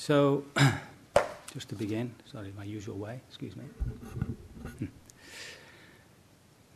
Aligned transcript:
So, 0.00 0.44
just 1.52 1.68
to 1.68 1.74
begin, 1.74 2.14
sorry, 2.24 2.54
my 2.56 2.64
usual 2.64 2.96
way, 2.96 3.20
excuse 3.28 3.54
me. 3.54 3.64
Hmm. 4.78 4.86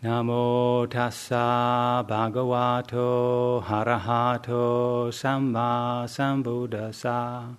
Namo 0.05 0.87
tassa 0.91 2.05
bhagavato 2.07 3.65
harahato 3.65 5.09
samma 5.11 6.05
sambuddhassa. 6.05 7.57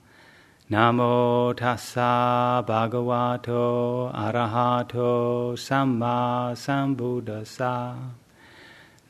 Namo 0.69 1.55
tassa 1.55 2.63
bhagavato 2.63 4.13
arahato 4.13 5.57
samma 5.57 6.53
sambuddhassa. 6.53 8.24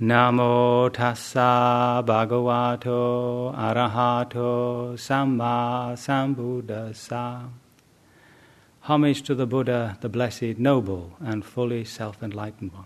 Namo 0.01 0.91
tassa 0.91 2.03
bhagavato 2.05 3.55
arahato 3.55 4.97
samma 4.97 5.95
sambuddhassa. 5.95 7.47
Homage 8.81 9.21
to 9.21 9.33
the 9.33 9.47
Buddha, 9.47 9.97
the 10.01 10.09
blessed, 10.09 10.59
noble, 10.59 11.15
and 11.21 11.45
fully 11.45 11.85
self 11.85 12.21
enlightened 12.21 12.73
one. 12.73 12.83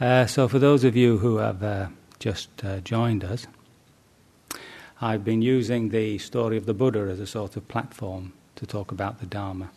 Uh, 0.00 0.24
so, 0.24 0.48
for 0.48 0.58
those 0.58 0.82
of 0.82 0.96
you 0.96 1.18
who 1.18 1.36
have 1.36 1.62
uh, 1.62 1.88
just 2.26 2.64
uh, 2.64 2.80
joined 2.80 3.22
us, 3.22 3.46
I've 5.00 5.24
been 5.24 5.42
using 5.42 5.90
the 5.90 6.18
story 6.18 6.56
of 6.56 6.66
the 6.66 6.74
Buddha 6.74 6.98
as 7.08 7.20
a 7.20 7.26
sort 7.26 7.56
of 7.56 7.68
platform 7.68 8.32
to 8.56 8.66
talk 8.66 8.90
about 8.90 9.20
the 9.20 9.26
Dharma. 9.26 9.70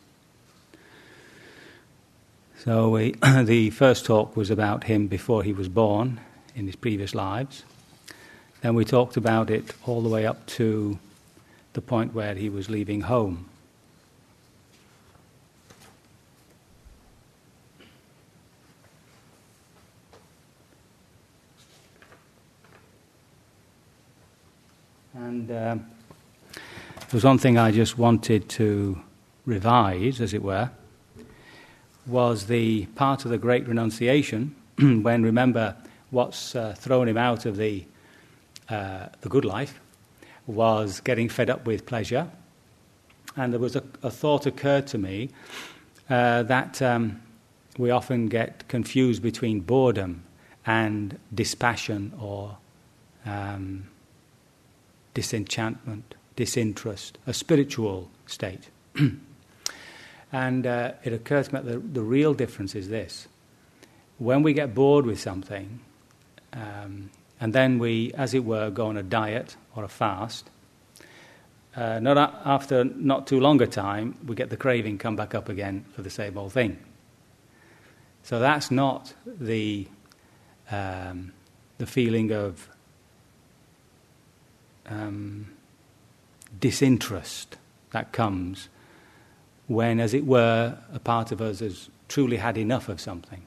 So, 2.57 2.89
we, 2.89 3.11
the 3.43 3.69
first 3.69 4.03
talk 4.03 4.35
was 4.35 4.49
about 4.49 4.85
him 4.85 5.05
before 5.05 5.43
he 5.43 5.53
was 5.53 5.69
born 5.69 6.21
in 6.55 6.65
his 6.65 6.75
previous 6.75 7.13
lives. 7.13 7.65
Then 8.61 8.73
we 8.73 8.83
talked 8.83 9.15
about 9.15 9.51
it 9.51 9.71
all 9.85 10.01
the 10.01 10.09
way 10.09 10.25
up 10.25 10.47
to 10.57 10.97
the 11.73 11.81
point 11.81 12.15
where 12.15 12.33
he 12.33 12.49
was 12.49 12.67
leaving 12.67 13.01
home 13.01 13.48
And 25.21 25.49
there 25.49 25.79
was 27.11 27.25
one 27.25 27.37
thing 27.37 27.57
I 27.57 27.71
just 27.71 27.97
wanted 27.97 28.47
to 28.49 29.01
revise, 29.45 30.21
as 30.21 30.33
it 30.33 30.41
were, 30.41 30.71
was 32.07 32.45
the 32.45 32.85
part 32.95 33.25
of 33.25 33.31
the 33.31 33.37
Great 33.37 33.67
Renunciation 33.67 34.55
when, 34.79 35.23
remember, 35.23 35.75
what's 36.11 36.55
uh, 36.55 36.73
thrown 36.77 37.09
him 37.09 37.17
out 37.17 37.45
of 37.45 37.57
the, 37.57 37.83
uh, 38.69 39.07
the 39.19 39.27
good 39.27 39.43
life 39.43 39.81
was 40.47 41.01
getting 41.01 41.27
fed 41.27 41.49
up 41.49 41.67
with 41.67 41.85
pleasure. 41.85 42.29
And 43.35 43.51
there 43.51 43.59
was 43.59 43.75
a, 43.75 43.83
a 44.01 44.09
thought 44.09 44.45
occurred 44.45 44.87
to 44.87 44.97
me 44.97 45.31
uh, 46.09 46.43
that 46.43 46.81
um, 46.81 47.21
we 47.77 47.91
often 47.91 48.27
get 48.29 48.69
confused 48.69 49.21
between 49.21 49.59
boredom 49.59 50.23
and 50.65 51.19
dispassion 51.33 52.13
or 52.21 52.57
um, 53.25 53.83
disenchantment, 55.13 56.15
disinterest, 56.35 57.17
a 57.27 57.33
spiritual 57.33 58.09
state. 58.25 58.69
and 60.31 60.67
uh, 60.67 60.91
it 61.03 61.13
occurs 61.13 61.49
to 61.49 61.55
me 61.55 61.61
that 61.61 61.71
the, 61.71 61.79
the, 61.79 62.01
real 62.01 62.33
difference 62.33 62.75
is 62.75 62.89
this. 62.89 63.27
When 64.17 64.43
we 64.43 64.53
get 64.53 64.75
bored 64.75 65.05
with 65.05 65.19
something, 65.19 65.79
um, 66.53 67.09
and 67.39 67.53
then 67.53 67.79
we, 67.79 68.13
as 68.13 68.33
it 68.33 68.43
were, 68.43 68.69
go 68.69 68.87
on 68.87 68.97
a 68.97 69.03
diet 69.03 69.55
or 69.75 69.83
a 69.83 69.87
fast, 69.87 70.49
uh, 71.75 71.99
not 71.99 72.17
a- 72.17 72.41
after 72.45 72.83
not 72.83 73.27
too 73.27 73.39
long 73.39 73.61
a 73.61 73.67
time, 73.67 74.17
we 74.25 74.35
get 74.35 74.49
the 74.49 74.57
craving 74.57 74.97
come 74.97 75.15
back 75.15 75.33
up 75.33 75.49
again 75.49 75.85
for 75.93 76.01
the 76.01 76.09
same 76.09 76.37
old 76.37 76.53
thing. 76.53 76.77
So 78.23 78.39
that's 78.39 78.69
not 78.69 79.13
the, 79.25 79.87
um, 80.69 81.31
the 81.77 81.85
feeling 81.85 82.31
of 82.31 82.69
um, 84.89 85.47
disinterest 86.59 87.57
that 87.91 88.11
comes 88.11 88.69
when, 89.67 89.99
as 89.99 90.13
it 90.13 90.25
were, 90.25 90.77
a 90.91 90.99
part 90.99 91.31
of 91.31 91.41
us 91.41 91.59
has 91.59 91.89
truly 92.07 92.37
had 92.37 92.57
enough 92.57 92.89
of 92.89 92.99
something. 92.99 93.45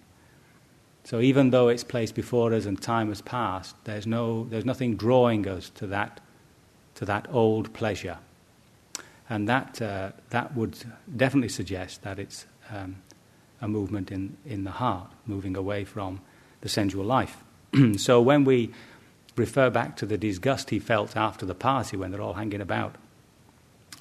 So 1.04 1.20
even 1.20 1.50
though 1.50 1.69
it's 1.69 1.82
placed 1.82 2.14
before 2.14 2.54
us 2.54 2.64
and 2.64 2.81
time 2.81 3.08
has 3.08 3.20
passed, 3.20 3.75
there's, 3.84 4.06
no, 4.06 4.44
there's 4.44 4.64
nothing 4.64 4.97
drawing 4.97 5.48
us 5.48 5.69
to 5.70 5.86
that, 5.88 6.20
to 6.94 7.04
that 7.06 7.26
old 7.31 7.72
pleasure. 7.72 8.19
And 9.28 9.48
that, 9.48 9.82
uh, 9.82 10.12
that 10.31 10.56
would 10.56 10.76
definitely 11.16 11.48
suggest 11.48 12.02
that 12.02 12.20
it's 12.20 12.47
um, 12.70 12.97
a 13.60 13.66
movement 13.66 14.12
in, 14.12 14.36
in 14.47 14.62
the 14.62 14.70
heart, 14.70 15.10
moving 15.26 15.56
away 15.56 15.84
from 15.84 16.20
the 16.60 16.69
sensual 16.69 17.04
life. 17.04 17.36
so 17.97 18.20
when 18.20 18.44
we 18.44 18.70
refer 19.37 19.70
back 19.70 19.97
to 19.97 20.06
the 20.06 20.19
disgust 20.19 20.70
he 20.70 20.78
felt 20.78 21.16
after 21.16 21.47
the 21.47 21.54
party 21.54 21.97
when 21.97 22.10
they're 22.10 22.20
all 22.20 22.34
hanging 22.34 22.60
about, 22.60 22.97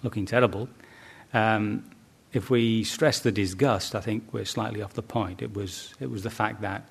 looking 0.03 0.25
terrible. 0.25 0.67
Um, 1.33 1.89
if 2.33 2.49
we 2.49 2.83
stress 2.83 3.19
the 3.19 3.31
disgust, 3.31 3.95
I 3.95 4.01
think 4.01 4.33
we're 4.33 4.45
slightly 4.45 4.81
off 4.81 4.93
the 4.93 5.01
point. 5.01 5.41
It 5.41 5.53
was, 5.53 5.93
it 5.99 6.09
was 6.09 6.23
the 6.23 6.29
fact 6.29 6.61
that 6.61 6.85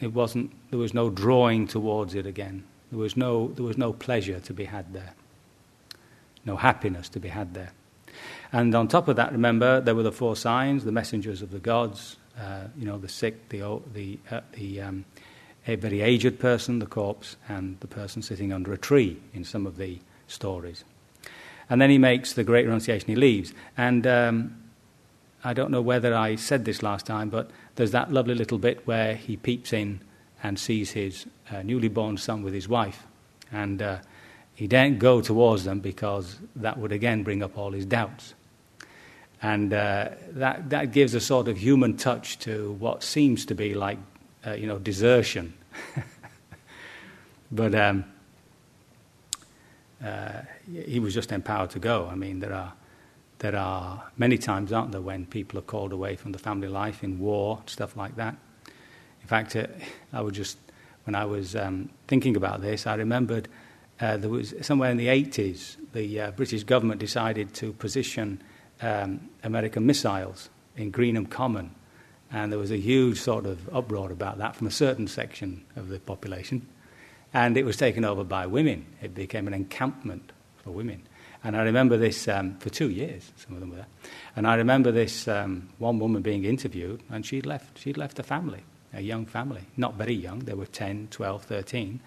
it 0.00 0.12
wasn't, 0.12 0.50
there 0.70 0.78
was 0.78 0.94
no 0.94 1.10
drawing 1.10 1.66
towards 1.66 2.14
it 2.14 2.26
again. 2.26 2.64
There 2.90 2.98
was, 2.98 3.16
no, 3.16 3.48
there 3.48 3.64
was 3.64 3.78
no 3.78 3.92
pleasure 3.92 4.38
to 4.40 4.52
be 4.52 4.64
had 4.64 4.92
there, 4.92 5.14
no 6.44 6.56
happiness 6.56 7.08
to 7.10 7.20
be 7.20 7.28
had 7.28 7.54
there. 7.54 7.72
And 8.52 8.74
on 8.74 8.86
top 8.86 9.08
of 9.08 9.16
that, 9.16 9.32
remember, 9.32 9.80
there 9.80 9.94
were 9.96 10.04
the 10.04 10.12
four 10.12 10.36
signs, 10.36 10.84
the 10.84 10.92
messengers 10.92 11.42
of 11.42 11.50
the 11.50 11.58
gods, 11.58 12.16
uh, 12.38 12.64
you 12.76 12.84
know, 12.84 12.98
the 12.98 13.08
sick, 13.08 13.48
the, 13.48 13.80
the, 13.92 14.18
uh, 14.30 14.40
the 14.52 14.80
um, 14.80 15.04
a 15.66 15.76
very 15.76 16.00
aged 16.00 16.38
person, 16.38 16.78
the 16.78 16.86
corpse, 16.86 17.36
and 17.48 17.78
the 17.80 17.86
person 17.86 18.22
sitting 18.22 18.52
under 18.52 18.72
a 18.72 18.78
tree 18.78 19.20
in 19.32 19.44
some 19.44 19.66
of 19.66 19.76
the 19.76 19.98
stories. 20.26 20.84
And 21.70 21.80
then 21.80 21.90
he 21.90 21.98
makes 21.98 22.34
the 22.34 22.44
great 22.44 22.66
renunciation, 22.66 23.08
he 23.08 23.16
leaves. 23.16 23.54
And 23.76 24.06
um, 24.06 24.56
I 25.42 25.54
don't 25.54 25.70
know 25.70 25.80
whether 25.80 26.14
I 26.14 26.36
said 26.36 26.64
this 26.64 26.82
last 26.82 27.06
time, 27.06 27.30
but 27.30 27.50
there's 27.76 27.92
that 27.92 28.12
lovely 28.12 28.34
little 28.34 28.58
bit 28.58 28.86
where 28.86 29.14
he 29.14 29.36
peeps 29.36 29.72
in 29.72 30.00
and 30.42 30.58
sees 30.58 30.90
his 30.90 31.26
uh, 31.50 31.62
newly 31.62 31.88
born 31.88 32.18
son 32.18 32.42
with 32.42 32.52
his 32.52 32.68
wife. 32.68 33.06
And 33.50 33.80
uh, 33.80 33.98
he 34.54 34.66
daren't 34.66 34.98
go 34.98 35.20
towards 35.20 35.64
them 35.64 35.80
because 35.80 36.38
that 36.56 36.78
would 36.78 36.92
again 36.92 37.22
bring 37.22 37.42
up 37.42 37.56
all 37.56 37.72
his 37.72 37.86
doubts. 37.86 38.34
And 39.42 39.72
uh, 39.72 40.10
that, 40.32 40.70
that 40.70 40.92
gives 40.92 41.14
a 41.14 41.20
sort 41.20 41.48
of 41.48 41.56
human 41.56 41.96
touch 41.96 42.38
to 42.40 42.72
what 42.72 43.02
seems 43.02 43.44
to 43.46 43.54
be 43.54 43.74
like 43.74 43.98
uh, 44.46 44.52
you 44.52 44.66
know, 44.66 44.78
desertion. 44.78 45.54
but 47.52 47.74
um, 47.74 48.04
uh, 50.04 50.42
he 50.86 51.00
was 51.00 51.14
just 51.14 51.32
empowered 51.32 51.70
to 51.70 51.78
go. 51.78 52.08
I 52.10 52.14
mean, 52.14 52.40
there 52.40 52.52
are, 52.52 52.72
there 53.38 53.56
are 53.56 54.10
many 54.16 54.38
times, 54.38 54.72
aren't 54.72 54.92
there, 54.92 55.00
when 55.00 55.26
people 55.26 55.58
are 55.58 55.62
called 55.62 55.92
away 55.92 56.16
from 56.16 56.32
the 56.32 56.38
family 56.38 56.68
life 56.68 57.02
in 57.02 57.18
war, 57.18 57.62
stuff 57.66 57.96
like 57.96 58.16
that. 58.16 58.36
In 59.22 59.28
fact, 59.28 59.56
uh, 59.56 59.66
I 60.12 60.20
was 60.20 60.34
just, 60.34 60.58
when 61.04 61.14
I 61.14 61.24
was 61.24 61.56
um, 61.56 61.90
thinking 62.06 62.36
about 62.36 62.60
this, 62.60 62.86
I 62.86 62.94
remembered 62.94 63.48
uh, 64.00 64.16
there 64.16 64.30
was 64.30 64.54
somewhere 64.60 64.90
in 64.90 64.96
the 64.96 65.06
80s, 65.06 65.76
the 65.92 66.20
uh, 66.20 66.30
British 66.32 66.64
government 66.64 67.00
decided 67.00 67.54
to 67.54 67.72
position 67.72 68.42
um, 68.82 69.30
American 69.42 69.86
missiles 69.86 70.50
in 70.76 70.90
Greenham 70.90 71.30
Common 71.30 71.74
and 72.32 72.50
there 72.50 72.58
was 72.58 72.70
a 72.70 72.78
huge 72.78 73.20
sort 73.20 73.46
of 73.46 73.68
uproar 73.74 74.10
about 74.10 74.38
that 74.38 74.56
from 74.56 74.66
a 74.66 74.70
certain 74.70 75.06
section 75.06 75.64
of 75.76 75.88
the 75.88 75.98
population. 76.00 76.66
And 77.32 77.56
it 77.56 77.64
was 77.64 77.76
taken 77.76 78.04
over 78.04 78.24
by 78.24 78.46
women. 78.46 78.86
It 79.02 79.14
became 79.14 79.46
an 79.46 79.54
encampment 79.54 80.32
for 80.62 80.70
women. 80.70 81.02
And 81.42 81.56
I 81.56 81.62
remember 81.62 81.98
this 81.98 82.26
um, 82.26 82.56
for 82.58 82.70
two 82.70 82.88
years, 82.88 83.30
some 83.36 83.54
of 83.54 83.60
them 83.60 83.70
were 83.70 83.76
there. 83.76 83.86
And 84.34 84.46
I 84.46 84.54
remember 84.54 84.90
this 84.90 85.28
um, 85.28 85.68
one 85.78 85.98
woman 85.98 86.22
being 86.22 86.44
interviewed, 86.44 87.02
and 87.10 87.24
she'd 87.26 87.44
left, 87.44 87.78
she'd 87.78 87.98
left 87.98 88.18
a 88.18 88.22
family, 88.22 88.62
a 88.94 89.02
young 89.02 89.26
family. 89.26 89.62
Not 89.76 89.94
very 89.94 90.14
young, 90.14 90.40
they 90.40 90.54
were 90.54 90.66
10, 90.66 91.08
12, 91.10 91.44
13. 91.44 92.00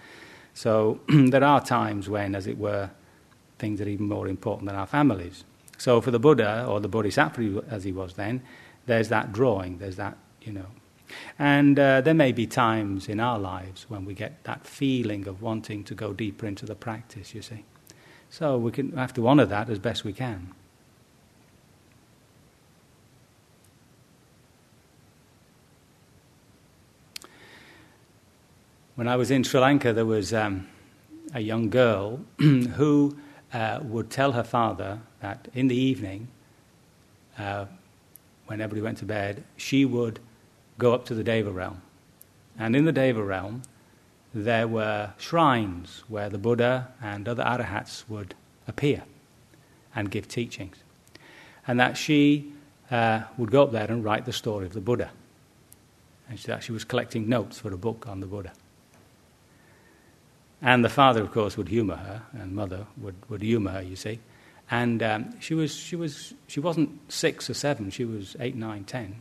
So 0.55 0.99
there 1.07 1.43
are 1.43 1.61
times 1.63 2.09
when, 2.09 2.33
as 2.33 2.47
it 2.47 2.57
were, 2.57 2.89
things 3.59 3.79
are 3.79 3.87
even 3.87 4.07
more 4.07 4.27
important 4.27 4.67
than 4.67 4.75
our 4.75 4.87
families. 4.87 5.43
So 5.77 6.01
for 6.01 6.09
the 6.09 6.19
Buddha, 6.19 6.65
or 6.67 6.79
the 6.79 6.87
Bodhisattva 6.87 7.63
as 7.69 7.83
he 7.83 7.91
was 7.91 8.13
then, 8.13 8.41
there's 8.87 9.09
that 9.09 9.31
drawing, 9.31 9.77
there's 9.77 9.97
that, 9.97 10.17
you 10.41 10.51
know. 10.51 10.65
And 11.37 11.77
uh, 11.77 12.01
there 12.01 12.13
may 12.13 12.31
be 12.31 12.47
times 12.47 13.07
in 13.07 13.19
our 13.19 13.37
lives 13.37 13.85
when 13.89 14.05
we 14.05 14.13
get 14.13 14.43
that 14.45 14.65
feeling 14.65 15.27
of 15.27 15.41
wanting 15.41 15.83
to 15.85 15.93
go 15.93 16.11
deeper 16.13 16.47
into 16.47 16.65
the 16.65 16.75
practice, 16.75 17.35
you 17.35 17.41
see. 17.41 17.63
So 18.29 18.57
we 18.57 18.71
can 18.71 18.93
have 18.97 19.13
to 19.13 19.27
honor 19.27 19.45
that 19.45 19.69
as 19.69 19.79
best 19.79 20.03
we 20.03 20.13
can. 20.13 20.53
When 28.95 29.07
I 29.07 29.15
was 29.15 29.29
in 29.29 29.43
Sri 29.43 29.59
Lanka, 29.59 29.93
there 29.93 30.07
was 30.07 30.33
um, 30.33 30.67
a 31.33 31.39
young 31.39 31.69
girl 31.69 32.21
who 32.39 33.15
uh, 33.53 33.79
would 33.83 34.09
tell 34.09 34.31
her 34.31 34.43
father 34.43 35.01
that 35.21 35.47
in 35.53 35.67
the 35.67 35.75
evening, 35.75 36.29
uh, 37.37 37.65
when 38.47 38.61
everybody 38.61 38.81
went 38.81 38.97
to 38.99 39.05
bed, 39.05 39.43
she 39.55 39.85
would 39.85 40.19
go 40.77 40.93
up 40.93 41.05
to 41.05 41.13
the 41.13 41.23
Deva 41.23 41.51
realm. 41.51 41.81
And 42.57 42.75
in 42.75 42.85
the 42.85 42.91
Deva 42.91 43.23
realm, 43.23 43.63
there 44.33 44.67
were 44.67 45.13
shrines 45.17 46.03
where 46.07 46.29
the 46.29 46.37
Buddha 46.37 46.89
and 47.01 47.27
other 47.27 47.43
arahats 47.43 48.07
would 48.09 48.35
appear 48.67 49.03
and 49.95 50.11
give 50.11 50.27
teachings. 50.27 50.77
And 51.67 51.79
that 51.79 51.97
she 51.97 52.53
uh, 52.91 53.23
would 53.37 53.51
go 53.51 53.63
up 53.63 53.71
there 53.71 53.89
and 53.89 54.03
write 54.03 54.25
the 54.25 54.33
story 54.33 54.65
of 54.65 54.73
the 54.73 54.81
Buddha. 54.81 55.11
And 56.29 56.37
that 56.39 56.63
she 56.63 56.71
was 56.71 56.83
collecting 56.83 57.29
notes 57.29 57.59
for 57.59 57.73
a 57.73 57.77
book 57.77 58.05
on 58.07 58.19
the 58.19 58.27
Buddha. 58.27 58.51
And 60.61 60.83
the 60.83 60.89
father, 60.89 61.21
of 61.21 61.31
course, 61.31 61.55
would 61.55 61.69
humor 61.69 61.95
her, 61.95 62.23
and 62.33 62.53
mother 62.53 62.87
would, 62.97 63.15
would 63.29 63.41
humor 63.41 63.71
her, 63.71 63.81
you 63.81 63.95
see. 63.95 64.19
And 64.69 65.01
um, 65.01 65.39
she, 65.39 65.53
was, 65.53 65.73
she, 65.73 65.95
was, 65.95 66.33
she 66.47 66.59
wasn't 66.59 66.99
six 67.11 67.49
or 67.49 67.53
seven, 67.53 67.89
she 67.89 68.05
was 68.05 68.35
eight, 68.39 68.55
nine, 68.55 68.83
ten. 68.83 69.15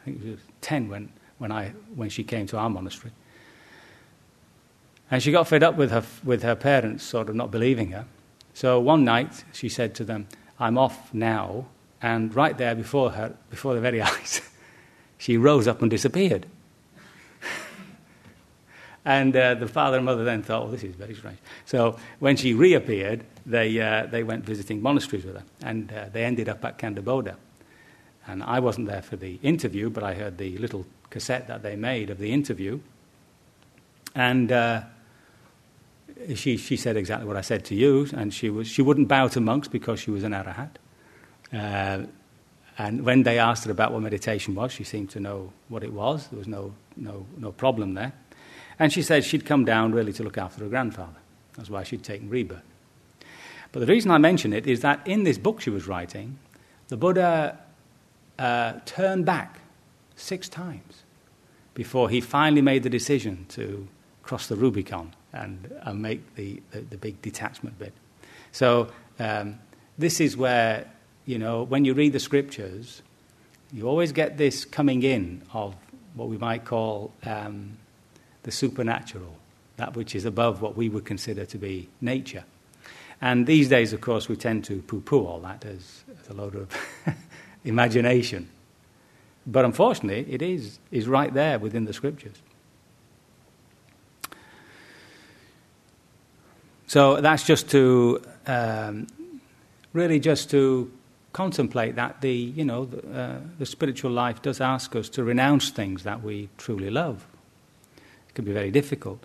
I 0.00 0.04
think 0.04 0.22
she 0.22 0.30
was 0.30 0.40
ten 0.60 0.88
when, 0.88 1.10
when, 1.38 1.52
I, 1.52 1.72
when 1.94 2.08
she 2.08 2.24
came 2.24 2.46
to 2.48 2.58
our 2.58 2.70
monastery. 2.70 3.12
And 5.10 5.22
she 5.22 5.32
got 5.32 5.46
fed 5.46 5.62
up 5.62 5.76
with 5.76 5.90
her, 5.90 6.02
with 6.24 6.42
her 6.42 6.56
parents 6.56 7.04
sort 7.04 7.28
of 7.28 7.34
not 7.34 7.50
believing 7.50 7.90
her. 7.90 8.06
So 8.54 8.80
one 8.80 9.04
night 9.04 9.44
she 9.52 9.68
said 9.68 9.94
to 9.96 10.04
them, 10.04 10.28
I'm 10.58 10.78
off 10.78 11.12
now. 11.12 11.66
And 12.00 12.34
right 12.34 12.56
there 12.56 12.74
before 12.74 13.10
her, 13.10 13.34
before 13.50 13.74
their 13.74 13.82
very 13.82 14.00
eyes, 14.02 14.40
she 15.18 15.36
rose 15.36 15.68
up 15.68 15.82
and 15.82 15.90
disappeared. 15.90 16.46
And 19.04 19.36
uh, 19.36 19.54
the 19.54 19.68
father 19.68 19.98
and 19.98 20.06
mother 20.06 20.24
then 20.24 20.42
thought, 20.42 20.62
well, 20.62 20.70
this 20.72 20.82
is 20.82 20.94
very 20.94 21.14
strange. 21.14 21.38
So 21.66 21.98
when 22.20 22.36
she 22.36 22.54
reappeared, 22.54 23.24
they, 23.44 23.78
uh, 23.78 24.06
they 24.06 24.22
went 24.22 24.44
visiting 24.44 24.80
monasteries 24.80 25.24
with 25.24 25.36
her. 25.36 25.44
And 25.62 25.92
uh, 25.92 26.06
they 26.12 26.24
ended 26.24 26.48
up 26.48 26.64
at 26.64 26.78
Kanduboda. 26.78 27.36
And 28.26 28.42
I 28.42 28.60
wasn't 28.60 28.88
there 28.88 29.02
for 29.02 29.16
the 29.16 29.38
interview, 29.42 29.90
but 29.90 30.02
I 30.02 30.14
heard 30.14 30.38
the 30.38 30.56
little 30.56 30.86
cassette 31.10 31.48
that 31.48 31.62
they 31.62 31.76
made 31.76 32.08
of 32.08 32.18
the 32.18 32.32
interview. 32.32 32.80
And 34.14 34.50
uh, 34.50 34.82
she, 36.34 36.56
she 36.56 36.76
said 36.76 36.96
exactly 36.96 37.26
what 37.26 37.36
I 37.36 37.42
said 37.42 37.64
to 37.66 37.74
you, 37.74 38.08
and 38.14 38.32
she, 38.32 38.48
was, 38.48 38.66
she 38.68 38.80
wouldn't 38.80 39.08
bow 39.08 39.28
to 39.28 39.40
monks 39.40 39.68
because 39.68 40.00
she 40.00 40.10
was 40.10 40.22
an 40.22 40.32
arahat. 40.32 40.70
Uh, 41.52 42.06
and 42.78 43.04
when 43.04 43.22
they 43.22 43.38
asked 43.38 43.64
her 43.64 43.70
about 43.70 43.92
what 43.92 44.02
meditation 44.02 44.54
was, 44.54 44.72
she 44.72 44.84
seemed 44.84 45.10
to 45.10 45.20
know 45.20 45.52
what 45.68 45.84
it 45.84 45.92
was. 45.92 46.28
There 46.28 46.38
was 46.38 46.48
no, 46.48 46.74
no, 46.96 47.26
no 47.36 47.52
problem 47.52 47.94
there. 47.94 48.12
And 48.78 48.92
she 48.92 49.02
said 49.02 49.24
she'd 49.24 49.46
come 49.46 49.64
down 49.64 49.92
really 49.92 50.12
to 50.14 50.22
look 50.22 50.38
after 50.38 50.64
her 50.64 50.70
grandfather. 50.70 51.16
That's 51.56 51.70
why 51.70 51.84
she'd 51.84 52.02
taken 52.02 52.28
rebirth. 52.28 52.62
But 53.72 53.80
the 53.80 53.86
reason 53.86 54.10
I 54.10 54.18
mention 54.18 54.52
it 54.52 54.66
is 54.66 54.80
that 54.80 55.06
in 55.06 55.24
this 55.24 55.38
book 55.38 55.60
she 55.60 55.70
was 55.70 55.86
writing, 55.86 56.38
the 56.88 56.96
Buddha 56.96 57.58
uh, 58.38 58.74
turned 58.84 59.26
back 59.26 59.60
six 60.16 60.48
times 60.48 61.02
before 61.74 62.08
he 62.08 62.20
finally 62.20 62.62
made 62.62 62.82
the 62.82 62.90
decision 62.90 63.46
to 63.50 63.86
cross 64.22 64.46
the 64.46 64.56
Rubicon 64.56 65.12
and, 65.32 65.72
and 65.82 66.00
make 66.00 66.34
the, 66.36 66.62
the, 66.70 66.80
the, 66.80 66.96
big 66.96 67.20
detachment 67.20 67.78
bit. 67.78 67.92
So 68.52 68.88
um, 69.18 69.58
this 69.98 70.20
is 70.20 70.36
where, 70.36 70.90
you 71.26 71.38
know, 71.38 71.64
when 71.64 71.84
you 71.84 71.94
read 71.94 72.12
the 72.12 72.20
scriptures, 72.20 73.02
you 73.72 73.88
always 73.88 74.12
get 74.12 74.38
this 74.38 74.64
coming 74.64 75.02
in 75.02 75.42
of 75.52 75.74
what 76.14 76.28
we 76.28 76.38
might 76.38 76.64
call 76.64 77.12
um, 77.24 77.76
the 78.44 78.50
supernatural, 78.50 79.36
that 79.76 79.96
which 79.96 80.14
is 80.14 80.24
above 80.24 80.62
what 80.62 80.76
we 80.76 80.88
would 80.88 81.04
consider 81.04 81.44
to 81.44 81.58
be 81.58 81.88
nature. 82.00 82.44
And 83.20 83.46
these 83.46 83.68
days, 83.68 83.92
of 83.92 84.00
course, 84.00 84.28
we 84.28 84.36
tend 84.36 84.64
to 84.64 84.80
poo 84.82 85.00
poo 85.00 85.26
all 85.26 85.40
that 85.40 85.64
as, 85.64 86.04
as 86.20 86.28
a 86.28 86.34
load 86.34 86.54
of 86.54 86.68
imagination. 87.64 88.48
But 89.46 89.64
unfortunately, 89.64 90.32
it 90.32 90.42
is, 90.42 90.78
is 90.90 91.06
right 91.06 91.32
there 91.32 91.58
within 91.58 91.84
the 91.84 91.92
scriptures. 91.92 92.36
So 96.86 97.20
that's 97.20 97.44
just 97.44 97.70
to 97.70 98.22
um, 98.46 99.06
really 99.92 100.20
just 100.20 100.50
to 100.50 100.92
contemplate 101.32 101.96
that 101.96 102.20
the 102.20 102.32
you 102.32 102.64
know 102.64 102.84
the, 102.84 103.20
uh, 103.20 103.40
the, 103.58 103.66
spiritual 103.66 104.12
life 104.12 104.42
does 104.42 104.60
ask 104.60 104.94
us 104.94 105.08
to 105.08 105.24
renounce 105.24 105.70
things 105.70 106.04
that 106.04 106.22
we 106.22 106.48
truly 106.56 106.90
love. 106.90 107.26
It 108.34 108.38
can 108.38 108.44
be 108.44 108.52
very 108.52 108.72
difficult, 108.72 109.24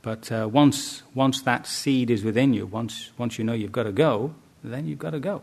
but 0.00 0.30
uh, 0.30 0.48
once 0.50 1.02
once 1.12 1.42
that 1.42 1.66
seed 1.66 2.08
is 2.08 2.22
within 2.22 2.54
you, 2.54 2.66
once 2.66 3.10
once 3.18 3.36
you 3.36 3.44
know 3.44 3.52
you've 3.52 3.72
got 3.72 3.82
to 3.82 3.92
go, 3.92 4.34
then 4.62 4.86
you've 4.86 5.00
got 5.00 5.10
to 5.10 5.18
go. 5.18 5.42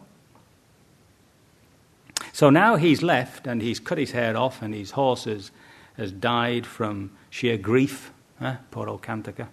So 2.31 2.49
now 2.49 2.75
he's 2.75 3.01
left 3.01 3.47
and 3.47 3.61
he's 3.61 3.79
cut 3.79 3.97
his 3.97 4.11
hair 4.11 4.35
off 4.35 4.61
and 4.61 4.73
his 4.73 4.91
horse 4.91 5.23
has, 5.23 5.51
has 5.95 6.11
died 6.11 6.65
from 6.65 7.11
sheer 7.29 7.57
grief. 7.57 8.11
Eh? 8.41 8.55
Poor 8.71 8.89
old 8.89 9.01
Kantaka. 9.01 9.47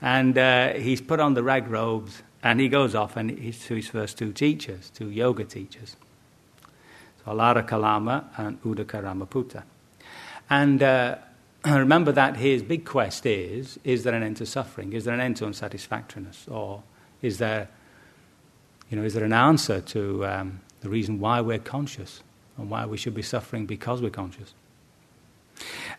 And 0.00 0.36
uh, 0.38 0.72
he's 0.74 1.02
put 1.02 1.20
on 1.20 1.34
the 1.34 1.42
rag 1.42 1.68
robes 1.68 2.22
and 2.42 2.58
he 2.58 2.68
goes 2.68 2.94
off 2.94 3.16
and 3.18 3.30
he's 3.30 3.64
to 3.66 3.74
his 3.74 3.88
first 3.88 4.16
two 4.16 4.32
teachers, 4.32 4.90
two 4.90 5.10
yoga 5.10 5.44
teachers. 5.44 5.96
So 7.22 7.32
Alara 7.32 7.66
Kalama 7.66 8.30
and 8.36 8.62
Udaka 8.62 9.02
Ramaputta. 9.02 9.64
And 10.50 10.82
uh, 10.82 11.16
remember 11.64 12.12
that 12.12 12.36
his 12.36 12.62
big 12.62 12.84
quest 12.84 13.26
is 13.26 13.78
is 13.84 14.04
there 14.04 14.14
an 14.14 14.22
end 14.22 14.36
to 14.38 14.46
suffering? 14.46 14.92
Is 14.92 15.04
there 15.04 15.14
an 15.14 15.20
end 15.20 15.36
to 15.38 15.46
unsatisfactoriness? 15.46 16.48
Or 16.48 16.82
is 17.22 17.38
there, 17.38 17.68
you 18.90 18.96
know, 18.96 19.04
is 19.04 19.14
there 19.14 19.24
an 19.24 19.32
answer 19.32 19.80
to 19.80 20.26
um, 20.26 20.60
the 20.80 20.88
reason 20.88 21.20
why 21.20 21.40
we're 21.40 21.58
conscious 21.58 22.22
and 22.56 22.70
why 22.70 22.86
we 22.86 22.96
should 22.96 23.14
be 23.14 23.22
suffering 23.22 23.66
because 23.66 24.02
we're 24.02 24.10
conscious? 24.10 24.54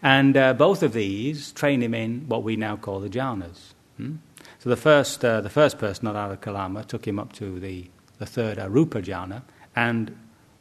And 0.04 0.36
uh, 0.38 0.54
both 0.54 0.84
of 0.84 0.94
these 0.94 1.52
train 1.52 1.82
him 1.82 1.94
in 1.94 2.28
what 2.28 2.44
we 2.44 2.56
now 2.56 2.76
call 2.76 3.00
the 3.00 3.10
jhanas. 3.10 3.74
Hmm? 3.98 4.16
So 4.60 4.70
the 4.70 4.76
first, 4.76 5.24
uh, 5.24 5.42
the 5.42 5.50
first 5.50 5.78
person, 5.78 6.08
Kalama, 6.38 6.84
took 6.84 7.08
him 7.08 7.20
up 7.20 7.34
to 7.34 7.60
the, 7.60 7.90
the 8.20 8.26
third 8.26 8.58
Arupa 8.58 9.04
jhana, 9.04 9.44
and 9.76 10.16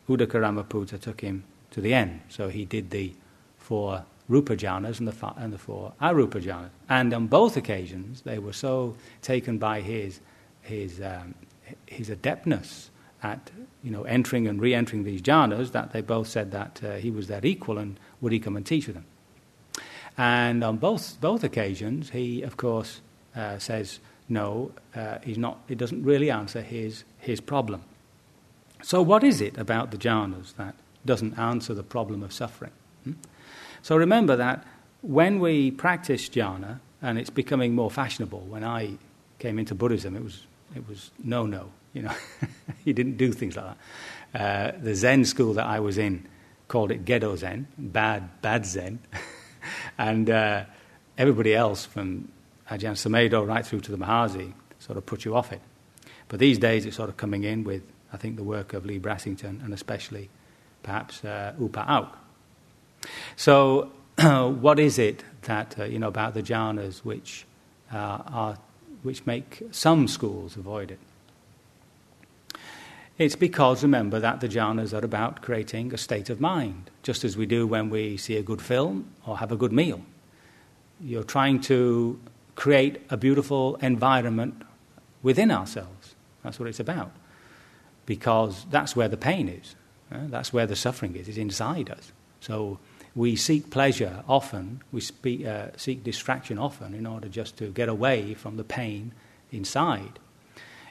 Udaka 0.08 0.40
Ramaputta 0.40 1.00
took 1.00 1.20
him 1.20 1.44
to 1.70 1.80
the 1.80 1.94
end. 1.94 2.20
So 2.28 2.48
he 2.48 2.64
did 2.64 2.90
the 2.90 3.14
four 3.64 4.04
Rupa 4.28 4.56
jhanas 4.56 4.98
and 4.98 5.08
the, 5.08 5.32
and 5.36 5.52
the 5.52 5.58
four 5.58 5.92
Arupa 6.00 6.42
jhanas. 6.42 6.70
And 6.88 7.12
on 7.12 7.26
both 7.26 7.56
occasions, 7.56 8.22
they 8.22 8.38
were 8.38 8.52
so 8.52 8.94
taken 9.22 9.58
by 9.58 9.80
his, 9.80 10.20
his, 10.62 11.00
um, 11.00 11.34
his 11.86 12.10
adeptness 12.10 12.90
at 13.22 13.50
you 13.82 13.90
know, 13.90 14.02
entering 14.04 14.46
and 14.46 14.60
re 14.60 14.74
entering 14.74 15.04
these 15.04 15.22
jhanas 15.22 15.72
that 15.72 15.92
they 15.92 16.02
both 16.02 16.28
said 16.28 16.52
that 16.52 16.80
uh, 16.84 16.94
he 16.96 17.10
was 17.10 17.26
their 17.26 17.44
equal 17.44 17.78
and 17.78 17.98
would 18.20 18.32
he 18.32 18.38
come 18.38 18.56
and 18.56 18.66
teach 18.66 18.86
with 18.86 18.96
them. 18.96 19.06
And 20.16 20.62
on 20.62 20.76
both, 20.76 21.20
both 21.20 21.42
occasions, 21.42 22.10
he, 22.10 22.42
of 22.42 22.56
course, 22.56 23.00
uh, 23.34 23.58
says 23.58 23.98
no, 24.28 24.72
uh, 24.94 25.18
he's 25.22 25.38
not, 25.38 25.58
it 25.68 25.76
doesn't 25.76 26.02
really 26.04 26.30
answer 26.30 26.62
his, 26.62 27.04
his 27.18 27.40
problem. 27.40 27.82
So, 28.82 29.02
what 29.02 29.24
is 29.24 29.40
it 29.40 29.58
about 29.58 29.90
the 29.90 29.96
jhanas 29.96 30.54
that 30.56 30.74
doesn't 31.04 31.38
answer 31.38 31.74
the 31.74 31.82
problem 31.82 32.22
of 32.22 32.32
suffering? 32.32 32.72
Hmm? 33.04 33.12
So, 33.84 33.98
remember 33.98 34.36
that 34.36 34.64
when 35.02 35.40
we 35.40 35.70
practice 35.70 36.30
jhana, 36.30 36.80
and 37.02 37.18
it's 37.18 37.28
becoming 37.28 37.74
more 37.74 37.90
fashionable, 37.90 38.40
when 38.40 38.64
I 38.64 38.96
came 39.38 39.58
into 39.58 39.74
Buddhism, 39.74 40.16
it 40.16 40.24
was, 40.24 40.46
it 40.74 40.88
was 40.88 41.10
no 41.22 41.44
no. 41.44 41.70
You 41.92 42.04
know, 42.04 42.14
you 42.86 42.94
didn't 42.94 43.18
do 43.18 43.30
things 43.30 43.58
like 43.58 43.76
that. 44.32 44.40
Uh, 44.40 44.78
the 44.82 44.94
Zen 44.94 45.26
school 45.26 45.52
that 45.52 45.66
I 45.66 45.80
was 45.80 45.98
in 45.98 46.26
called 46.66 46.92
it 46.92 47.04
Gedo 47.04 47.36
Zen, 47.36 47.66
bad, 47.76 48.40
bad 48.40 48.64
Zen. 48.64 49.00
and 49.98 50.30
uh, 50.30 50.64
everybody 51.18 51.54
else 51.54 51.84
from 51.84 52.32
Ajahn 52.70 52.96
Sumedho 52.96 53.46
right 53.46 53.66
through 53.66 53.80
to 53.80 53.90
the 53.90 53.98
Mahasi 53.98 54.54
sort 54.78 54.96
of 54.96 55.04
put 55.04 55.26
you 55.26 55.36
off 55.36 55.52
it. 55.52 55.60
But 56.28 56.38
these 56.38 56.56
days 56.56 56.86
it's 56.86 56.96
sort 56.96 57.10
of 57.10 57.18
coming 57.18 57.44
in 57.44 57.64
with, 57.64 57.82
I 58.14 58.16
think, 58.16 58.36
the 58.36 58.44
work 58.44 58.72
of 58.72 58.86
Leigh 58.86 58.98
Brasington 58.98 59.62
and 59.62 59.74
especially 59.74 60.30
perhaps 60.82 61.22
uh, 61.22 61.52
U 61.58 61.68
Pa 61.68 61.84
Auk. 61.86 62.23
So, 63.36 63.90
what 64.18 64.78
is 64.78 64.98
it 64.98 65.24
that, 65.42 65.78
uh, 65.78 65.84
you 65.84 65.98
know, 65.98 66.08
about 66.08 66.34
the 66.34 66.42
jhanas 66.42 66.98
which, 66.98 67.46
uh, 67.92 68.22
are, 68.26 68.58
which 69.02 69.26
make 69.26 69.62
some 69.70 70.08
schools 70.08 70.56
avoid 70.56 70.90
it? 70.90 70.98
It's 73.16 73.36
because, 73.36 73.82
remember, 73.82 74.18
that 74.18 74.40
the 74.40 74.48
jhanas 74.48 74.92
are 74.92 75.04
about 75.04 75.40
creating 75.40 75.94
a 75.94 75.98
state 75.98 76.30
of 76.30 76.40
mind, 76.40 76.90
just 77.02 77.22
as 77.22 77.36
we 77.36 77.46
do 77.46 77.66
when 77.66 77.88
we 77.88 78.16
see 78.16 78.36
a 78.36 78.42
good 78.42 78.60
film 78.60 79.10
or 79.24 79.38
have 79.38 79.52
a 79.52 79.56
good 79.56 79.72
meal. 79.72 80.00
You're 81.00 81.22
trying 81.22 81.60
to 81.62 82.18
create 82.56 83.00
a 83.10 83.16
beautiful 83.16 83.76
environment 83.76 84.62
within 85.22 85.50
ourselves. 85.50 86.14
That's 86.42 86.58
what 86.58 86.68
it's 86.68 86.80
about. 86.80 87.12
Because 88.06 88.66
that's 88.70 88.96
where 88.96 89.08
the 89.08 89.16
pain 89.16 89.48
is. 89.48 89.76
Uh, 90.12 90.18
that's 90.26 90.52
where 90.52 90.66
the 90.66 90.76
suffering 90.76 91.16
is, 91.16 91.28
it's 91.28 91.38
inside 91.38 91.90
us. 91.90 92.12
So 92.40 92.78
we 93.14 93.36
seek 93.36 93.70
pleasure 93.70 94.24
often, 94.28 94.82
we 94.90 95.00
speak, 95.00 95.46
uh, 95.46 95.68
seek 95.76 96.02
distraction 96.02 96.58
often 96.58 96.94
in 96.94 97.06
order 97.06 97.28
just 97.28 97.56
to 97.58 97.68
get 97.70 97.88
away 97.88 98.34
from 98.34 98.56
the 98.56 98.64
pain 98.64 99.12
inside. 99.52 100.18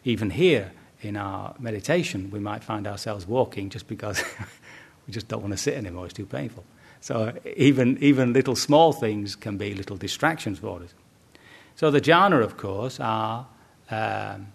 Even 0.05 0.29
here 0.29 0.71
in 1.01 1.17
our 1.17 1.53
meditation, 1.59 2.31
we 2.31 2.39
might 2.39 2.63
find 2.63 2.87
ourselves 2.87 3.27
walking 3.27 3.69
just 3.69 3.87
because 3.87 4.23
we 5.07 5.13
just 5.13 5.27
don't 5.27 5.41
want 5.41 5.51
to 5.51 5.57
sit 5.57 5.73
anymore, 5.73 6.05
it's 6.05 6.13
too 6.13 6.25
painful. 6.25 6.63
So 7.01 7.33
even, 7.57 7.97
even 8.01 8.31
little 8.31 8.55
small 8.55 8.93
things 8.93 9.35
can 9.35 9.57
be 9.57 9.73
little 9.73 9.97
distractions 9.97 10.59
for 10.59 10.81
us. 10.81 10.93
So 11.75 11.91
the 11.91 11.99
jhana, 11.99 12.41
of 12.41 12.55
course, 12.55 13.01
are 13.01 13.45
um, 13.91 14.53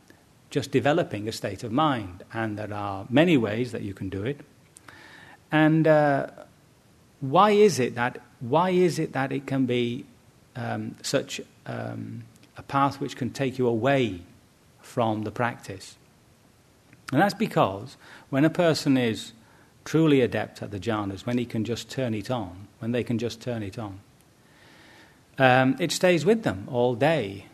just 0.49 0.71
developing 0.71 1.29
a 1.29 1.33
state 1.33 1.63
of 1.65 1.73
mind, 1.73 2.25
and 2.33 2.59
there 2.59 2.73
are 2.73 3.07
many 3.11 3.37
ways 3.37 3.73
that 3.73 3.83
you 3.83 3.93
can 3.93 4.09
do 4.09 4.25
it. 4.25 4.41
And 5.53 5.87
uh, 5.87 6.29
why 7.21 7.51
is 7.51 7.79
it 7.79 7.95
that 7.95 8.21
why 8.41 8.71
is 8.71 8.99
it 8.99 9.13
that 9.13 9.33
it 9.33 9.47
can 9.47 9.67
be 9.67 10.05
um, 10.55 10.95
such 11.03 11.41
um, 11.67 12.23
a 12.57 12.63
path 12.63 13.01
which 13.01 13.17
can 13.17 13.31
take 13.31 13.59
you 13.59 13.67
away 13.67 14.21
from 14.81 15.23
the 15.23 15.31
practice? 15.31 15.97
And 17.13 17.21
that's 17.21 17.35
because 17.35 17.97
when 18.31 18.45
a 18.45 18.51
person 18.51 18.97
is 18.97 19.33
truly 19.85 20.21
adept 20.21 20.63
at 20.63 20.71
the 20.71 20.79
jhanas, 20.79 21.27
when 21.27 21.39
he 21.39 21.47
can 21.47 21.65
just 21.65 21.91
turn 21.91 22.15
it 22.15 22.31
on, 22.31 22.69
when 22.79 22.93
they 22.93 23.03
can 23.03 23.19
just 23.19 23.41
turn 23.41 23.63
it 23.63 23.79
on, 23.79 24.01
um, 25.39 25.77
it 25.81 25.91
stays 25.91 26.25
with 26.25 26.43
them 26.43 26.69
all 26.71 26.95
day. 26.95 27.47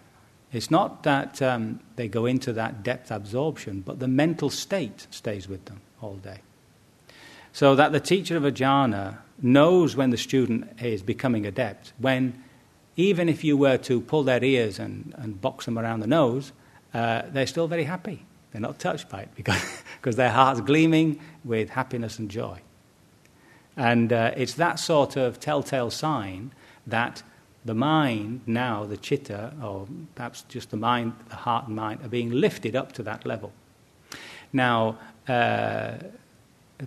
It's 0.52 0.70
not 0.70 1.02
that 1.04 1.40
um, 1.40 1.80
they 1.96 2.08
go 2.08 2.26
into 2.26 2.52
that 2.52 2.82
depth 2.82 3.10
absorption, 3.10 3.80
but 3.80 4.00
the 4.00 4.08
mental 4.08 4.50
state 4.50 5.06
stays 5.10 5.48
with 5.48 5.64
them 5.64 5.80
all 6.00 6.16
day. 6.16 6.40
So 7.54 7.76
that 7.76 7.92
the 7.92 8.00
teacher 8.00 8.36
of 8.36 8.44
a 8.44 8.50
jhana 8.50 9.18
knows 9.40 9.94
when 9.94 10.10
the 10.10 10.16
student 10.16 10.82
is 10.82 11.04
becoming 11.04 11.46
adept, 11.46 11.92
when 11.98 12.42
even 12.96 13.28
if 13.28 13.44
you 13.44 13.56
were 13.56 13.76
to 13.76 14.00
pull 14.00 14.24
their 14.24 14.42
ears 14.42 14.80
and, 14.80 15.14
and 15.16 15.40
box 15.40 15.66
them 15.66 15.78
around 15.78 16.00
the 16.00 16.08
nose, 16.08 16.50
uh, 16.92 17.22
they're 17.28 17.46
still 17.46 17.68
very 17.68 17.84
happy. 17.84 18.26
They're 18.50 18.60
not 18.60 18.80
touched 18.80 19.08
by 19.08 19.20
it 19.20 19.28
because, 19.36 19.62
because 20.00 20.16
their 20.16 20.32
heart's 20.32 20.62
gleaming 20.62 21.20
with 21.44 21.70
happiness 21.70 22.18
and 22.18 22.28
joy. 22.28 22.60
And 23.76 24.12
uh, 24.12 24.32
it's 24.36 24.54
that 24.54 24.80
sort 24.80 25.14
of 25.14 25.38
telltale 25.38 25.90
sign 25.90 26.50
that 26.88 27.22
the 27.64 27.74
mind 27.74 28.40
now, 28.46 28.84
the 28.84 28.96
chitta, 28.96 29.52
or 29.62 29.86
perhaps 30.16 30.42
just 30.48 30.70
the 30.70 30.76
mind, 30.76 31.12
the 31.28 31.36
heart 31.36 31.68
and 31.68 31.76
mind, 31.76 32.00
are 32.02 32.08
being 32.08 32.30
lifted 32.30 32.74
up 32.74 32.90
to 32.94 33.04
that 33.04 33.24
level. 33.24 33.52
Now, 34.52 34.98
uh, 35.28 35.98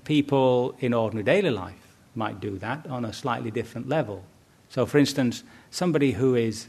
people 0.04 0.76
in 0.80 0.94
ordinary 0.94 1.24
daily 1.24 1.50
life 1.50 1.96
might 2.16 2.40
do 2.40 2.58
that 2.58 2.86
on 2.88 3.06
a 3.06 3.14
slightly 3.14 3.52
different 3.52 3.88
level. 3.88 4.24
So, 4.70 4.86
for 4.86 4.98
instance, 4.98 5.44
somebody 5.72 6.12
who 6.12 6.36
is 6.36 6.68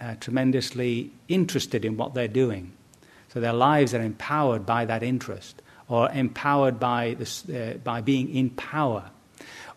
uh, 0.00 0.14
tremendously 0.20 1.10
interested 1.28 1.84
in 1.84 1.96
what 1.96 2.14
they're 2.14 2.28
doing, 2.28 2.72
so 3.32 3.40
their 3.40 3.52
lives 3.52 3.94
are 3.94 4.02
empowered 4.02 4.66
by 4.66 4.84
that 4.84 5.02
interest, 5.02 5.62
or 5.88 6.10
empowered 6.10 6.78
by, 6.80 7.16
uh, 7.54 7.74
by 7.82 8.00
being 8.00 8.34
in 8.34 8.50
power 8.50 9.10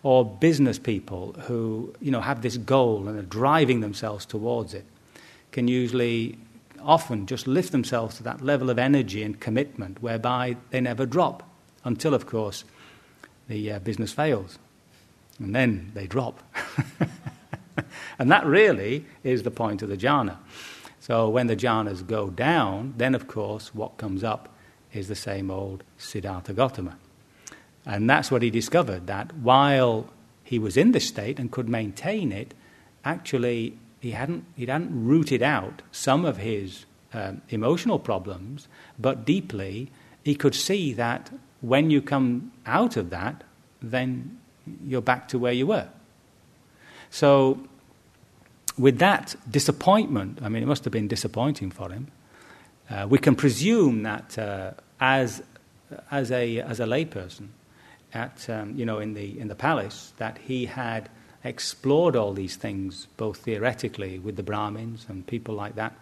or 0.02 0.24
business 0.24 0.78
people 0.78 1.34
who 1.40 1.92
you 2.00 2.10
know, 2.10 2.20
have 2.20 2.42
this 2.42 2.56
goal 2.56 3.08
and 3.08 3.18
are 3.18 3.22
driving 3.22 3.80
themselves 3.80 4.24
towards 4.24 4.74
it 4.74 4.84
can 5.52 5.68
usually 5.68 6.38
often 6.80 7.26
just 7.26 7.46
lift 7.46 7.72
themselves 7.72 8.16
to 8.16 8.22
that 8.22 8.40
level 8.40 8.70
of 8.70 8.78
energy 8.78 9.22
and 9.22 9.40
commitment 9.40 10.00
whereby 10.00 10.56
they 10.70 10.80
never 10.80 11.04
drop 11.04 11.42
until, 11.88 12.14
of 12.14 12.26
course, 12.26 12.64
the 13.48 13.72
uh, 13.72 13.78
business 13.78 14.12
fails. 14.12 14.58
And 15.38 15.54
then 15.54 15.90
they 15.94 16.06
drop. 16.06 16.42
and 18.18 18.30
that 18.30 18.44
really 18.44 19.06
is 19.24 19.42
the 19.42 19.50
point 19.50 19.82
of 19.82 19.88
the 19.88 19.96
jhana. 19.96 20.36
So 21.00 21.30
when 21.30 21.46
the 21.46 21.56
jhanas 21.56 22.06
go 22.06 22.28
down, 22.28 22.92
then, 22.98 23.14
of 23.14 23.26
course, 23.26 23.74
what 23.74 23.96
comes 23.96 24.22
up 24.22 24.50
is 24.92 25.08
the 25.08 25.14
same 25.16 25.50
old 25.50 25.82
Siddhartha 25.96 26.52
Gautama. 26.52 26.98
And 27.86 28.08
that's 28.08 28.30
what 28.30 28.42
he 28.42 28.50
discovered 28.50 29.06
that 29.06 29.34
while 29.36 30.10
he 30.44 30.58
was 30.58 30.76
in 30.76 30.92
this 30.92 31.08
state 31.08 31.38
and 31.38 31.50
could 31.50 31.70
maintain 31.70 32.32
it, 32.32 32.52
actually 33.02 33.78
he 34.00 34.10
hadn't, 34.10 34.44
he 34.56 34.66
hadn't 34.66 34.90
rooted 34.92 35.42
out 35.42 35.80
some 35.90 36.26
of 36.26 36.36
his 36.36 36.84
um, 37.14 37.40
emotional 37.48 37.98
problems, 37.98 38.68
but 38.98 39.24
deeply 39.24 39.90
he 40.22 40.34
could 40.34 40.54
see 40.54 40.92
that 40.92 41.30
when 41.60 41.90
you 41.90 42.00
come 42.00 42.52
out 42.66 42.96
of 42.96 43.10
that, 43.10 43.44
then 43.80 44.38
you're 44.84 45.02
back 45.02 45.28
to 45.28 45.38
where 45.38 45.52
you 45.52 45.66
were. 45.66 45.88
So, 47.10 47.60
with 48.78 48.98
that 48.98 49.34
disappointment, 49.50 50.40
I 50.42 50.48
mean, 50.48 50.62
it 50.62 50.66
must 50.66 50.84
have 50.84 50.92
been 50.92 51.08
disappointing 51.08 51.70
for 51.70 51.90
him. 51.90 52.08
Uh, 52.88 53.06
we 53.08 53.18
can 53.18 53.34
presume 53.34 54.02
that 54.04 54.38
uh, 54.38 54.72
as, 55.00 55.42
as, 56.10 56.30
a, 56.30 56.60
as 56.60 56.80
a 56.80 56.84
layperson, 56.84 57.48
at, 58.14 58.48
um, 58.48 58.74
you 58.76 58.86
know, 58.86 58.98
in 58.98 59.14
the, 59.14 59.38
in 59.38 59.48
the 59.48 59.54
palace 59.54 60.12
that 60.16 60.38
he 60.38 60.66
had 60.66 61.10
explored 61.44 62.16
all 62.16 62.32
these 62.32 62.56
things, 62.56 63.06
both 63.16 63.38
theoretically 63.38 64.18
with 64.18 64.36
the 64.36 64.42
Brahmins 64.42 65.06
and 65.08 65.26
people 65.26 65.54
like 65.54 65.74
that, 65.74 65.94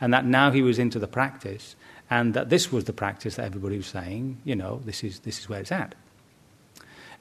and 0.00 0.12
that 0.12 0.24
now 0.24 0.50
he 0.50 0.62
was 0.62 0.78
into 0.78 0.98
the 0.98 1.08
practice, 1.08 1.74
and 2.10 2.34
that 2.34 2.48
this 2.48 2.72
was 2.72 2.84
the 2.84 2.92
practice 2.92 3.36
that 3.36 3.44
everybody 3.44 3.76
was 3.76 3.86
saying, 3.86 4.38
you 4.44 4.56
know, 4.56 4.80
this 4.84 5.04
is, 5.04 5.20
this 5.20 5.38
is 5.38 5.48
where 5.48 5.60
it's 5.60 5.72
at. 5.72 5.94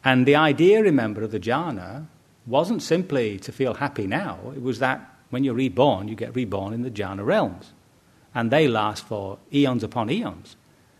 And 0.04 0.26
the 0.26 0.36
idea, 0.36 0.82
remember, 0.82 1.24
of 1.24 1.32
the 1.32 1.40
jhana 1.40 2.06
wasn't 2.46 2.82
simply 2.82 3.38
to 3.40 3.52
feel 3.52 3.76
happy 3.76 4.08
now, 4.08 4.40
it 4.56 4.62
was 4.62 4.80
that 4.80 5.14
when 5.30 5.44
you're 5.44 5.54
reborn, 5.54 6.08
you 6.08 6.16
get 6.16 6.36
reborn 6.36 6.74
in 6.74 6.84
the 6.84 6.92
jhana 6.92 7.26
realms. 7.26 7.74
And 8.34 8.52
they 8.52 8.68
last 8.68 9.06
for 9.06 9.40
eons 9.54 9.84
upon 9.84 10.10
eons, 10.10 10.56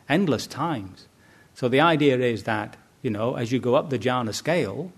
endless 0.10 0.48
times. 0.48 1.08
So 1.54 1.70
the 1.70 1.80
idea 1.80 2.18
is 2.18 2.44
that 2.44 2.76
you 3.02 3.12
know, 3.12 3.36
as 3.36 3.52
you 3.52 3.60
go 3.60 3.76
up 3.76 3.90
the 3.90 4.00
jhana 4.00 4.34
scale, 4.34 4.92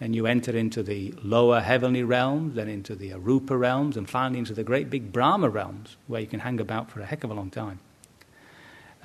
then 0.00 0.12
you 0.12 0.26
enter 0.26 0.56
into 0.56 0.82
the 0.82 1.14
lower 1.22 1.60
heavenly 1.60 2.02
realms, 2.02 2.56
then 2.56 2.68
into 2.68 2.94
the 2.94 3.10
arupa 3.10 3.58
realms, 3.58 3.96
and 3.96 4.10
finally 4.10 4.40
into 4.40 4.52
the 4.52 4.64
great 4.64 4.90
big 4.90 5.12
Brahma 5.12 5.48
realms, 5.48 5.96
where 6.08 6.20
you 6.20 6.26
can 6.26 6.40
hang 6.40 6.60
about 6.60 6.90
for 6.90 7.00
a 7.00 7.06
heck 7.06 7.24
of 7.24 7.30
a 7.30 7.34
long 7.34 7.50
time. 7.50 7.78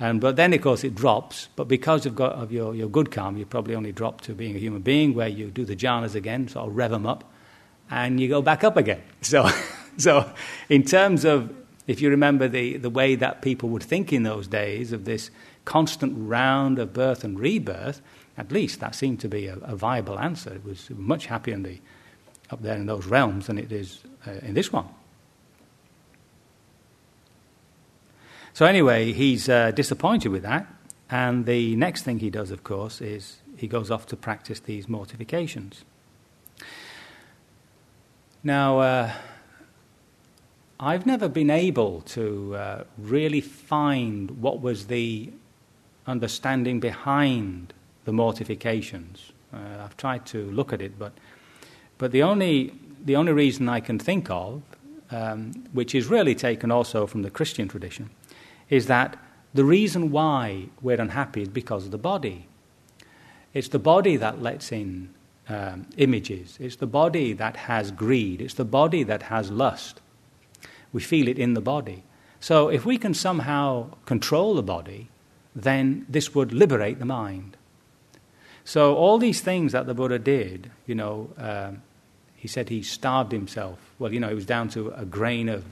And, 0.00 0.20
but 0.20 0.36
then, 0.36 0.52
of 0.52 0.62
course, 0.62 0.84
it 0.84 0.94
drops. 0.94 1.48
But 1.56 1.66
because 1.66 2.06
of, 2.06 2.14
got, 2.14 2.32
of 2.32 2.52
your, 2.52 2.74
your 2.74 2.88
good 2.88 3.10
karma, 3.10 3.38
you 3.38 3.46
probably 3.46 3.74
only 3.74 3.92
drop 3.92 4.20
to 4.22 4.34
being 4.34 4.54
a 4.54 4.58
human 4.58 4.82
being, 4.82 5.14
where 5.14 5.28
you 5.28 5.50
do 5.50 5.64
the 5.64 5.74
jhanas 5.74 6.14
again, 6.14 6.48
sort 6.48 6.68
of 6.68 6.76
rev 6.76 6.90
them 6.90 7.06
up, 7.06 7.24
and 7.90 8.20
you 8.20 8.28
go 8.28 8.42
back 8.42 8.64
up 8.64 8.76
again. 8.76 9.02
So, 9.22 9.50
so 9.96 10.30
in 10.68 10.84
terms 10.84 11.24
of, 11.24 11.52
if 11.88 12.00
you 12.00 12.10
remember 12.10 12.46
the, 12.46 12.76
the 12.76 12.90
way 12.90 13.16
that 13.16 13.42
people 13.42 13.70
would 13.70 13.82
think 13.82 14.12
in 14.12 14.22
those 14.22 14.46
days 14.46 14.92
of 14.92 15.04
this 15.04 15.30
constant 15.64 16.14
round 16.16 16.78
of 16.78 16.92
birth 16.92 17.24
and 17.24 17.38
rebirth, 17.38 18.00
at 18.36 18.52
least 18.52 18.78
that 18.80 18.94
seemed 18.94 19.18
to 19.20 19.28
be 19.28 19.48
a, 19.48 19.56
a 19.56 19.74
viable 19.74 20.18
answer. 20.18 20.54
It 20.54 20.64
was 20.64 20.88
much 20.90 21.26
happier 21.26 21.54
in 21.54 21.64
the, 21.64 21.80
up 22.50 22.62
there 22.62 22.76
in 22.76 22.86
those 22.86 23.06
realms 23.06 23.48
than 23.48 23.58
it 23.58 23.72
is 23.72 24.00
uh, 24.26 24.32
in 24.42 24.54
this 24.54 24.72
one. 24.72 24.88
So, 28.58 28.66
anyway, 28.66 29.12
he's 29.12 29.48
uh, 29.48 29.70
disappointed 29.70 30.30
with 30.30 30.42
that. 30.42 30.66
And 31.08 31.46
the 31.46 31.76
next 31.76 32.02
thing 32.02 32.18
he 32.18 32.28
does, 32.28 32.50
of 32.50 32.64
course, 32.64 33.00
is 33.00 33.36
he 33.56 33.68
goes 33.68 33.88
off 33.88 34.06
to 34.06 34.16
practice 34.16 34.58
these 34.58 34.88
mortifications. 34.88 35.84
Now, 38.42 38.80
uh, 38.80 39.12
I've 40.80 41.06
never 41.06 41.28
been 41.28 41.50
able 41.50 42.00
to 42.00 42.56
uh, 42.56 42.84
really 42.98 43.40
find 43.40 44.42
what 44.42 44.60
was 44.60 44.88
the 44.88 45.30
understanding 46.08 46.80
behind 46.80 47.72
the 48.06 48.12
mortifications. 48.12 49.30
Uh, 49.54 49.84
I've 49.84 49.96
tried 49.96 50.26
to 50.26 50.50
look 50.50 50.72
at 50.72 50.82
it, 50.82 50.98
but, 50.98 51.12
but 51.96 52.10
the, 52.10 52.24
only, 52.24 52.72
the 53.04 53.14
only 53.14 53.32
reason 53.34 53.68
I 53.68 53.78
can 53.78 54.00
think 54.00 54.28
of, 54.30 54.62
um, 55.12 55.52
which 55.72 55.94
is 55.94 56.08
really 56.08 56.34
taken 56.34 56.72
also 56.72 57.06
from 57.06 57.22
the 57.22 57.30
Christian 57.30 57.68
tradition, 57.68 58.10
is 58.70 58.86
that 58.86 59.16
the 59.54 59.64
reason 59.64 60.10
why 60.10 60.66
we're 60.82 61.00
unhappy 61.00 61.42
is 61.42 61.48
because 61.48 61.86
of 61.86 61.90
the 61.90 61.98
body. 61.98 62.46
It's 63.54 63.68
the 63.68 63.78
body 63.78 64.16
that 64.16 64.42
lets 64.42 64.70
in 64.72 65.14
um, 65.48 65.86
images, 65.96 66.58
it's 66.60 66.76
the 66.76 66.86
body 66.86 67.32
that 67.32 67.56
has 67.56 67.90
greed, 67.90 68.42
it's 68.42 68.54
the 68.54 68.66
body 68.66 69.02
that 69.04 69.24
has 69.24 69.50
lust. 69.50 70.00
We 70.92 71.00
feel 71.00 71.26
it 71.28 71.38
in 71.38 71.54
the 71.54 71.60
body. 71.60 72.04
So 72.40 72.68
if 72.68 72.84
we 72.84 72.98
can 72.98 73.14
somehow 73.14 73.90
control 74.04 74.54
the 74.54 74.62
body, 74.62 75.08
then 75.54 76.06
this 76.08 76.34
would 76.34 76.52
liberate 76.52 76.98
the 76.98 77.04
mind. 77.04 77.56
So, 78.64 78.94
all 78.96 79.16
these 79.16 79.40
things 79.40 79.72
that 79.72 79.86
the 79.86 79.94
Buddha 79.94 80.18
did, 80.18 80.70
you 80.86 80.94
know, 80.94 81.30
um, 81.38 81.82
he 82.36 82.46
said 82.46 82.68
he 82.68 82.82
starved 82.82 83.32
himself. 83.32 83.78
Well, 83.98 84.12
you 84.12 84.20
know, 84.20 84.28
it 84.28 84.34
was 84.34 84.44
down 84.44 84.68
to 84.70 84.90
a 84.90 85.06
grain 85.06 85.48
of, 85.48 85.64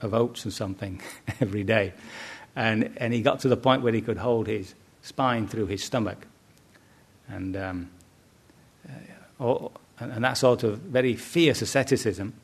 of 0.00 0.14
oats 0.14 0.46
or 0.46 0.50
something 0.50 1.00
every 1.40 1.64
day. 1.64 1.92
And, 2.56 2.92
and 2.98 3.12
he 3.12 3.22
got 3.22 3.40
to 3.40 3.48
the 3.48 3.56
point 3.56 3.82
where 3.82 3.92
he 3.92 4.00
could 4.00 4.18
hold 4.18 4.46
his 4.46 4.74
spine 5.02 5.46
through 5.46 5.66
his 5.66 5.82
stomach. 5.82 6.26
And 7.28 7.56
um, 7.56 7.90
uh, 9.40 9.68
and, 9.98 10.12
and 10.12 10.24
that 10.24 10.36
sort 10.36 10.62
of 10.62 10.78
very 10.78 11.14
fierce 11.14 11.62
asceticism, 11.62 12.34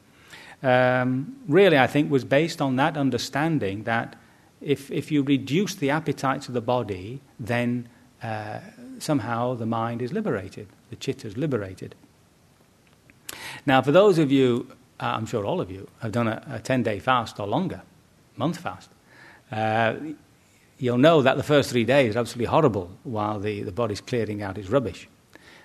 um, 0.63 1.37
really, 1.49 1.79
I 1.79 1.87
think, 1.87 2.11
was 2.11 2.25
based 2.25 2.61
on 2.61 2.77
that 2.77 2.97
understanding 2.97 3.85
that 3.85 4.17
if, 4.61 4.91
if 4.91 5.11
you 5.11 5.23
reduce 5.23 5.75
the 5.75 5.91
appetites 5.91 6.49
of 6.49 6.55
the 6.55 6.61
body, 6.61 7.21
then 7.39 7.89
uh, 8.23 8.61
somehow 8.99 9.55
the 9.55 9.67
mind 9.67 10.03
is 10.03 10.13
liberated, 10.13 10.69
the 10.91 10.97
chitta 10.97 11.27
is 11.27 11.37
liberated. 11.37 11.95
Now, 13.65 13.81
for 13.81 13.93
those 13.93 14.19
of 14.19 14.31
you, 14.31 14.71
I'm 15.01 15.27
sure 15.27 15.45
all 15.45 15.61
of 15.61 15.71
you, 15.71 15.89
have 16.01 16.13
done 16.13 16.29
a, 16.29 16.43
a 16.51 16.59
10 16.61 16.83
day 16.83 16.99
fast 16.99 17.41
or 17.41 17.47
longer, 17.47 17.83
month 18.37 18.59
fast, 18.59 18.91
uh, 19.51 19.95
you'll 20.79 20.99
know 20.99 21.23
that 21.23 21.37
the 21.37 21.43
first 21.43 21.71
three 21.71 21.85
days 21.85 22.17
are 22.17 22.21
absolutely 22.21 22.47
horrible 22.47 22.91
while 23.05 23.41
the, 23.41 23.63
the 23.63 23.73
body's 23.73 24.01
clearing 24.01 24.43
out 24.43 24.59
its 24.59 24.69
rubbish. 24.69 25.09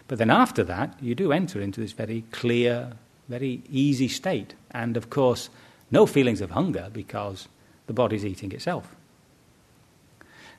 But 0.08 0.18
then 0.18 0.30
after 0.30 0.64
that, 0.64 0.98
you 1.02 1.16
do 1.16 1.32
enter 1.32 1.62
into 1.62 1.82
this 1.82 1.92
very 1.92 2.24
clear, 2.32 2.94
very 3.28 3.62
easy 3.72 4.08
state. 4.08 4.54
And 4.72 4.98
of 4.98 5.10
course, 5.10 5.50
no 5.92 6.06
feelings 6.06 6.42
of 6.42 6.52
hunger 6.52 6.90
because 6.92 7.48
the 7.88 7.94
body's 7.94 8.26
eating 8.26 8.52
itself. 8.52 8.96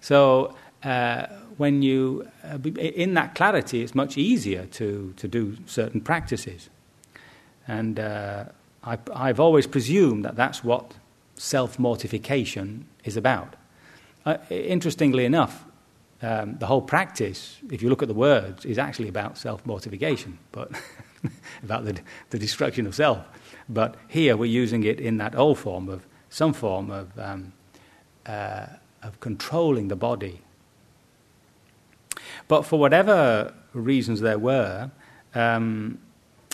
So, 0.01 0.55
uh, 0.83 1.27
when 1.57 1.83
you, 1.83 2.29
uh, 2.45 2.59
in 2.69 3.15
that 3.15 3.35
clarity, 3.35 3.83
it's 3.83 3.95
much 3.95 4.19
easier 4.19 4.67
to, 4.67 5.15
to 5.17 5.29
do 5.29 5.57
certain 5.67 6.01
practices. 6.01 6.69
And 7.67 7.99
uh, 7.99 8.45
I, 8.87 8.99
I've 9.13 9.41
always 9.41 9.67
presumed 9.67 10.25
that 10.25 10.37
that's 10.37 10.63
what 10.63 10.95
self 11.35 11.79
mortification 11.79 12.87
is 13.05 13.17
about. 13.17 13.55
Uh, 14.25 14.39
interestingly 14.49 15.25
enough, 15.25 15.65
um, 16.23 16.57
the 16.59 16.67
whole 16.67 16.81
practice, 16.81 17.59
if 17.71 17.83
you 17.83 17.91
look 17.91 18.03
at 18.03 18.09
the 18.09 18.15
words, 18.15 18.65
is 18.65 18.79
actually 18.79 19.09
about 19.09 19.37
self 19.37 19.67
mortification, 19.67 20.39
but 20.53 20.71
about 21.63 21.85
the, 21.85 21.99
the 22.31 22.39
destruction 22.39 22.87
of 22.87 22.95
self. 22.95 23.19
But 23.69 23.97
here 24.09 24.37
we're 24.37 24.47
using 24.47 24.85
it 24.85 25.01
in 25.01 25.19
that 25.19 25.35
old 25.35 25.59
form 25.59 25.89
of 25.89 26.07
some 26.31 26.53
form 26.53 26.91
of, 26.91 27.19
um, 27.19 27.53
uh, 28.25 28.67
of 29.03 29.19
controlling 29.21 29.89
the 29.89 29.97
body. 29.97 30.41
But 32.49 32.63
for 32.63 32.79
whatever 32.79 33.53
reasons 33.73 34.21
there 34.21 34.39
were, 34.39 34.91
um, 35.35 35.99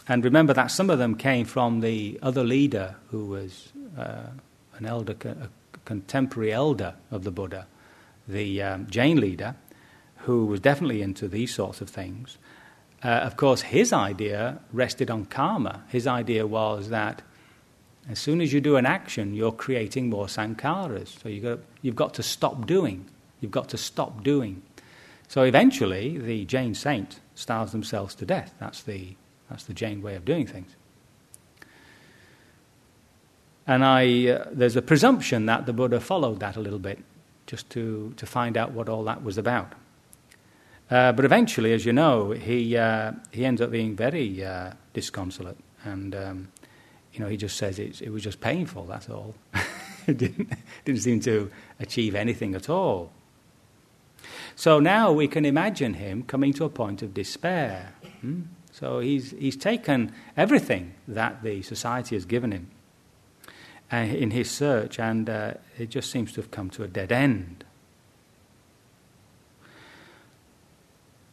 and 0.09 0.25
remember 0.25 0.53
that 0.53 0.71
some 0.71 0.91
of 0.91 0.99
them 0.99 1.15
came 1.15 1.45
from 1.45 1.81
the 1.81 2.19
other 2.23 2.45
leader 2.45 2.97
who 3.11 3.27
was 3.27 3.73
uh, 3.97 4.31
an 4.77 4.87
elder, 4.87 5.15
a 5.25 5.49
contemporary 5.85 6.53
elder 6.53 6.95
of 7.11 7.25
the 7.25 7.31
Buddha, 7.31 7.67
the 8.27 8.63
um, 8.63 8.87
Jain 8.89 9.21
leader, 9.21 9.55
who 10.19 10.47
was 10.47 10.61
definitely 10.61 11.03
into 11.03 11.29
these 11.29 11.55
sorts 11.55 11.81
of 11.81 11.89
things. 11.89 12.39
Uh, 13.05 13.09
of 13.09 13.37
course, 13.37 13.63
his 13.63 13.93
idea 13.93 14.61
rested 14.73 15.11
on 15.11 15.25
karma. 15.25 15.83
His 15.89 16.07
idea 16.07 16.47
was 16.47 16.89
that 16.91 17.23
as 18.09 18.19
soon 18.19 18.41
as 18.41 18.53
you 18.53 18.61
do 18.61 18.77
an 18.77 18.87
action, 18.87 19.35
you're 19.35 19.53
creating 19.53 20.11
more 20.11 20.27
sankharas. 20.27 21.21
So 21.21 21.29
you've 21.29 21.45
got, 21.45 21.59
you've 21.83 21.97
got 21.97 22.15
to 22.15 22.23
stop 22.23 22.67
doing. 22.67 23.07
You've 23.41 23.53
got 23.53 23.69
to 23.71 23.77
stop 23.77 24.23
doing. 24.23 24.63
So 25.29 25.43
eventually, 25.43 26.19
the 26.19 26.45
Jain 26.45 26.75
saint 26.75 27.21
starves 27.35 27.73
themselves 27.73 28.15
to 28.17 28.27
death. 28.27 28.55
That's 28.61 28.83
the, 28.83 29.17
that's 29.53 29.65
the 29.65 29.75
Jain 29.75 30.01
way 30.01 30.15
of 30.15 30.25
doing 30.25 30.47
things. 30.47 30.75
And 33.67 33.85
I, 33.85 34.29
uh, 34.29 34.49
there's 34.51 34.77
a 34.77 34.83
presumption 34.83 35.47
that 35.47 35.67
the 35.67 35.75
Buddha 35.75 36.01
followed 36.01 36.41
that 36.41 36.57
a 36.57 36.61
little 36.61 36.79
bit, 36.79 36.99
just 37.47 37.69
to, 37.71 38.15
to 38.17 38.27
find 38.27 38.57
out 38.57 38.73
what 38.73 38.89
all 38.89 39.05
that 39.05 39.23
was 39.23 39.37
about. 39.37 39.73
Uh, 40.91 41.13
but 41.13 41.27
eventually, 41.27 41.73
as 41.73 41.85
you 41.85 41.93
know, 41.93 42.31
he, 42.31 42.77
uh, 42.77 43.13
he 43.31 43.45
ends 43.45 43.61
up 43.61 43.71
being 43.71 43.95
very 43.95 44.43
uh, 44.43 44.73
disconsolate. 44.95 45.59
And, 45.85 46.15
um, 46.15 46.49
you 47.13 47.21
know, 47.21 47.29
he 47.29 47.37
just 47.37 47.59
says 47.59 47.79
it, 47.79 48.01
it 48.01 48.11
was 48.11 48.23
just 48.23 48.41
painful, 48.41 48.85
that's 48.87 49.11
all. 49.11 49.35
it 50.07 50.17
didn't, 50.17 50.51
didn't 50.87 51.03
seem 51.03 51.21
to 51.21 51.51
achieve 51.79 52.15
anything 52.15 52.55
at 52.55 52.71
all. 52.71 53.13
So 54.57 54.81
now 54.81 55.13
we 55.13 55.29
can 55.29 55.45
imagine 55.45 55.95
him 55.95 56.23
coming 56.23 56.55
to 56.55 56.65
a 56.65 56.71
point 56.71 57.03
of 57.03 57.13
despair. 57.13 57.95
Hmm? 58.23 58.43
So 58.73 59.01
he's, 59.01 59.33
he's 59.33 59.57
taken 59.57 60.13
everything 60.37 60.95
that 61.07 61.43
the 61.43 61.63
society 61.63 62.17
has 62.17 62.25
given 62.25 62.53
him 62.53 62.71
uh, 63.93 63.97
in 63.97 64.31
his 64.31 64.51
search, 64.51 64.99
and 64.99 65.29
uh, 65.29 65.55
it 65.79 65.91
just 65.91 66.11
seems 66.11 66.33
to 66.33 66.41
have 66.41 66.51
come 66.51 66.71
to 66.71 66.83
a 66.83 66.89
dead 66.89 67.13
end. 67.13 67.65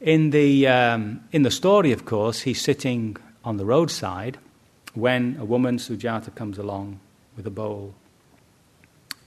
In 0.02 0.30
the, 0.30 0.68
um, 0.68 1.22
in 1.32 1.44
the 1.44 1.52
story, 1.52 1.92
of 1.92 2.06
course, 2.06 2.42
he's 2.42 2.62
sitting 2.62 3.18
on 3.44 3.58
the 3.58 3.66
roadside 3.66 4.38
when 4.94 5.38
a 5.40 5.46
woman, 5.46 5.78
Sujata, 5.78 6.34
comes 6.36 6.58
along 6.58 7.00
with 7.38 7.48
a 7.48 7.50
bowl, 7.50 7.96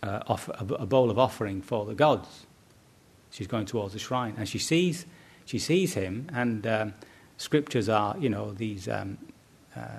uh, 0.02 0.20
off, 0.26 0.48
a, 0.48 0.74
a 0.74 0.86
bowl 0.86 1.10
of 1.10 1.18
offering 1.18 1.62
for 1.62 1.86
the 1.86 1.94
gods. 1.94 2.46
She's 3.30 3.46
going 3.46 3.64
towards 3.64 3.94
the 3.94 3.98
shrine, 3.98 4.34
and 4.36 4.46
she 4.46 4.58
sees, 4.58 5.06
she 5.46 5.58
sees 5.58 5.94
him, 5.94 6.28
and 6.34 6.66
um, 6.66 6.94
scriptures 7.42 7.88
are, 7.88 8.16
you 8.18 8.28
know, 8.28 8.52
these 8.52 8.88
um, 8.88 9.18
uh, 9.76 9.98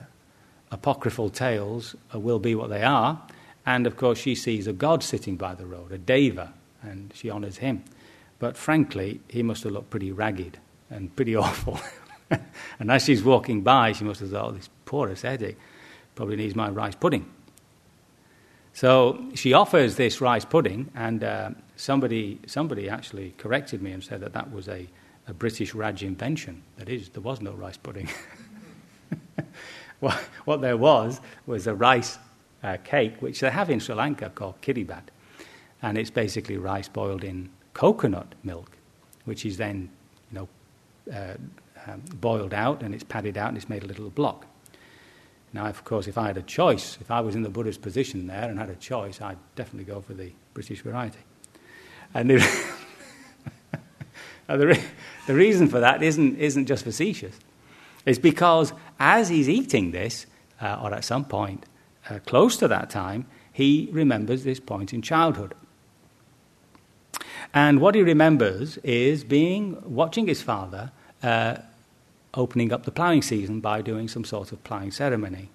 apocryphal 0.72 1.30
tales 1.30 1.96
will 2.14 2.40
be 2.40 2.56
what 2.56 2.70
they 2.70 2.84
are. 2.84 3.22
And 3.66 3.86
of 3.88 3.98
course, 3.98 4.18
she 4.18 4.36
sees 4.36 4.68
a 4.68 4.74
god 4.74 5.04
sitting 5.04 5.36
by 5.36 5.56
the 5.56 5.66
road, 5.66 5.92
a 5.92 5.98
deva, 5.98 6.54
and 6.82 7.12
she 7.14 7.30
honors 7.30 7.58
him. 7.58 7.84
But 8.40 8.58
frankly, 8.58 9.22
he 9.30 9.44
must 9.44 9.64
have 9.64 9.72
looked 9.72 9.90
pretty 9.90 10.12
ragged 10.12 10.58
and 10.90 11.16
pretty 11.16 11.36
awful. 11.46 11.80
and 12.80 12.92
as 12.92 13.06
she's 13.06 13.24
walking 13.24 13.62
by, 13.62 13.92
she 13.92 14.04
must 14.04 14.20
have 14.22 14.32
thought, 14.32 14.50
oh, 14.50 14.52
this 14.52 14.70
poor 14.86 15.10
ascetic 15.10 15.58
probably 16.16 16.36
needs 16.36 16.56
my 16.56 16.70
rice 16.70 16.96
pudding. 16.96 17.26
So 18.74 19.24
she 19.36 19.54
offers 19.54 19.96
this 19.96 20.20
rice 20.20 20.46
pudding, 20.46 20.90
and 20.96 21.24
uh, 21.24 21.52
somebody, 21.76 22.40
somebody 22.48 22.90
actually 22.90 23.34
corrected 23.38 23.82
me 23.82 23.92
and 23.92 24.04
said 24.04 24.22
that 24.22 24.34
that 24.34 24.52
was 24.52 24.68
a, 24.68 24.88
a 25.28 25.34
British 25.34 25.74
Raj 25.74 26.04
invention. 26.04 26.64
That 26.78 26.90
is, 26.90 27.10
there 27.10 27.22
was 27.22 27.42
no 27.42 27.54
rice 27.54 27.78
pudding. 27.78 28.10
what, 30.00 30.16
what 30.46 30.62
there 30.62 30.78
was 30.78 31.22
was 31.46 31.68
a 31.68 31.74
rice 31.74 32.18
uh, 32.64 32.78
cake, 32.84 33.22
which 33.22 33.40
they 33.40 33.50
have 33.50 33.70
in 33.70 33.80
Sri 33.80 33.96
Lanka 33.96 34.30
called 34.30 34.62
kiribat. 34.62 35.04
And 35.82 35.98
it's 35.98 36.12
basically 36.12 36.58
rice 36.58 36.88
boiled 36.88 37.24
in 37.24 37.50
coconut 37.74 38.36
milk, 38.44 38.72
which 39.26 39.46
is 39.46 39.58
then, 39.58 39.90
you 40.32 40.40
know, 40.40 40.48
uh, 41.14 41.36
um, 41.86 42.02
boiled 42.16 42.54
out 42.54 42.82
and 42.82 42.94
it's 42.94 43.04
padded 43.04 43.38
out 43.38 43.50
and 43.50 43.58
it's 43.58 43.70
made 43.70 43.84
a 43.84 43.88
little 43.88 44.10
block. 44.10 44.46
Now, 45.52 45.68
of 45.68 45.84
course, 45.84 46.08
if 46.08 46.18
I 46.18 46.28
had 46.28 46.38
a 46.38 46.42
choice, 46.42 46.98
if 47.00 47.12
I 47.12 47.22
was 47.22 47.36
in 47.36 47.44
the 47.44 47.50
Buddha's 47.50 47.78
position 47.78 48.26
there 48.26 48.50
and 48.50 48.58
had 48.58 48.70
a 48.70 48.76
choice, 48.76 49.22
I'd 49.22 49.38
definitely 49.56 49.92
go 49.92 50.02
for 50.02 50.14
the 50.14 50.32
British 50.54 50.82
variety. 50.82 51.20
And 52.14 52.32
the, 54.48 54.58
the, 54.58 54.68
re- 54.68 54.84
the 55.28 55.34
reason 55.34 55.68
for 55.68 55.80
that 55.80 56.04
isn't, 56.04 56.38
isn't 56.38 56.66
just 56.66 56.84
facetious. 56.84 57.38
It's 58.06 58.20
because 58.20 58.74
as 59.00 59.30
he's 59.30 59.48
eating 59.48 59.92
this, 59.92 60.26
uh, 60.62 60.80
or 60.82 60.94
at 60.94 61.04
some 61.04 61.26
point 61.26 61.66
uh, 62.10 62.20
close 62.26 62.58
to 62.58 62.68
that 62.68 62.90
time, 62.90 63.26
he 63.52 63.90
remembers 63.92 64.44
this 64.44 64.60
point 64.60 64.94
in 64.94 65.02
childhood. 65.02 65.54
And 67.54 67.80
what 67.80 67.96
he 67.96 68.02
remembers 68.02 68.78
is 68.78 69.24
being 69.24 69.78
watching 69.86 70.28
his 70.28 70.42
father 70.42 70.92
uh, 71.22 71.58
opening 72.34 72.74
up 72.74 72.84
the 72.84 72.92
ploughing 72.92 73.22
season 73.22 73.60
by 73.60 73.82
doing 73.82 74.08
some 74.08 74.24
sort 74.24 74.52
of 74.52 74.64
ploughing 74.64 74.92
ceremony. 74.92 75.50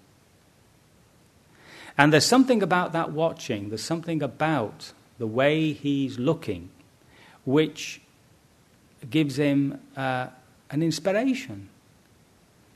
And 1.97 2.13
there's 2.13 2.25
something 2.25 2.63
about 2.63 2.93
that 2.93 3.11
watching, 3.11 3.71
there's 3.71 3.83
something 3.83 4.23
about 4.23 4.93
the 5.19 5.27
way 5.27 5.73
he's 5.73 6.19
looking, 6.19 6.71
which 7.45 8.01
gives 9.11 9.39
him 9.39 9.81
uh, 9.97 10.29
an 10.71 10.83
inspiration. 10.83 11.69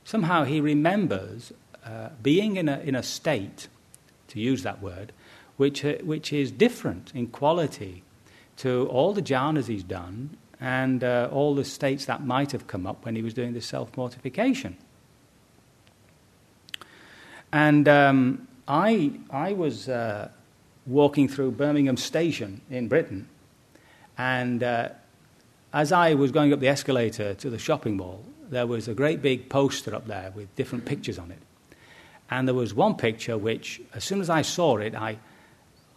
Somehow 0.03 0.43
he 0.43 0.59
remembers 0.61 1.53
uh, 1.85 2.09
being 2.21 2.55
in 2.55 2.69
a, 2.69 2.79
in 2.79 2.95
a 2.95 3.03
state, 3.03 3.67
to 4.29 4.39
use 4.39 4.63
that 4.63 4.81
word, 4.81 5.11
which, 5.57 5.85
uh, 5.85 5.95
which 6.03 6.33
is 6.33 6.51
different 6.51 7.11
in 7.13 7.27
quality 7.27 8.03
to 8.57 8.87
all 8.87 9.13
the 9.13 9.21
jhanas 9.21 9.67
he's 9.67 9.83
done 9.83 10.37
and 10.59 11.03
uh, 11.03 11.27
all 11.31 11.55
the 11.55 11.65
states 11.65 12.05
that 12.05 12.23
might 12.25 12.51
have 12.51 12.67
come 12.67 12.87
up 12.87 13.03
when 13.03 13.15
he 13.15 13.21
was 13.21 13.33
doing 13.33 13.53
this 13.53 13.65
self 13.65 13.95
mortification. 13.97 14.77
And 17.51 17.87
um, 17.87 18.47
I, 18.67 19.11
I 19.29 19.53
was 19.53 19.89
uh, 19.89 20.29
walking 20.85 21.27
through 21.27 21.51
Birmingham 21.51 21.97
Station 21.97 22.61
in 22.69 22.87
Britain, 22.87 23.27
and 24.17 24.63
uh, 24.63 24.89
as 25.73 25.91
I 25.91 26.13
was 26.13 26.31
going 26.31 26.53
up 26.53 26.59
the 26.59 26.67
escalator 26.67 27.33
to 27.33 27.49
the 27.49 27.57
shopping 27.57 27.97
mall, 27.97 28.23
there 28.49 28.67
was 28.67 28.87
a 28.87 28.93
great 28.93 29.23
big 29.23 29.49
poster 29.49 29.95
up 29.95 30.05
there 30.05 30.31
with 30.35 30.55
different 30.55 30.85
pictures 30.85 31.17
on 31.17 31.31
it. 31.31 31.39
And 32.29 32.47
there 32.47 32.55
was 32.55 32.75
one 32.75 32.95
picture 32.95 33.37
which, 33.37 33.81
as 33.93 34.03
soon 34.03 34.21
as 34.21 34.29
I 34.29 34.43
saw 34.43 34.77
it, 34.77 34.93
I, 34.93 35.17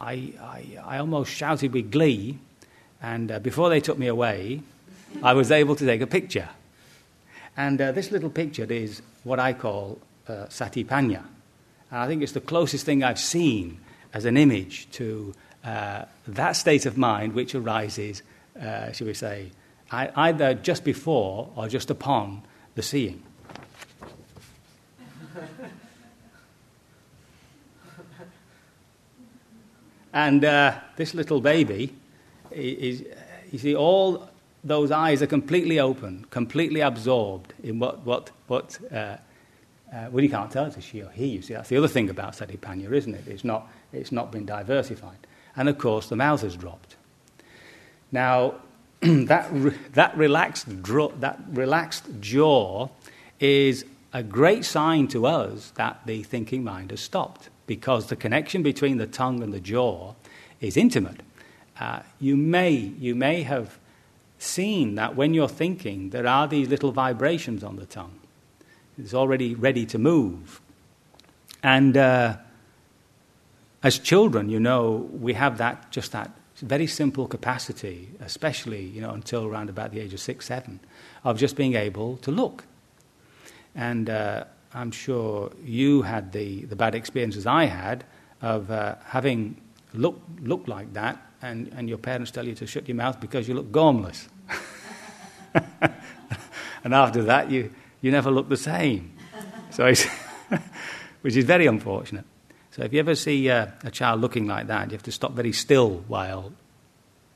I, 0.00 0.32
I, 0.40 0.78
I 0.84 0.98
almost 0.98 1.30
shouted 1.30 1.74
with 1.74 1.92
glee. 1.92 2.38
And 3.02 3.30
uh, 3.30 3.38
before 3.38 3.68
they 3.68 3.80
took 3.80 3.98
me 3.98 4.06
away, 4.06 4.62
I 5.22 5.34
was 5.34 5.50
able 5.50 5.76
to 5.76 5.84
take 5.84 6.00
a 6.00 6.06
picture. 6.06 6.48
And 7.54 7.80
uh, 7.80 7.92
this 7.92 8.10
little 8.10 8.30
picture 8.30 8.64
is 8.64 9.02
what 9.24 9.38
I 9.38 9.52
call 9.52 9.98
uh, 10.26 10.46
Satipanya. 10.48 11.22
And 11.90 12.00
I 12.00 12.06
think 12.06 12.22
it's 12.22 12.32
the 12.32 12.40
closest 12.40 12.86
thing 12.86 13.04
I've 13.04 13.20
seen 13.20 13.78
as 14.14 14.24
an 14.24 14.38
image 14.38 14.90
to 14.92 15.34
uh, 15.64 16.06
that 16.28 16.52
state 16.52 16.86
of 16.86 16.96
mind 16.96 17.34
which 17.34 17.54
arises, 17.54 18.22
uh, 18.60 18.92
shall 18.92 19.06
we 19.06 19.14
say, 19.14 19.50
either 19.90 20.54
just 20.54 20.84
before 20.84 21.50
or 21.56 21.68
just 21.68 21.90
upon 21.90 22.42
the 22.74 22.82
seeing. 22.82 23.22
and 30.12 30.44
uh, 30.44 30.74
this 30.96 31.14
little 31.14 31.40
baby 31.40 31.94
is, 32.50 33.04
you 33.50 33.58
see, 33.58 33.74
all 33.74 34.28
those 34.64 34.90
eyes 34.90 35.22
are 35.22 35.26
completely 35.26 35.78
open, 35.78 36.26
completely 36.30 36.80
absorbed 36.80 37.54
in 37.62 37.78
what, 37.78 38.04
what, 38.04 38.30
what 38.48 38.78
uh, 38.92 39.16
uh, 39.92 40.08
well, 40.10 40.22
you 40.22 40.28
can't 40.28 40.50
tell 40.50 40.64
it's 40.64 40.76
a 40.76 40.80
she 40.80 41.02
or 41.02 41.10
he, 41.10 41.26
you 41.26 41.42
see. 41.42 41.54
That's 41.54 41.68
the 41.68 41.76
other 41.76 41.88
thing 41.88 42.10
about 42.10 42.32
Satipanya, 42.32 42.92
isn't 42.92 43.14
it? 43.14 43.26
It's 43.28 43.44
not, 43.44 43.70
it's 43.92 44.10
not 44.10 44.32
been 44.32 44.44
diversified. 44.44 45.26
And 45.54 45.68
of 45.68 45.78
course, 45.78 46.08
the 46.08 46.16
mouth 46.16 46.42
has 46.42 46.56
dropped. 46.56 46.96
Now, 48.10 48.56
that, 49.26 49.48
re- 49.52 49.74
that, 49.92 50.16
relaxed 50.16 50.82
dro- 50.82 51.12
that 51.20 51.38
relaxed 51.50 52.04
jaw 52.20 52.88
is 53.38 53.84
a 54.12 54.22
great 54.22 54.64
sign 54.64 55.06
to 55.08 55.26
us 55.26 55.70
that 55.76 56.00
the 56.06 56.22
thinking 56.22 56.64
mind 56.64 56.90
has 56.90 57.00
stopped 57.00 57.48
because 57.66 58.06
the 58.06 58.16
connection 58.16 58.62
between 58.62 58.96
the 58.96 59.06
tongue 59.06 59.42
and 59.42 59.52
the 59.52 59.60
jaw 59.60 60.14
is 60.60 60.76
intimate. 60.76 61.20
Uh, 61.78 62.00
you, 62.18 62.36
may, 62.36 62.72
you 62.72 63.14
may 63.14 63.42
have 63.42 63.78
seen 64.38 64.94
that 64.96 65.14
when 65.14 65.34
you're 65.34 65.48
thinking, 65.48 66.10
there 66.10 66.26
are 66.26 66.48
these 66.48 66.68
little 66.68 66.90
vibrations 66.90 67.62
on 67.62 67.76
the 67.76 67.86
tongue. 67.86 68.18
It's 68.98 69.14
already 69.14 69.54
ready 69.54 69.86
to 69.86 69.98
move. 69.98 70.60
And 71.62 71.96
uh, 71.96 72.38
as 73.82 73.98
children, 73.98 74.48
you 74.48 74.58
know, 74.58 75.08
we 75.12 75.34
have 75.34 75.58
that, 75.58 75.90
just 75.90 76.12
that 76.12 76.30
very 76.60 76.86
simple 76.86 77.26
capacity, 77.26 78.08
especially, 78.20 78.82
you 78.82 79.00
know, 79.00 79.10
until 79.10 79.44
around 79.44 79.68
about 79.68 79.92
the 79.92 80.00
age 80.00 80.14
of 80.14 80.20
six, 80.20 80.46
seven, 80.46 80.80
of 81.24 81.38
just 81.38 81.56
being 81.56 81.74
able 81.74 82.16
to 82.18 82.30
look. 82.30 82.64
And 83.74 84.08
uh, 84.08 84.44
I'm 84.72 84.90
sure 84.90 85.52
you 85.64 86.02
had 86.02 86.32
the, 86.32 86.64
the 86.64 86.76
bad 86.76 86.94
experiences 86.94 87.46
I 87.46 87.64
had 87.64 88.04
of 88.40 88.70
uh, 88.70 88.96
having 89.04 89.60
looked 89.94 90.40
look 90.40 90.68
like 90.68 90.92
that, 90.94 91.20
and, 91.42 91.72
and 91.76 91.88
your 91.88 91.98
parents 91.98 92.30
tell 92.30 92.46
you 92.46 92.54
to 92.54 92.66
shut 92.66 92.88
your 92.88 92.96
mouth 92.96 93.20
because 93.20 93.48
you 93.48 93.54
look 93.54 93.70
gormless. 93.70 94.28
and 96.84 96.94
after 96.94 97.22
that, 97.24 97.50
you, 97.50 97.72
you 98.00 98.10
never 98.10 98.30
look 98.30 98.48
the 98.48 98.56
same. 98.56 99.12
So 99.70 99.84
which 101.22 101.36
is 101.36 101.44
very 101.44 101.66
unfortunate. 101.66 102.24
So 102.76 102.82
if 102.82 102.92
you 102.92 103.00
ever 103.00 103.14
see 103.14 103.48
uh, 103.48 103.68
a 103.84 103.90
child 103.90 104.20
looking 104.20 104.46
like 104.46 104.66
that, 104.66 104.88
you 104.88 104.92
have 104.92 105.02
to 105.04 105.12
stop 105.12 105.32
very 105.32 105.52
still 105.52 106.04
while 106.08 106.52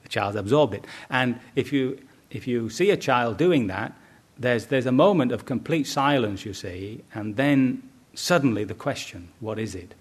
the 0.03 0.09
child's 0.11 0.37
absorbed 0.37 0.74
it. 0.74 0.87
And 1.09 1.40
if 1.57 1.72
you, 1.72 1.98
if 2.31 2.46
you 2.46 2.68
see 2.68 2.90
a 2.90 2.96
child 2.98 3.38
doing 3.38 3.68
that, 3.68 3.94
there's, 4.38 4.66
there's 4.66 4.85
a 4.85 4.92
moment 4.92 5.33
of 5.33 5.46
complete 5.46 5.87
silence, 5.87 6.44
you 6.44 6.53
see, 6.53 7.00
and 7.14 7.37
then 7.37 7.83
suddenly 8.12 8.64
the 8.64 8.74
question, 8.74 9.31
what 9.40 9.59
is 9.59 9.74
it? 9.74 9.94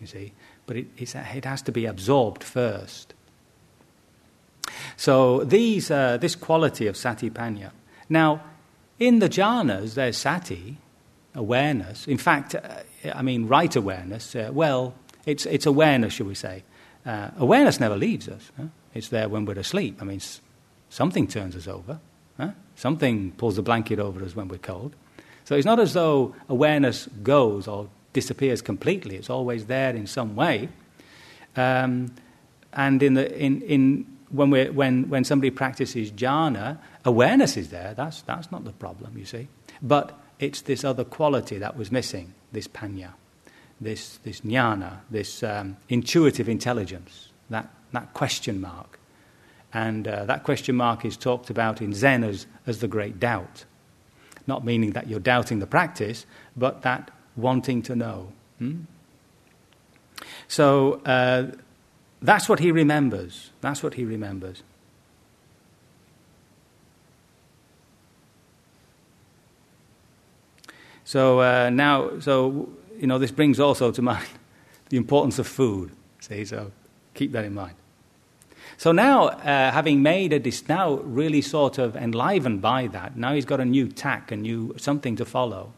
You 0.00 0.06
see? 0.06 0.32
But 0.66 0.76
it, 0.76 0.86
it 0.96 1.44
has 1.44 1.62
to 1.62 1.72
be 1.72 1.86
absorbed 1.86 2.44
first. 2.44 3.12
So 4.96 5.42
these, 5.42 5.90
uh, 5.90 6.18
this 6.18 6.36
quality 6.36 6.86
of 6.86 6.94
satipanya. 6.94 7.72
Now, 8.08 8.44
in 9.00 9.18
the 9.18 9.28
jhanas, 9.28 9.94
there's 9.94 10.16
sati, 10.16 10.78
awareness. 11.40 12.06
In 12.06 12.18
fact, 12.18 12.54
uh, 12.54 12.60
I 13.14 13.22
mean, 13.22 13.48
right 13.48 13.74
awareness. 13.74 14.36
Uh, 14.36 14.50
well, 14.52 14.94
it's, 15.26 15.46
it's 15.46 15.66
awareness, 15.66 16.12
shall 16.12 16.26
we 16.26 16.34
say. 16.34 16.62
Uh, 17.04 17.30
awareness 17.38 17.80
never 17.80 17.96
leaves 17.96 18.28
us. 18.28 18.52
Huh? 18.56 18.66
It's 18.94 19.08
there 19.08 19.28
when 19.28 19.46
we're 19.46 19.58
asleep. 19.58 19.98
I 20.00 20.04
mean, 20.04 20.20
something 20.90 21.26
turns 21.26 21.56
us 21.56 21.66
over. 21.66 21.98
Huh? 22.36 22.50
Something 22.76 23.32
pulls 23.32 23.56
the 23.56 23.62
blanket 23.62 23.98
over 23.98 24.22
us 24.22 24.36
when 24.36 24.48
we're 24.48 24.58
cold. 24.58 24.94
So 25.44 25.56
it's 25.56 25.66
not 25.66 25.80
as 25.80 25.94
though 25.94 26.34
awareness 26.48 27.08
goes 27.22 27.66
or 27.66 27.88
disappears 28.12 28.60
completely. 28.62 29.16
It's 29.16 29.30
always 29.30 29.64
there 29.66 29.96
in 29.96 30.06
some 30.06 30.36
way. 30.36 30.68
Um, 31.56 32.14
and 32.72 33.02
in 33.02 33.14
the, 33.14 33.36
in, 33.36 33.62
in, 33.62 34.06
when, 34.28 34.50
we're, 34.50 34.72
when, 34.72 35.08
when 35.08 35.24
somebody 35.24 35.50
practices 35.50 36.12
jhana, 36.12 36.78
awareness 37.04 37.56
is 37.56 37.70
there. 37.70 37.94
That's, 37.96 38.22
that's 38.22 38.52
not 38.52 38.64
the 38.64 38.72
problem, 38.72 39.16
you 39.16 39.24
see. 39.24 39.48
But 39.82 40.16
it's 40.40 40.62
this 40.62 40.84
other 40.84 41.04
quality 41.04 41.58
that 41.58 41.76
was 41.76 41.92
missing, 41.92 42.34
this 42.50 42.66
panya, 42.66 43.12
this, 43.80 44.18
this 44.24 44.40
jnana, 44.40 45.00
this 45.10 45.42
um, 45.42 45.76
intuitive 45.88 46.48
intelligence, 46.48 47.28
that, 47.50 47.68
that 47.92 48.12
question 48.14 48.60
mark. 48.60 48.98
And 49.72 50.08
uh, 50.08 50.24
that 50.24 50.42
question 50.42 50.74
mark 50.74 51.04
is 51.04 51.16
talked 51.16 51.50
about 51.50 51.80
in 51.80 51.92
Zen 51.92 52.24
as, 52.24 52.46
as 52.66 52.80
the 52.80 52.88
great 52.88 53.20
doubt. 53.20 53.64
Not 54.46 54.64
meaning 54.64 54.92
that 54.92 55.08
you're 55.08 55.20
doubting 55.20 55.60
the 55.60 55.66
practice, 55.66 56.26
but 56.56 56.82
that 56.82 57.10
wanting 57.36 57.82
to 57.82 57.94
know. 57.94 58.32
Hmm? 58.58 58.80
So 60.48 61.00
uh, 61.04 61.52
that's 62.20 62.48
what 62.48 62.58
he 62.58 62.72
remembers. 62.72 63.50
That's 63.60 63.82
what 63.82 63.94
he 63.94 64.04
remembers. 64.04 64.62
So 71.10 71.40
uh, 71.40 71.70
now, 71.70 72.20
so 72.20 72.68
you 72.96 73.08
know, 73.08 73.18
this 73.18 73.32
brings 73.32 73.58
also 73.58 73.90
to 73.90 74.00
mind 74.00 74.28
the 74.90 74.96
importance 74.96 75.40
of 75.40 75.46
food. 75.48 75.90
See, 76.20 76.44
so 76.44 76.70
keep 77.14 77.32
that 77.32 77.44
in 77.44 77.52
mind. 77.52 77.74
So 78.76 78.92
now, 78.92 79.26
uh, 79.26 79.72
having 79.72 80.04
made 80.04 80.32
a 80.32 80.38
dis- 80.38 80.68
now 80.68 81.00
really 81.02 81.42
sort 81.42 81.78
of 81.78 81.96
enlivened 81.96 82.62
by 82.62 82.86
that, 82.92 83.16
now 83.16 83.34
he's 83.34 83.44
got 83.44 83.58
a 83.58 83.64
new 83.64 83.88
tack, 83.88 84.30
a 84.30 84.36
new 84.36 84.72
something 84.76 85.16
to 85.16 85.24
follow. 85.24 85.72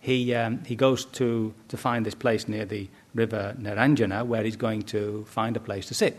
He 0.00 0.34
um, 0.34 0.62
he 0.66 0.76
goes 0.76 1.06
to 1.12 1.54
to 1.68 1.76
find 1.78 2.04
this 2.04 2.14
place 2.14 2.46
near 2.46 2.66
the 2.66 2.88
river 3.14 3.56
Niranjana 3.58 4.26
where 4.26 4.44
he's 4.44 4.56
going 4.56 4.82
to 4.82 5.24
find 5.30 5.56
a 5.56 5.60
place 5.60 5.86
to 5.86 5.94
sit. 5.94 6.18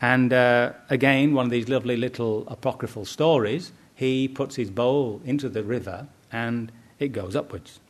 And 0.00 0.32
uh, 0.32 0.72
again, 0.90 1.32
one 1.32 1.44
of 1.44 1.52
these 1.52 1.68
lovely 1.68 1.96
little 1.96 2.44
apocryphal 2.48 3.04
stories. 3.04 3.70
He 3.94 4.26
puts 4.26 4.56
his 4.56 4.68
bowl 4.68 5.20
into 5.24 5.48
the 5.48 5.62
river 5.62 6.08
and 6.32 6.72
it 6.98 7.08
goes 7.08 7.36
upwards. 7.36 7.80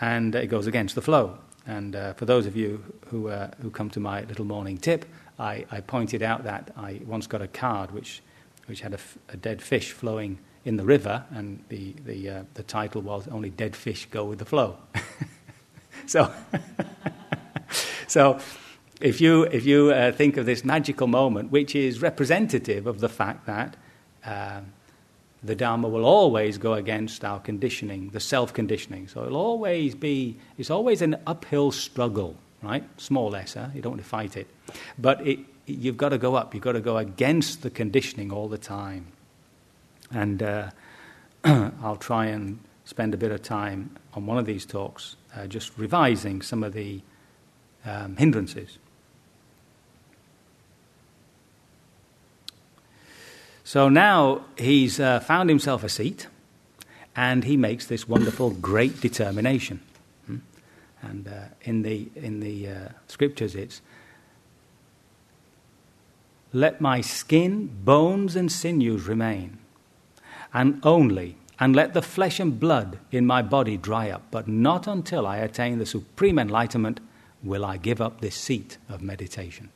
And 0.00 0.34
it 0.34 0.46
goes 0.46 0.66
against 0.66 0.94
the 0.94 1.02
flow. 1.02 1.38
And 1.66 1.94
uh, 1.94 2.14
for 2.14 2.24
those 2.24 2.46
of 2.46 2.56
you 2.56 2.82
who, 3.08 3.28
uh, 3.28 3.50
who 3.60 3.70
come 3.70 3.90
to 3.90 4.00
my 4.00 4.22
little 4.22 4.44
morning 4.44 4.78
tip, 4.78 5.04
I, 5.38 5.64
I, 5.70 5.80
pointed 5.80 6.22
out 6.22 6.44
that 6.44 6.72
I 6.76 7.00
once 7.06 7.26
got 7.26 7.42
a 7.42 7.48
card 7.48 7.90
which, 7.92 8.22
which 8.66 8.80
had 8.80 8.92
a, 8.92 8.96
f- 8.96 9.18
a 9.28 9.36
dead 9.36 9.62
fish 9.62 9.92
flowing 9.92 10.38
in 10.64 10.76
the 10.76 10.84
river, 10.84 11.24
and 11.30 11.62
the, 11.68 11.94
the, 12.04 12.28
uh, 12.28 12.42
the 12.54 12.62
title 12.62 13.00
was 13.00 13.26
Only 13.28 13.50
Dead 13.50 13.74
Fish 13.74 14.06
Go 14.10 14.24
with 14.24 14.38
the 14.38 14.44
Flow. 14.44 14.76
so, 16.06 16.32
so 18.06 18.38
if 19.00 19.20
you, 19.20 19.44
if 19.44 19.64
you 19.64 19.90
uh, 19.90 20.12
think 20.12 20.36
of 20.36 20.44
this 20.44 20.64
magical 20.64 21.06
moment, 21.06 21.50
which 21.50 21.74
is 21.74 22.02
representative 22.02 22.86
of 22.86 23.00
the 23.00 23.08
fact 23.08 23.46
that 23.46 23.76
um, 24.24 24.72
the 25.42 25.54
Dharma 25.54 25.88
will 25.88 26.04
always 26.04 26.58
go 26.58 26.74
against 26.74 27.24
our 27.24 27.40
conditioning, 27.40 28.10
the 28.10 28.20
self 28.20 28.52
conditioning. 28.52 29.08
So 29.08 29.24
it'll 29.24 29.38
always 29.38 29.94
be, 29.94 30.36
it's 30.58 30.70
always 30.70 31.02
an 31.02 31.16
uphill 31.26 31.70
struggle, 31.70 32.36
right? 32.62 32.84
Small 33.00 33.34
s, 33.34 33.54
huh? 33.54 33.68
you 33.74 33.80
don't 33.80 33.92
want 33.92 34.02
to 34.02 34.08
fight 34.08 34.36
it. 34.36 34.46
But 34.98 35.26
it, 35.26 35.38
you've 35.66 35.96
got 35.96 36.10
to 36.10 36.18
go 36.18 36.34
up, 36.34 36.54
you've 36.54 36.62
got 36.62 36.72
to 36.72 36.80
go 36.80 36.98
against 36.98 37.62
the 37.62 37.70
conditioning 37.70 38.32
all 38.32 38.48
the 38.48 38.58
time. 38.58 39.06
And 40.12 40.42
uh, 40.42 40.70
I'll 41.44 41.96
try 41.96 42.26
and 42.26 42.58
spend 42.84 43.14
a 43.14 43.16
bit 43.16 43.30
of 43.30 43.42
time 43.42 43.96
on 44.14 44.26
one 44.26 44.36
of 44.36 44.46
these 44.46 44.66
talks 44.66 45.16
uh, 45.34 45.46
just 45.46 45.76
revising 45.78 46.42
some 46.42 46.62
of 46.62 46.72
the 46.72 47.00
um, 47.86 48.16
hindrances. 48.16 48.78
So 53.70 53.88
now 53.88 54.46
he's 54.58 54.98
uh, 54.98 55.20
found 55.20 55.48
himself 55.48 55.84
a 55.84 55.88
seat 55.88 56.26
and 57.14 57.44
he 57.44 57.56
makes 57.56 57.86
this 57.86 58.08
wonderful 58.08 58.50
great 58.50 59.00
determination. 59.00 59.80
Hmm? 60.26 60.38
And 61.02 61.28
uh, 61.28 61.54
in 61.62 61.82
the, 61.82 62.08
in 62.16 62.40
the 62.40 62.66
uh, 62.66 62.88
scriptures, 63.06 63.54
it's 63.54 63.80
let 66.52 66.80
my 66.80 67.00
skin, 67.00 67.70
bones, 67.84 68.34
and 68.34 68.50
sinews 68.50 69.06
remain, 69.06 69.58
and 70.52 70.80
only, 70.84 71.36
and 71.60 71.76
let 71.76 71.94
the 71.94 72.02
flesh 72.02 72.40
and 72.40 72.58
blood 72.58 72.98
in 73.12 73.24
my 73.24 73.40
body 73.40 73.76
dry 73.76 74.10
up, 74.10 74.22
but 74.32 74.48
not 74.48 74.88
until 74.88 75.28
I 75.28 75.36
attain 75.36 75.78
the 75.78 75.86
supreme 75.86 76.40
enlightenment 76.40 76.98
will 77.40 77.64
I 77.64 77.76
give 77.76 78.00
up 78.00 78.20
this 78.20 78.34
seat 78.34 78.78
of 78.88 79.00
meditation. 79.00 79.70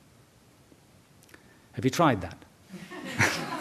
Have 1.75 1.85
you 1.85 1.93
tried 1.93 2.23
that? 2.23 2.45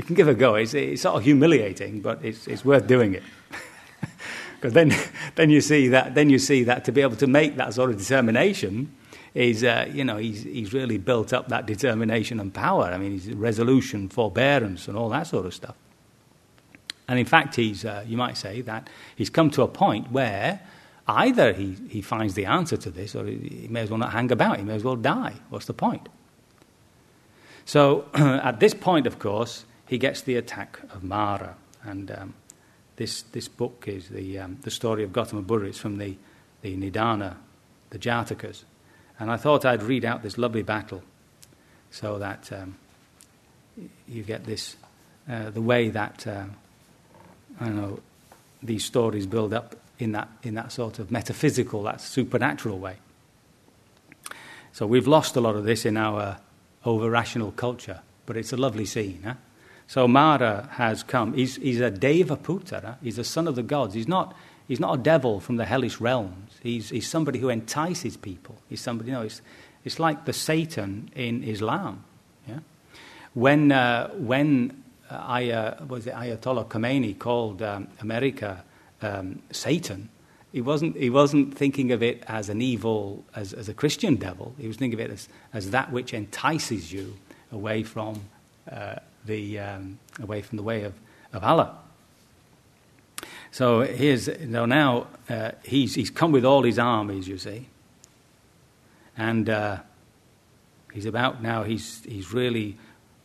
you 0.00 0.06
can 0.06 0.14
give 0.14 0.28
a 0.28 0.34
go. 0.34 0.54
It's, 0.54 0.72
it's 0.72 1.02
sort 1.02 1.16
of 1.16 1.24
humiliating, 1.24 2.00
but 2.00 2.24
it's, 2.24 2.46
it's 2.46 2.64
worth 2.64 2.86
doing 2.86 3.14
it. 3.14 3.22
Because 4.54 4.74
then, 4.74 4.94
then, 5.36 5.48
you 5.48 5.62
see 5.62 5.88
that, 5.88 6.14
then 6.14 6.28
you 6.28 6.38
see 6.38 6.64
that 6.64 6.84
to 6.84 6.92
be 6.92 7.00
able 7.00 7.16
to 7.16 7.26
make 7.26 7.56
that 7.56 7.72
sort 7.72 7.90
of 7.90 7.96
determination 7.96 8.94
is, 9.34 9.64
uh, 9.64 9.88
you 9.90 10.04
know, 10.04 10.18
he's, 10.18 10.42
he's 10.42 10.74
really 10.74 10.98
built 10.98 11.32
up 11.32 11.48
that 11.48 11.64
determination 11.64 12.38
and 12.40 12.52
power. 12.52 12.84
I 12.84 12.98
mean, 12.98 13.12
he's 13.12 13.32
resolution, 13.32 14.10
forbearance, 14.10 14.86
and 14.86 14.98
all 14.98 15.08
that 15.10 15.26
sort 15.26 15.46
of 15.46 15.54
stuff. 15.54 15.76
And 17.08 17.18
in 17.18 17.24
fact, 17.24 17.56
he's, 17.56 17.86
uh, 17.86 18.04
you 18.06 18.18
might 18.18 18.36
say 18.36 18.60
that 18.62 18.90
he's 19.16 19.30
come 19.30 19.50
to 19.52 19.62
a 19.62 19.68
point 19.68 20.12
where 20.12 20.60
either 21.08 21.54
he, 21.54 21.76
he 21.88 22.02
finds 22.02 22.34
the 22.34 22.44
answer 22.44 22.76
to 22.76 22.90
this 22.90 23.14
or 23.14 23.24
he, 23.24 23.62
he 23.62 23.68
may 23.68 23.80
as 23.80 23.90
well 23.90 23.98
not 23.98 24.12
hang 24.12 24.30
about, 24.30 24.58
he 24.58 24.64
may 24.64 24.74
as 24.74 24.84
well 24.84 24.96
die. 24.96 25.34
What's 25.48 25.66
the 25.66 25.74
point? 25.74 26.08
So 27.64 28.06
at 28.14 28.60
this 28.60 28.74
point, 28.74 29.06
of 29.06 29.18
course, 29.18 29.64
he 29.90 29.98
gets 29.98 30.22
the 30.22 30.36
attack 30.36 30.78
of 30.94 31.02
Mara. 31.02 31.56
And 31.82 32.12
um, 32.12 32.34
this, 32.94 33.22
this 33.22 33.48
book 33.48 33.86
is 33.88 34.08
the, 34.08 34.38
um, 34.38 34.58
the 34.62 34.70
story 34.70 35.02
of 35.02 35.12
Gautama 35.12 35.42
Buddha. 35.42 35.66
It's 35.66 35.78
from 35.78 35.98
the, 35.98 36.16
the 36.62 36.76
Nidana, 36.76 37.34
the 37.90 37.98
Jatakas. 37.98 38.62
And 39.18 39.32
I 39.32 39.36
thought 39.36 39.64
I'd 39.64 39.82
read 39.82 40.04
out 40.04 40.22
this 40.22 40.38
lovely 40.38 40.62
battle 40.62 41.02
so 41.90 42.20
that 42.20 42.52
um, 42.52 42.76
you 44.06 44.22
get 44.22 44.44
this, 44.44 44.76
uh, 45.28 45.50
the 45.50 45.60
way 45.60 45.88
that, 45.88 46.24
uh, 46.24 46.44
I 47.60 47.68
know, 47.70 47.98
these 48.62 48.84
stories 48.84 49.26
build 49.26 49.52
up 49.52 49.74
in 49.98 50.12
that, 50.12 50.28
in 50.44 50.54
that 50.54 50.70
sort 50.70 51.00
of 51.00 51.10
metaphysical, 51.10 51.82
that 51.82 52.00
supernatural 52.00 52.78
way. 52.78 52.98
So 54.70 54.86
we've 54.86 55.08
lost 55.08 55.34
a 55.34 55.40
lot 55.40 55.56
of 55.56 55.64
this 55.64 55.84
in 55.84 55.96
our 55.96 56.38
over 56.84 57.10
rational 57.10 57.50
culture, 57.50 58.02
but 58.24 58.36
it's 58.36 58.52
a 58.52 58.56
lovely 58.56 58.84
scene. 58.84 59.22
Huh? 59.24 59.34
So 59.90 60.06
Mara 60.06 60.68
has 60.74 61.02
come. 61.02 61.34
He's, 61.34 61.56
he's 61.56 61.80
a 61.80 61.90
Deva 61.90 62.36
Putra, 62.36 62.94
he's 63.02 63.18
a 63.18 63.24
son 63.24 63.48
of 63.48 63.56
the 63.56 63.62
gods. 63.64 63.92
He's 63.92 64.06
not, 64.06 64.36
he's 64.68 64.78
not 64.78 64.94
a 64.94 65.02
devil 65.02 65.40
from 65.40 65.56
the 65.56 65.64
hellish 65.64 66.00
realms. 66.00 66.52
He's, 66.62 66.90
he's 66.90 67.08
somebody 67.08 67.40
who 67.40 67.48
entices 67.48 68.16
people. 68.16 68.54
He's 68.68 68.80
somebody, 68.80 69.10
you 69.10 69.16
know, 69.16 69.22
it's, 69.22 69.42
it's 69.84 69.98
like 69.98 70.26
the 70.26 70.32
Satan 70.32 71.10
in 71.16 71.42
Islam. 71.42 72.04
Yeah? 72.46 72.60
When, 73.34 73.72
uh, 73.72 74.10
when 74.10 74.80
uh, 75.10 75.74
was 75.88 76.06
it 76.06 76.14
Ayatollah 76.14 76.68
Khomeini 76.68 77.18
called 77.18 77.60
um, 77.60 77.88
America 78.00 78.62
um, 79.02 79.42
Satan, 79.50 80.08
he 80.52 80.60
wasn't, 80.60 80.94
he 80.94 81.10
wasn't 81.10 81.58
thinking 81.58 81.90
of 81.90 82.00
it 82.00 82.22
as 82.28 82.48
an 82.48 82.62
evil, 82.62 83.24
as, 83.34 83.52
as 83.52 83.68
a 83.68 83.74
Christian 83.74 84.14
devil. 84.14 84.54
He 84.56 84.68
was 84.68 84.76
thinking 84.76 85.00
of 85.00 85.04
it 85.04 85.12
as, 85.12 85.28
as 85.52 85.72
that 85.72 85.90
which 85.90 86.14
entices 86.14 86.92
you 86.92 87.16
away 87.50 87.82
from, 87.82 88.20
uh, 88.70 89.00
the, 89.24 89.58
um, 89.58 89.98
away 90.20 90.42
from 90.42 90.56
the 90.56 90.62
way 90.62 90.82
of, 90.82 90.94
of 91.32 91.44
Allah. 91.44 91.76
So 93.50 93.80
here's, 93.80 94.28
now, 94.40 94.64
now 94.66 95.08
uh, 95.28 95.52
he's, 95.64 95.94
he's 95.94 96.10
come 96.10 96.32
with 96.32 96.44
all 96.44 96.62
his 96.62 96.78
armies, 96.78 97.26
you 97.26 97.38
see. 97.38 97.66
And 99.16 99.50
uh, 99.50 99.78
he's 100.92 101.06
about 101.06 101.42
now, 101.42 101.64
he's, 101.64 102.04
he's 102.04 102.32
really 102.32 102.76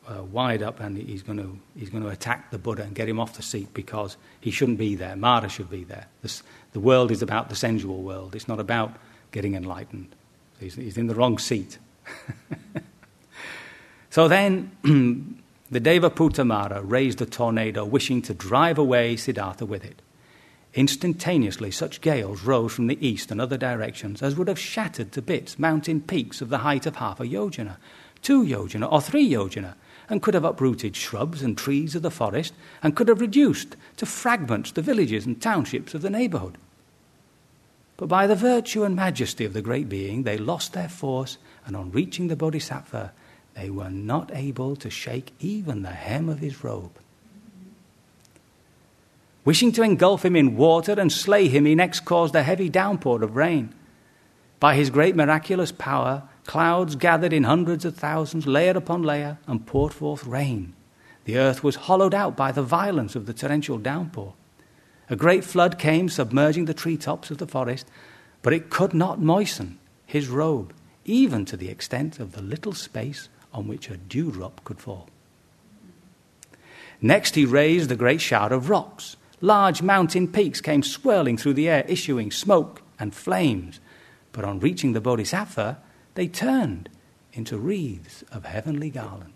uh, 0.08 0.24
wide 0.24 0.62
up 0.62 0.80
and 0.80 0.98
he's 0.98 1.24
going 1.24 1.38
to 1.38 1.58
he's 1.78 1.90
going 1.90 2.04
to 2.04 2.10
attack 2.10 2.52
the 2.52 2.58
Buddha 2.58 2.84
and 2.84 2.94
get 2.94 3.10
him 3.10 3.20
off 3.20 3.36
the 3.36 3.42
seat 3.42 3.74
because 3.74 4.18
he 4.40 4.52
shouldn't 4.52 4.78
be 4.78 4.96
there. 4.96 5.16
Mara 5.16 5.50
should 5.50 5.70
be 5.70 5.84
there. 5.84 6.08
This, 6.22 6.44
the 6.74 6.80
world 6.80 7.12
is 7.12 7.22
about 7.22 7.50
the 7.50 7.56
sensual 7.56 8.02
world. 8.02 8.36
It's 8.36 8.48
not 8.48 8.60
about 8.60 8.96
getting 9.32 9.56
enlightened. 9.56 10.16
He's, 10.60 10.76
he's 10.76 10.98
in 10.98 11.08
the 11.08 11.16
wrong 11.16 11.38
seat. 11.38 11.78
so 14.10 14.28
then, 14.28 14.72
the 15.70 15.82
Devaputta 15.82 16.46
Mara 16.46 16.82
raised 16.82 17.22
a 17.22 17.26
tornado, 17.26 17.84
wishing 17.84 18.22
to 18.22 18.34
drive 18.34 18.78
away 18.78 19.16
Siddhartha 19.16 19.66
with 19.66 19.84
it. 19.84 20.02
Instantaneously, 20.76 21.72
such 21.72 22.02
gales 22.02 22.44
rose 22.44 22.74
from 22.74 22.88
the 22.88 23.06
east 23.06 23.32
and 23.32 23.40
other 23.40 23.58
directions 23.58 24.22
as 24.22 24.36
would 24.36 24.48
have 24.48 24.60
shattered 24.60 25.12
to 25.14 25.22
bits 25.22 25.58
mountain 25.58 26.02
peaks 26.02 26.42
of 26.42 26.50
the 26.50 26.60
height 26.60 26.86
of 26.86 26.98
half 26.98 27.20
a 27.20 27.24
yojana, 27.24 27.78
two 28.22 28.44
yojana, 28.44 28.92
or 28.92 29.02
three 29.02 29.28
yojana, 29.28 29.74
and 30.10 30.22
could 30.22 30.34
have 30.34 30.44
uprooted 30.44 30.96
shrubs 30.96 31.42
and 31.42 31.58
trees 31.58 31.96
of 31.96 32.02
the 32.02 32.12
forest, 32.12 32.54
and 32.84 32.96
could 32.96 33.08
have 33.08 33.22
reduced 33.22 33.76
to 33.98 34.06
fragments 34.06 34.72
the 34.72 34.82
villages 34.82 35.26
and 35.26 35.42
townships 35.42 35.94
of 35.94 36.02
the 36.02 36.10
neighborhood. 36.10 36.58
But 37.98 38.08
by 38.08 38.28
the 38.28 38.36
virtue 38.36 38.84
and 38.84 38.96
majesty 38.96 39.46
of 39.46 39.54
the 39.54 39.62
great 39.62 39.88
being, 39.88 40.24
they 40.24 40.38
lost 40.38 40.74
their 40.74 40.90
force, 40.90 41.38
and 41.66 41.76
on 41.76 41.92
reaching 41.92 42.28
the 42.28 42.36
Bodhisattva, 42.36 43.14
they 43.56 43.70
were 43.70 43.90
not 43.90 44.32
able 44.34 44.76
to 44.78 44.90
shake 44.90 45.34
even 45.40 45.82
the 45.82 45.90
hem 45.90 46.30
of 46.30 46.40
his 46.40 46.64
robe. 46.64 46.92
Wishing 49.44 49.72
to 49.74 49.84
engulf 49.84 50.26
him 50.26 50.36
in 50.36 50.58
water 50.58 50.94
and 50.98 51.12
slay 51.12 51.48
him, 51.48 51.66
he 51.66 51.76
next 51.76 52.02
caused 52.02 52.36
a 52.36 52.44
heavy 52.44 52.68
downpour 52.68 53.24
of 53.24 53.36
rain. 53.36 53.74
By 54.60 54.76
his 54.76 54.90
great 54.90 55.16
miraculous 55.16 55.72
power, 55.72 56.24
Clouds 56.46 56.96
gathered 56.96 57.34
in 57.34 57.44
hundreds 57.44 57.86
of 57.86 57.96
thousands, 57.96 58.46
layer 58.46 58.78
upon 58.78 59.02
layer, 59.02 59.40
and 59.48 59.66
poured 59.66 59.94
forth 59.94 60.26
rain. 60.26 60.74
The 61.26 61.38
earth 61.38 61.64
was 61.64 61.76
hollowed 61.76 62.14
out 62.14 62.38
by 62.38 62.52
the 62.52 62.62
violence 62.62 63.16
of 63.16 63.26
the 63.26 63.34
torrential 63.34 63.80
downpour. 63.80 64.34
A 65.10 65.16
great 65.16 65.44
flood 65.44 65.80
came, 65.80 66.08
submerging 66.08 66.66
the 66.66 66.74
tree 66.74 66.98
tops 66.98 67.32
of 67.32 67.40
the 67.40 67.48
forest, 67.48 67.88
but 68.44 68.54
it 68.54 68.70
could 68.70 68.94
not 68.94 69.20
moisten 69.20 69.80
his 70.06 70.28
robe, 70.28 70.72
even 71.04 71.46
to 71.46 71.58
the 71.58 71.70
extent 71.70 72.20
of 72.20 72.34
the 72.34 72.42
little 72.42 72.74
space 72.74 73.28
on 73.56 73.68
which 73.68 73.90
a 73.90 73.98
dewdrop 73.98 74.64
could 74.66 74.80
fall. 74.80 75.08
Next, 77.02 77.36
he 77.36 77.46
raised 77.46 77.92
a 77.92 77.96
great 77.96 78.22
shower 78.22 78.54
of 78.54 78.70
rocks. 78.70 79.16
Large 79.42 79.82
mountain 79.82 80.28
peaks 80.28 80.62
came 80.62 80.84
swirling 80.84 81.38
through 81.38 81.54
the 81.54 81.70
air, 81.70 81.86
issuing 81.88 82.32
smoke 82.32 82.82
and 83.00 83.14
flames. 83.14 83.80
But 84.32 84.46
on 84.46 84.60
reaching 84.60 84.94
the 84.94 85.02
Bodhisattva, 85.02 85.78
they 86.16 86.28
turned 86.28 86.90
into 87.34 87.58
wreaths 87.58 88.24
of 88.32 88.46
heavenly 88.46 88.90
garlands. 88.90 89.32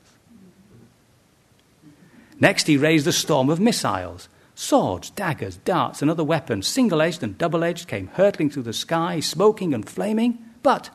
Next, 2.39 2.67
he 2.67 2.77
raised 2.77 3.07
a 3.07 3.11
storm 3.11 3.49
of 3.49 3.59
missiles. 3.59 4.29
Swords, 4.55 5.09
daggers, 5.09 5.57
darts, 5.57 6.01
and 6.01 6.11
other 6.11 6.23
weapons, 6.23 6.67
single 6.67 7.01
edged 7.01 7.23
and 7.23 7.37
double 7.37 7.63
edged, 7.63 7.87
came 7.87 8.07
hurtling 8.07 8.49
through 8.49 8.63
the 8.63 8.73
sky, 8.73 9.19
smoking 9.19 9.73
and 9.73 9.87
flaming. 9.87 10.37
But 10.63 10.89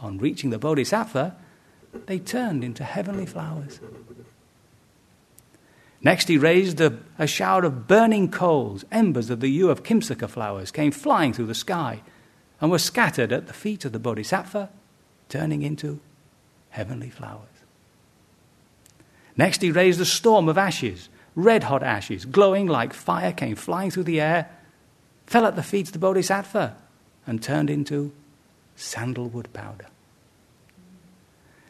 on 0.00 0.18
reaching 0.18 0.50
the 0.50 0.58
Bodhisattva, 0.58 1.36
they 2.06 2.18
turned 2.18 2.62
into 2.62 2.84
heavenly 2.84 3.26
flowers. 3.26 3.80
Next, 6.00 6.28
he 6.28 6.38
raised 6.38 6.80
a, 6.80 6.98
a, 7.18 7.26
shower 7.26 7.64
of 7.64 7.88
burning 7.88 8.30
coals, 8.30 8.84
embers 8.92 9.30
of 9.30 9.40
the 9.40 9.48
hue 9.48 9.68
of 9.68 9.82
Kimsuka 9.82 10.28
flowers, 10.28 10.70
came 10.70 10.92
flying 10.92 11.32
through 11.32 11.46
the 11.46 11.54
sky 11.54 12.02
and 12.60 12.70
were 12.70 12.78
scattered 12.78 13.32
at 13.32 13.46
the 13.46 13.52
feet 13.52 13.84
of 13.84 13.92
the 13.92 13.98
Bodhisattva 13.98 14.70
turning 15.28 15.62
into 15.62 16.00
heavenly 16.70 17.10
flowers. 17.10 17.42
Next, 19.36 19.62
he 19.62 19.70
raised 19.70 20.00
a 20.00 20.04
storm 20.04 20.48
of 20.48 20.58
ashes, 20.58 21.08
red 21.34 21.64
hot 21.64 21.82
ashes, 21.82 22.24
glowing 22.24 22.66
like 22.66 22.92
fire, 22.92 23.32
came 23.32 23.56
flying 23.56 23.90
through 23.90 24.04
the 24.04 24.20
air, 24.20 24.50
fell 25.26 25.46
at 25.46 25.56
the 25.56 25.62
feet 25.62 25.88
of 25.88 25.92
the 25.92 25.98
Bodhisattva, 25.98 26.76
and 27.26 27.42
turned 27.42 27.70
into 27.70 28.12
sandalwood 28.76 29.52
powder. 29.52 29.86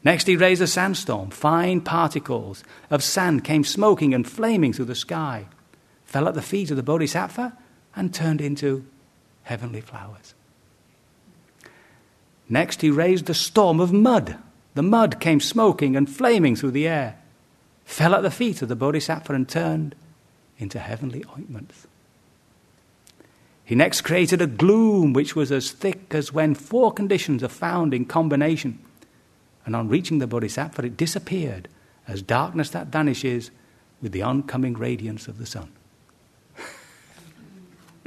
Next, 0.05 0.27
he 0.27 0.37
raised 0.37 0.63
a 0.63 0.67
sandstorm. 0.67 1.31
Fine 1.31 1.83
particles 1.83 2.63
of 2.91 3.03
sand 3.03 3.45
came 3.45 3.65
smoking 3.65 4.15
and 4.15 4.29
flaming 4.29 4.73
through 4.73 4.87
the 4.87 4.95
sky, 4.95 5.47
fell 6.05 6.29
at 6.29 6.35
the 6.35 6.43
feet 6.43 6.71
of 6.71 6.77
the 6.77 6.83
Bodhisattva, 6.83 7.57
and 7.97 8.15
turned 8.15 8.41
into 8.41 8.85
heavenly 9.43 9.81
flowers. 9.81 10.35
Next, 12.49 12.81
he 12.81 12.91
raised 12.91 13.29
a 13.29 13.35
storm 13.35 13.81
of 13.81 13.93
mud. 13.93 14.39
The 14.75 14.83
mud 14.83 15.21
came 15.21 15.41
smoking 15.41 15.97
and 15.97 16.09
flaming 16.09 16.55
through 16.55 16.71
the 16.71 16.87
air, 16.87 17.19
fell 17.85 18.15
at 18.15 18.23
the 18.23 18.31
feet 18.31 18.63
of 18.63 18.69
the 18.69 18.77
Bodhisattva, 18.77 19.33
and 19.33 19.49
turned 19.49 19.95
into 20.59 20.79
heavenly 20.79 21.25
ointments. 21.37 21.87
He 23.65 23.75
next 23.75 24.01
created 24.01 24.41
a 24.41 24.47
gloom 24.47 25.13
which 25.13 25.37
was 25.37 25.53
as 25.53 25.73
thick 25.73 26.15
as 26.15 26.33
when 26.33 26.55
four 26.55 26.93
conditions 26.93 27.43
are 27.43 27.49
found 27.49 27.93
in 27.93 28.07
combination. 28.07 28.79
And 29.69 29.77
on 29.77 29.91
reaching 29.91 30.17
the 30.17 30.27
Bodhisattva, 30.27 30.87
it 30.87 30.97
disappeared 30.97 31.69
as 32.07 32.23
darkness 32.23 32.71
that 32.71 32.87
vanishes 32.87 33.51
with 34.01 34.13
the 34.13 34.23
oncoming 34.23 34.73
radiance 34.73 35.29
of 35.29 35.37
the 35.37 35.45
sun. 35.45 35.71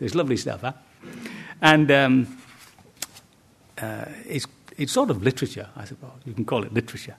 it's 0.00 0.14
lovely 0.14 0.38
stuff, 0.38 0.62
huh? 0.62 0.72
And 1.60 1.90
um, 1.90 2.38
uh, 3.76 4.06
it's, 4.26 4.46
it's 4.78 4.90
sort 4.90 5.10
of 5.10 5.22
literature, 5.22 5.68
I 5.76 5.84
suppose. 5.84 6.22
You 6.24 6.32
can 6.32 6.46
call 6.46 6.64
it 6.64 6.72
literature. 6.72 7.16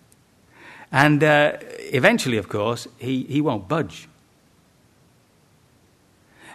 And 0.92 1.24
uh, 1.24 1.58
eventually, 1.94 2.38
of 2.38 2.50
course, 2.50 2.88
he, 2.98 3.22
he 3.26 3.40
won't 3.40 3.68
budge. 3.68 4.08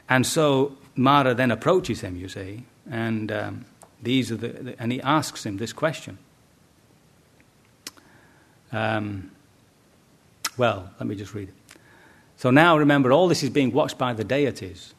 And 0.08 0.26
so 0.26 0.76
Mara 0.96 1.32
then 1.32 1.52
approaches 1.52 2.00
him, 2.00 2.16
you 2.16 2.26
see, 2.26 2.64
and 2.90 3.30
um, 3.30 3.66
these 4.02 4.32
are 4.32 4.36
the, 4.36 4.48
the, 4.48 4.82
and 4.82 4.90
he 4.90 5.00
asks 5.00 5.46
him 5.46 5.58
this 5.58 5.72
question. 5.72 6.18
Um, 8.74 9.30
Well, 10.56 10.90
let 11.00 11.08
me 11.08 11.16
just 11.16 11.34
read 11.34 11.48
it. 11.48 11.54
So 12.36 12.50
now 12.50 12.78
remember, 12.78 13.12
all 13.12 13.28
this 13.28 13.42
is 13.42 13.50
being 13.50 13.72
watched 13.72 13.98
by 13.98 14.12
the 14.12 14.24
deities 14.24 14.94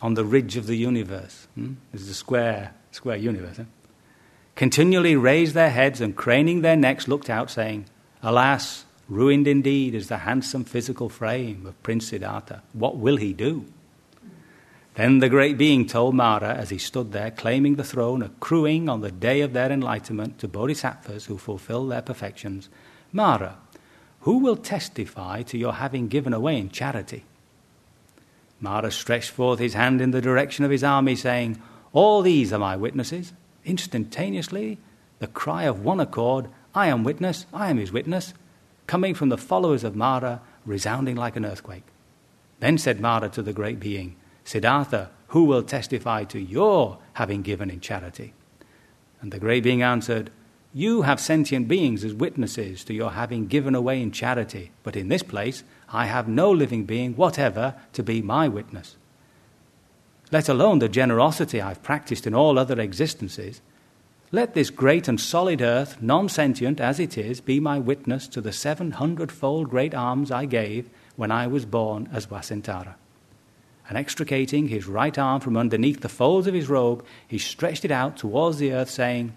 on 0.00 0.14
the 0.14 0.24
ridge 0.24 0.56
of 0.56 0.66
the 0.66 0.76
universe. 0.76 1.48
Hmm? 1.54 1.74
This 1.92 2.02
is 2.02 2.10
a 2.10 2.14
square, 2.14 2.74
square 2.92 3.16
universe. 3.16 3.60
Continually 4.54 5.16
raised 5.16 5.54
their 5.54 5.70
heads 5.70 6.00
and 6.00 6.16
craning 6.16 6.62
their 6.62 6.76
necks 6.76 7.08
looked 7.08 7.28
out, 7.28 7.50
saying, 7.50 7.86
Alas, 8.22 8.84
ruined 9.08 9.46
indeed 9.46 9.94
is 9.94 10.08
the 10.08 10.18
handsome 10.18 10.64
physical 10.64 11.08
frame 11.08 11.66
of 11.66 11.82
Prince 11.82 12.08
Siddhartha. 12.08 12.62
What 12.72 12.96
will 12.96 13.16
he 13.16 13.32
do? 13.32 13.66
Then 14.94 15.18
the 15.18 15.28
great 15.28 15.58
being 15.58 15.86
told 15.86 16.14
Mara 16.14 16.54
as 16.54 16.70
he 16.70 16.78
stood 16.78 17.12
there, 17.12 17.30
claiming 17.30 17.76
the 17.76 17.84
throne, 17.84 18.22
accruing 18.22 18.88
on 18.88 19.02
the 19.02 19.12
day 19.12 19.42
of 19.42 19.52
their 19.52 19.70
enlightenment 19.70 20.38
to 20.38 20.48
bodhisattvas 20.48 21.26
who 21.26 21.36
fulfill 21.36 21.86
their 21.86 22.00
perfections, 22.00 22.70
Mara, 23.12 23.58
who 24.20 24.38
will 24.38 24.56
testify 24.56 25.42
to 25.42 25.56
your 25.56 25.74
having 25.74 26.08
given 26.08 26.32
away 26.32 26.58
in 26.58 26.68
charity? 26.68 27.24
Mara 28.60 28.90
stretched 28.90 29.30
forth 29.30 29.58
his 29.58 29.74
hand 29.74 30.00
in 30.00 30.10
the 30.10 30.20
direction 30.20 30.64
of 30.64 30.70
his 30.70 30.82
army, 30.82 31.14
saying, 31.14 31.60
All 31.92 32.22
these 32.22 32.52
are 32.52 32.58
my 32.58 32.76
witnesses. 32.76 33.32
Instantaneously, 33.64 34.78
the 35.18 35.26
cry 35.26 35.64
of 35.64 35.84
one 35.84 36.00
accord, 36.00 36.48
I 36.74 36.88
am 36.88 37.04
witness, 37.04 37.46
I 37.52 37.70
am 37.70 37.78
his 37.78 37.92
witness, 37.92 38.34
coming 38.86 39.14
from 39.14 39.28
the 39.28 39.38
followers 39.38 39.84
of 39.84 39.96
Mara, 39.96 40.40
resounding 40.64 41.16
like 41.16 41.36
an 41.36 41.44
earthquake. 41.44 41.84
Then 42.60 42.78
said 42.78 43.00
Mara 43.00 43.28
to 43.30 43.42
the 43.42 43.52
great 43.52 43.80
being, 43.80 44.16
Siddhartha, 44.44 45.10
who 45.28 45.44
will 45.44 45.62
testify 45.62 46.24
to 46.24 46.38
your 46.38 46.98
having 47.14 47.42
given 47.42 47.70
in 47.70 47.80
charity? 47.80 48.32
And 49.20 49.32
the 49.32 49.38
great 49.38 49.62
being 49.62 49.82
answered, 49.82 50.30
You 50.76 51.02
have 51.02 51.20
sentient 51.20 51.68
beings 51.68 52.04
as 52.04 52.12
witnesses 52.12 52.84
to 52.84 52.92
your 52.92 53.12
having 53.12 53.46
given 53.46 53.74
away 53.74 54.02
in 54.02 54.10
charity, 54.10 54.72
but 54.82 54.94
in 54.94 55.08
this 55.08 55.22
place 55.22 55.64
I 55.88 56.04
have 56.04 56.28
no 56.28 56.50
living 56.50 56.84
being 56.84 57.14
whatever 57.16 57.76
to 57.94 58.02
be 58.02 58.20
my 58.20 58.46
witness. 58.46 58.98
Let 60.30 60.50
alone 60.50 60.80
the 60.80 60.90
generosity 60.90 61.62
I've 61.62 61.82
practiced 61.82 62.26
in 62.26 62.34
all 62.34 62.58
other 62.58 62.78
existences, 62.78 63.62
let 64.30 64.52
this 64.52 64.68
great 64.68 65.08
and 65.08 65.18
solid 65.18 65.62
earth, 65.62 65.96
non 66.02 66.28
sentient 66.28 66.78
as 66.78 67.00
it 67.00 67.16
is, 67.16 67.40
be 67.40 67.58
my 67.58 67.78
witness 67.78 68.28
to 68.28 68.42
the 68.42 68.52
seven 68.52 68.90
hundredfold 68.90 69.70
great 69.70 69.94
alms 69.94 70.30
I 70.30 70.44
gave 70.44 70.90
when 71.16 71.30
I 71.30 71.46
was 71.46 71.64
born 71.64 72.06
as 72.12 72.26
Vessantara 72.26 72.96
and 73.88 73.96
extricating 73.96 74.68
his 74.68 74.86
right 74.86 75.16
arm 75.16 75.40
from 75.40 75.56
underneath 75.56 76.00
the 76.00 76.08
folds 76.10 76.46
of 76.46 76.52
his 76.52 76.68
robe, 76.68 77.02
he 77.26 77.38
stretched 77.38 77.84
it 77.84 77.90
out 77.90 78.16
towards 78.16 78.58
the 78.58 78.72
earth, 78.72 78.90
saying, 78.90 79.34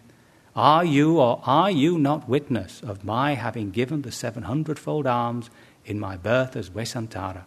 Are 0.55 0.83
you 0.83 1.19
or 1.19 1.41
are 1.45 1.69
you 1.69 1.97
not 1.97 2.27
witness 2.27 2.81
of 2.81 3.03
my 3.03 3.35
having 3.35 3.71
given 3.71 4.01
the 4.01 4.11
seven 4.11 4.43
hundredfold 4.43 5.05
alms 5.05 5.49
in 5.85 5.99
my 5.99 6.17
birth 6.17 6.55
as 6.55 6.69
Vessantara? 6.69 7.45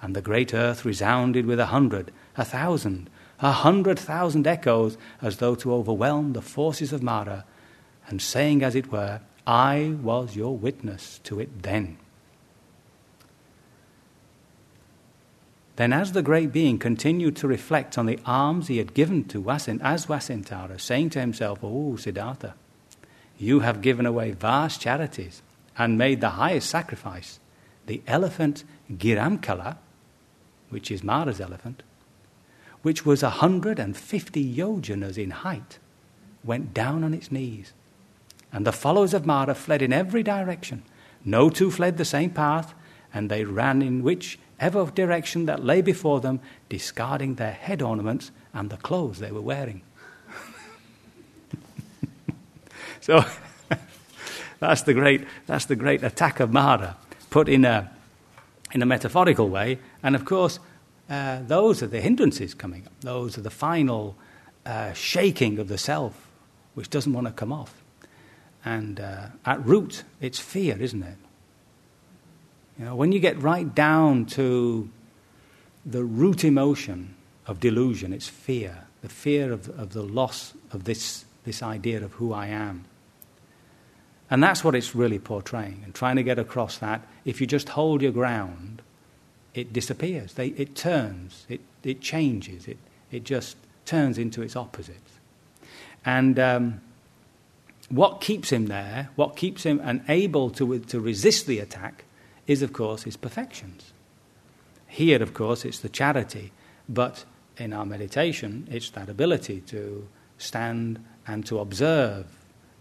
And 0.00 0.14
the 0.14 0.22
great 0.22 0.54
earth 0.54 0.84
resounded 0.84 1.46
with 1.46 1.58
a 1.58 1.66
hundred, 1.66 2.12
a 2.36 2.44
thousand, 2.44 3.10
a 3.40 3.52
hundred 3.52 3.98
thousand 3.98 4.46
echoes, 4.46 4.96
as 5.20 5.38
though 5.38 5.54
to 5.56 5.72
overwhelm 5.72 6.32
the 6.32 6.42
forces 6.42 6.92
of 6.92 7.02
Mara, 7.02 7.44
and 8.08 8.22
saying, 8.22 8.62
as 8.62 8.74
it 8.74 8.90
were, 8.90 9.20
I 9.46 9.96
was 10.00 10.36
your 10.36 10.56
witness 10.56 11.20
to 11.24 11.40
it 11.40 11.62
then. 11.62 11.98
Then, 15.78 15.92
as 15.92 16.10
the 16.10 16.22
great 16.22 16.50
being 16.50 16.76
continued 16.76 17.36
to 17.36 17.46
reflect 17.46 17.96
on 17.96 18.06
the 18.06 18.18
alms 18.26 18.66
he 18.66 18.78
had 18.78 18.94
given 18.94 19.22
to 19.26 19.40
Wasin, 19.40 19.80
as 19.80 20.06
Vessantara, 20.06 20.76
saying 20.80 21.10
to 21.10 21.20
himself, 21.20 21.60
Oh, 21.62 21.94
Siddhartha, 21.94 22.56
you 23.38 23.60
have 23.60 23.80
given 23.80 24.04
away 24.04 24.32
vast 24.32 24.80
charities 24.80 25.40
and 25.78 25.96
made 25.96 26.20
the 26.20 26.30
highest 26.30 26.68
sacrifice. 26.68 27.38
The 27.86 28.02
elephant 28.08 28.64
Girimekhala, 28.90 29.76
which 30.68 30.90
is 30.90 31.04
Mara's 31.04 31.40
elephant, 31.40 31.84
which 32.82 33.06
was 33.06 33.22
a 33.22 33.38
150 33.38 34.56
yojanas 34.56 35.16
in 35.16 35.30
height, 35.30 35.78
went 36.42 36.74
down 36.74 37.04
on 37.04 37.14
its 37.14 37.30
knees. 37.30 37.72
And 38.52 38.66
the 38.66 38.72
followers 38.72 39.14
of 39.14 39.26
Mara 39.26 39.54
fled 39.54 39.82
in 39.82 39.92
every 39.92 40.24
direction. 40.24 40.82
No 41.24 41.48
two 41.48 41.70
fled 41.70 41.98
the 41.98 42.04
same 42.04 42.30
path, 42.30 42.74
and 43.14 43.30
they 43.30 43.44
ran 43.44 43.80
in 43.80 44.02
which 44.02 44.40
ever 44.60 44.86
direction 44.86 45.46
that 45.46 45.64
lay 45.64 45.80
before 45.80 46.20
them, 46.20 46.40
discarding 46.68 47.34
their 47.34 47.52
head 47.52 47.82
ornaments 47.82 48.30
and 48.52 48.70
the 48.70 48.76
clothes 48.76 49.18
they 49.18 49.32
were 49.32 49.40
wearing. 49.40 49.82
so 53.00 53.24
that's 54.60 54.82
the 54.82 54.94
great 54.94 55.26
that's 55.46 55.66
the 55.66 55.76
great 55.76 56.02
attack 56.02 56.40
of 56.40 56.52
Mara, 56.52 56.96
put 57.30 57.48
in 57.48 57.64
a 57.64 57.90
in 58.72 58.82
a 58.82 58.86
metaphorical 58.86 59.48
way, 59.48 59.78
and 60.02 60.14
of 60.14 60.24
course. 60.24 60.58
Uh, 61.10 61.40
those 61.46 61.82
are 61.82 61.86
the 61.86 62.02
hindrances 62.02 62.52
coming 62.52 62.84
up. 62.84 62.92
Those 63.00 63.38
are 63.38 63.40
the 63.40 63.48
final 63.48 64.14
uh, 64.66 64.92
shaking 64.92 65.58
of 65.58 65.68
the 65.68 65.78
self, 65.78 66.28
which 66.74 66.90
doesn't 66.90 67.14
want 67.14 67.26
to 67.26 67.32
come 67.32 67.50
off. 67.50 67.82
And 68.64 69.00
uh, 69.00 69.28
at 69.46 69.64
root, 69.64 70.02
it's 70.20 70.38
fear, 70.38 70.76
isn't 70.78 71.02
it? 71.02 71.16
You 72.78 72.84
know, 72.84 72.94
when 72.94 73.12
you 73.12 73.20
get 73.20 73.40
right 73.42 73.74
down 73.74 74.26
to 74.26 74.88
the 75.84 76.04
root 76.04 76.44
emotion 76.44 77.14
of 77.46 77.60
delusion, 77.60 78.12
it's 78.12 78.28
fear 78.28 78.84
the 79.02 79.08
fear 79.08 79.52
of, 79.52 79.68
of 79.78 79.92
the 79.92 80.02
loss 80.02 80.54
of 80.72 80.84
this, 80.84 81.24
this 81.44 81.62
idea 81.62 82.02
of 82.02 82.12
who 82.14 82.32
I 82.32 82.48
am. 82.48 82.84
And 84.30 84.42
that's 84.42 84.62
what 84.62 84.74
it's 84.74 84.94
really 84.94 85.18
portraying 85.18 85.82
and 85.84 85.94
trying 85.94 86.16
to 86.16 86.22
get 86.22 86.38
across 86.38 86.78
that 86.78 87.06
if 87.24 87.40
you 87.40 87.46
just 87.46 87.70
hold 87.70 88.02
your 88.02 88.12
ground, 88.12 88.82
it 89.54 89.72
disappears. 89.72 90.34
They, 90.34 90.48
it 90.48 90.74
turns, 90.74 91.46
it, 91.48 91.60
it 91.82 92.00
changes, 92.00 92.68
it, 92.68 92.76
it 93.10 93.24
just 93.24 93.56
turns 93.86 94.18
into 94.18 94.42
its 94.42 94.54
opposite. 94.54 94.96
And 96.04 96.38
um, 96.38 96.80
what 97.88 98.20
keeps 98.20 98.50
him 98.50 98.66
there, 98.66 99.08
what 99.16 99.36
keeps 99.36 99.62
him 99.62 99.80
unable 99.82 100.50
to, 100.50 100.78
to 100.78 101.00
resist 101.00 101.46
the 101.46 101.58
attack, 101.60 102.04
is, 102.48 102.62
of 102.62 102.72
course, 102.72 103.04
his 103.04 103.16
perfections. 103.16 103.92
Here, 104.88 105.22
of 105.22 105.34
course, 105.34 105.64
it's 105.64 105.78
the 105.78 105.88
charity, 105.88 106.50
but 106.88 107.24
in 107.58 107.72
our 107.72 107.84
meditation, 107.84 108.66
it's 108.70 108.90
that 108.90 109.08
ability 109.08 109.60
to 109.62 110.08
stand 110.38 111.04
and 111.26 111.44
to 111.46 111.58
observe 111.58 112.26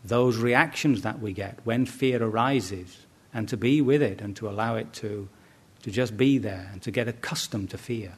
those 0.06 0.38
reactions 0.38 1.02
that 1.02 1.20
we 1.20 1.34
get 1.34 1.60
when 1.66 1.86
fear 1.86 2.24
arises 2.24 3.06
and 3.34 3.50
to 3.50 3.58
be 3.58 3.82
with 3.82 4.02
it 4.02 4.22
and 4.22 4.36
to 4.38 4.48
allow 4.48 4.76
it 4.76 4.94
to, 4.94 5.28
to 5.84 5.92
just 5.92 6.16
be 6.16 6.38
there 6.38 6.70
and 6.72 6.82
to 6.82 6.92
get 6.92 7.10
accustomed 7.10 7.70
to 7.70 7.78
fear. 7.78 8.14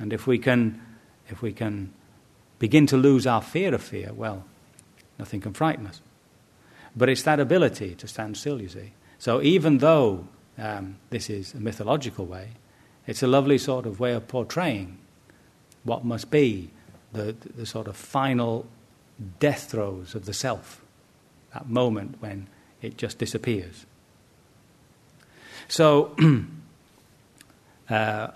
And 0.00 0.12
if 0.12 0.26
we 0.26 0.38
can, 0.38 0.82
if 1.28 1.42
we 1.42 1.52
can 1.52 1.92
begin 2.58 2.86
to 2.86 2.96
lose 2.96 3.26
our 3.26 3.40
fear 3.40 3.72
of 3.72 3.82
fear, 3.82 4.12
well, 4.12 4.44
nothing 5.18 5.40
can 5.40 5.52
frighten 5.52 5.86
us. 5.86 6.00
But 6.96 7.08
it's 7.08 7.22
that 7.22 7.38
ability 7.38 7.94
to 7.94 8.08
stand 8.08 8.36
still, 8.36 8.60
you 8.60 8.68
see. 8.68 8.94
So 9.18 9.40
even 9.42 9.78
though 9.78 10.26
um, 10.60 10.96
this 11.08 11.30
is 11.30 11.54
a 11.54 11.60
mythological 11.60 12.26
way. 12.26 12.50
It's 13.06 13.22
a 13.22 13.26
lovely 13.26 13.58
sort 13.58 13.86
of 13.86 13.98
way 13.98 14.12
of 14.12 14.28
portraying 14.28 14.98
what 15.82 16.04
must 16.04 16.30
be 16.30 16.70
the, 17.12 17.34
the 17.56 17.66
sort 17.66 17.88
of 17.88 17.96
final 17.96 18.66
death 19.38 19.70
throes 19.70 20.14
of 20.14 20.26
the 20.26 20.34
self, 20.34 20.82
that 21.54 21.68
moment 21.68 22.16
when 22.20 22.46
it 22.82 22.96
just 22.96 23.18
disappears. 23.18 23.86
So, 25.68 26.14
uh, 27.90 28.28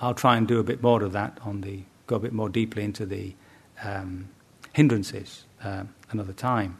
I'll 0.00 0.14
try 0.14 0.36
and 0.36 0.46
do 0.48 0.58
a 0.58 0.64
bit 0.64 0.82
more 0.82 1.02
of 1.02 1.12
that 1.12 1.38
on 1.44 1.60
the, 1.60 1.82
go 2.06 2.16
a 2.16 2.20
bit 2.20 2.32
more 2.32 2.48
deeply 2.48 2.84
into 2.84 3.06
the 3.06 3.34
um, 3.82 4.28
hindrances 4.72 5.44
uh, 5.62 5.84
another 6.10 6.32
time. 6.32 6.78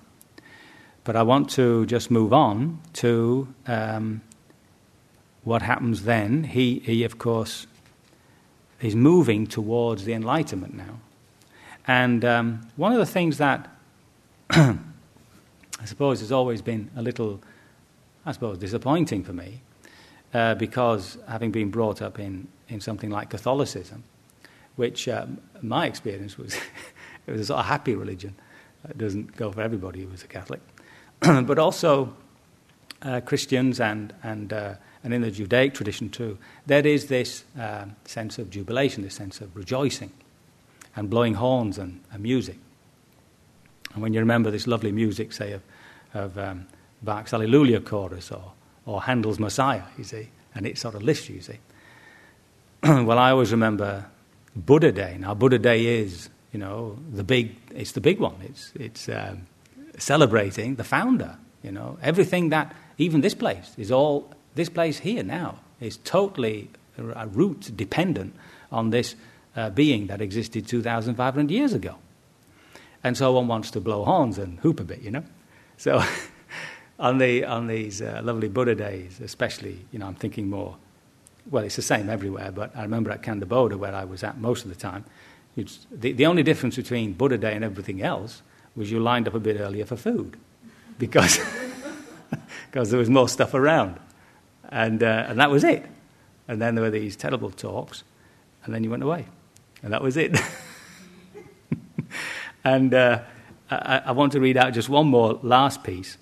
But 1.04 1.16
I 1.16 1.22
want 1.22 1.50
to 1.50 1.86
just 1.86 2.10
move 2.10 2.32
on 2.32 2.80
to 2.94 3.48
um, 3.66 4.22
what 5.44 5.62
happens 5.62 6.04
then? 6.04 6.44
He, 6.44 6.80
he, 6.80 7.04
of 7.04 7.18
course, 7.18 7.66
is 8.80 8.94
moving 8.94 9.46
towards 9.46 10.04
the 10.04 10.12
Enlightenment 10.12 10.74
now. 10.74 11.00
And 11.86 12.24
um, 12.24 12.68
one 12.76 12.92
of 12.92 12.98
the 12.98 13.06
things 13.06 13.38
that 13.38 13.68
I 14.50 15.84
suppose 15.84 16.20
has 16.20 16.30
always 16.30 16.62
been 16.62 16.90
a 16.96 17.02
little, 17.02 17.40
I 18.24 18.32
suppose, 18.32 18.58
disappointing 18.58 19.24
for 19.24 19.32
me, 19.32 19.60
uh, 20.32 20.54
because 20.54 21.18
having 21.28 21.50
been 21.50 21.70
brought 21.70 22.00
up 22.00 22.20
in, 22.20 22.46
in 22.68 22.80
something 22.80 23.10
like 23.10 23.30
Catholicism, 23.30 24.04
which 24.76 25.08
um, 25.08 25.40
my 25.60 25.86
experience 25.86 26.38
was 26.38 26.54
it 27.26 27.32
was 27.32 27.40
a 27.40 27.44
sort 27.46 27.60
of 27.60 27.66
happy 27.66 27.94
religion. 27.94 28.34
It 28.88 28.98
doesn't 28.98 29.36
go 29.36 29.50
for 29.50 29.60
everybody 29.60 30.02
who 30.02 30.08
was 30.08 30.22
a 30.22 30.28
Catholic, 30.28 30.60
but 31.20 31.58
also 31.58 32.14
uh, 33.02 33.20
Christians 33.20 33.80
and 33.80 34.12
and 34.22 34.52
uh, 34.52 34.74
and 35.04 35.12
in 35.12 35.22
the 35.22 35.30
Judaic 35.30 35.74
tradition 35.74 36.10
too, 36.10 36.38
there 36.66 36.86
is 36.86 37.06
this 37.06 37.44
uh, 37.58 37.86
sense 38.04 38.38
of 38.38 38.50
jubilation, 38.50 39.02
this 39.02 39.14
sense 39.14 39.40
of 39.40 39.54
rejoicing, 39.56 40.12
and 40.94 41.10
blowing 41.10 41.34
horns 41.34 41.78
and, 41.78 42.00
and, 42.12 42.22
music. 42.22 42.56
And 43.94 44.02
when 44.02 44.14
you 44.14 44.20
remember 44.20 44.50
this 44.50 44.66
lovely 44.66 44.92
music, 44.92 45.32
say, 45.32 45.52
of, 45.52 45.62
of 46.14 46.38
um, 46.38 46.66
Bach's 47.02 47.34
Alleluia 47.34 47.80
chorus 47.80 48.30
or, 48.30 48.52
or 48.86 49.02
Handel's 49.02 49.38
Messiah, 49.38 49.82
you 49.98 50.04
see, 50.04 50.28
and 50.54 50.66
it 50.66 50.78
sort 50.78 50.94
of 50.94 51.02
lifts 51.02 51.28
you, 51.28 51.36
you 51.36 51.42
see. 51.42 51.58
well, 52.82 53.18
I 53.18 53.30
always 53.32 53.50
remember 53.50 54.06
Buddha 54.54 54.92
Day. 54.92 55.16
Now, 55.18 55.34
Buddha 55.34 55.58
Day 55.58 56.00
is, 56.00 56.28
you 56.52 56.60
know, 56.60 56.96
the 57.12 57.24
big, 57.24 57.56
it's 57.74 57.92
the 57.92 58.00
big 58.00 58.20
one. 58.20 58.36
It's, 58.44 58.72
it's 58.76 59.08
um, 59.08 59.46
celebrating 59.98 60.76
the 60.76 60.84
founder, 60.84 61.36
you 61.62 61.72
know. 61.72 61.98
Everything 62.02 62.50
that, 62.50 62.74
even 62.98 63.20
this 63.20 63.34
place, 63.34 63.74
is 63.76 63.90
all, 63.90 64.30
this 64.54 64.68
place 64.68 64.98
here 64.98 65.22
now 65.22 65.58
is 65.80 65.96
totally 65.98 66.70
a 66.98 67.26
root 67.26 67.70
dependent 67.76 68.34
on 68.70 68.90
this 68.90 69.14
uh, 69.56 69.70
being 69.70 70.06
that 70.06 70.20
existed 70.20 70.66
2,500 70.66 71.50
years 71.50 71.72
ago. 71.72 71.96
And 73.04 73.16
so 73.16 73.32
one 73.32 73.48
wants 73.48 73.70
to 73.72 73.80
blow 73.80 74.04
horns 74.04 74.38
and 74.38 74.58
hoop 74.60 74.80
a 74.80 74.84
bit, 74.84 75.02
you 75.02 75.10
know. 75.10 75.24
So 75.76 76.02
on, 76.98 77.18
the, 77.18 77.44
on 77.44 77.66
these 77.66 78.00
uh, 78.00 78.20
lovely 78.22 78.48
Buddha 78.48 78.74
days, 78.74 79.20
especially, 79.20 79.84
you 79.90 79.98
know, 79.98 80.06
I'm 80.06 80.14
thinking 80.14 80.48
more, 80.48 80.76
well, 81.50 81.64
it's 81.64 81.76
the 81.76 81.82
same 81.82 82.08
everywhere, 82.08 82.52
but 82.52 82.74
I 82.76 82.82
remember 82.82 83.10
at 83.10 83.22
Kanduboda, 83.22 83.76
where 83.76 83.94
I 83.94 84.04
was 84.04 84.22
at 84.22 84.38
most 84.38 84.64
of 84.64 84.70
the 84.70 84.76
time, 84.76 85.04
the, 85.56 86.12
the 86.12 86.26
only 86.26 86.42
difference 86.42 86.76
between 86.76 87.12
Buddha 87.12 87.36
Day 87.36 87.54
and 87.54 87.64
everything 87.64 88.02
else 88.02 88.42
was 88.74 88.90
you 88.90 89.00
lined 89.00 89.28
up 89.28 89.34
a 89.34 89.40
bit 89.40 89.60
earlier 89.60 89.84
for 89.84 89.96
food 89.96 90.36
because 90.98 91.38
because 92.72 92.90
there 92.90 92.98
was 92.98 93.10
more 93.10 93.28
stuff 93.28 93.52
around. 93.52 94.00
And, 94.70 95.02
uh, 95.02 95.26
and 95.28 95.38
that 95.38 95.50
was 95.50 95.62
it. 95.62 95.84
And 96.48 96.60
then 96.60 96.74
there 96.74 96.82
were 96.82 96.90
these 96.90 97.16
terrible 97.16 97.50
talks, 97.50 98.02
and 98.64 98.74
then 98.74 98.82
you 98.82 98.90
went 98.90 99.02
away. 99.02 99.26
And 99.82 99.92
that 99.92 100.02
was 100.02 100.16
it. 100.16 100.38
and 102.64 102.94
uh, 102.94 103.20
I, 103.70 104.02
I 104.06 104.12
want 104.12 104.32
to 104.32 104.40
read 104.40 104.56
out 104.56 104.72
just 104.72 104.88
one 104.88 105.06
more 105.08 105.38
last 105.42 105.84
piece, 105.84 106.16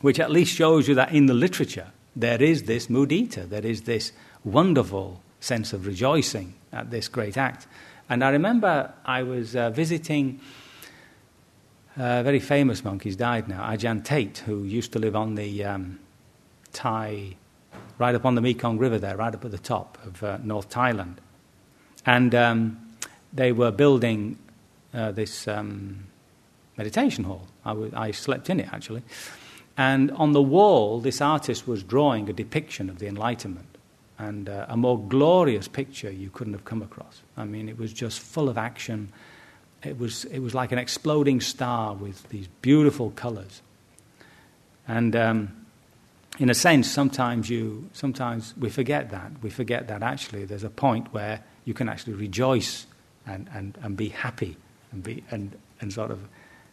which 0.00 0.18
at 0.18 0.30
least 0.30 0.54
shows 0.54 0.88
you 0.88 0.94
that 0.94 1.12
in 1.12 1.26
the 1.26 1.34
literature 1.34 1.88
there 2.16 2.42
is 2.42 2.62
this 2.62 2.86
mudita, 2.86 3.46
there 3.46 3.64
is 3.64 3.82
this 3.82 4.12
wonderful 4.44 5.20
sense 5.40 5.74
of 5.74 5.86
rejoicing 5.86 6.54
at 6.72 6.90
this 6.90 7.08
great 7.08 7.36
act. 7.36 7.66
And 8.08 8.24
I 8.24 8.30
remember 8.30 8.92
I 9.04 9.22
was 9.22 9.54
uh, 9.54 9.68
visiting 9.68 10.40
a 11.98 12.22
very 12.22 12.38
famous 12.38 12.84
monk, 12.84 13.02
he's 13.02 13.16
died 13.16 13.48
now, 13.48 13.62
Ajahn 13.68 14.04
Tate, 14.04 14.38
who 14.38 14.62
used 14.62 14.92
to 14.92 14.98
live 14.98 15.16
on 15.16 15.34
the 15.34 15.64
um, 15.64 15.98
Thai, 16.72 17.36
right 17.98 18.14
up 18.14 18.24
on 18.24 18.34
the 18.36 18.40
Mekong 18.40 18.78
River 18.78 18.98
there, 18.98 19.16
right 19.16 19.34
up 19.34 19.44
at 19.44 19.50
the 19.50 19.58
top 19.58 19.98
of 20.04 20.22
uh, 20.22 20.38
North 20.42 20.70
Thailand. 20.70 21.16
And 22.06 22.34
um, 22.34 22.80
they 23.32 23.52
were 23.52 23.72
building 23.72 24.38
uh, 24.94 25.12
this 25.12 25.48
um, 25.48 26.06
meditation 26.76 27.24
hall. 27.24 27.48
I, 27.64 27.70
w- 27.70 27.92
I 27.94 28.12
slept 28.12 28.48
in 28.48 28.60
it, 28.60 28.68
actually. 28.72 29.02
And 29.76 30.10
on 30.12 30.32
the 30.32 30.42
wall, 30.42 31.00
this 31.00 31.20
artist 31.20 31.66
was 31.66 31.82
drawing 31.82 32.30
a 32.30 32.32
depiction 32.32 32.88
of 32.88 32.98
the 32.98 33.08
Enlightenment. 33.08 33.66
And 34.20 34.48
uh, 34.48 34.66
a 34.68 34.76
more 34.76 34.98
glorious 34.98 35.68
picture 35.68 36.10
you 36.10 36.30
couldn't 36.30 36.52
have 36.52 36.64
come 36.64 36.82
across. 36.82 37.22
I 37.36 37.44
mean, 37.44 37.68
it 37.68 37.78
was 37.78 37.92
just 37.92 38.20
full 38.20 38.48
of 38.48 38.58
action 38.58 39.12
it 39.82 39.98
was, 39.98 40.24
it 40.26 40.40
was 40.40 40.54
like 40.54 40.72
an 40.72 40.78
exploding 40.78 41.40
star 41.40 41.94
with 41.94 42.28
these 42.30 42.48
beautiful 42.62 43.10
colors. 43.10 43.62
And 44.86 45.14
um, 45.14 45.66
in 46.38 46.50
a 46.50 46.54
sense, 46.54 46.90
sometimes, 46.90 47.48
you, 47.50 47.88
sometimes 47.92 48.54
we 48.56 48.70
forget 48.70 49.10
that. 49.10 49.32
We 49.42 49.50
forget 49.50 49.88
that 49.88 50.02
actually 50.02 50.44
there's 50.44 50.64
a 50.64 50.70
point 50.70 51.12
where 51.12 51.42
you 51.64 51.74
can 51.74 51.88
actually 51.88 52.14
rejoice 52.14 52.86
and, 53.26 53.48
and, 53.52 53.78
and 53.82 53.96
be 53.96 54.08
happy 54.08 54.56
and, 54.90 55.02
be, 55.02 55.24
and, 55.30 55.56
and 55.80 55.92
sort 55.92 56.10
of 56.10 56.20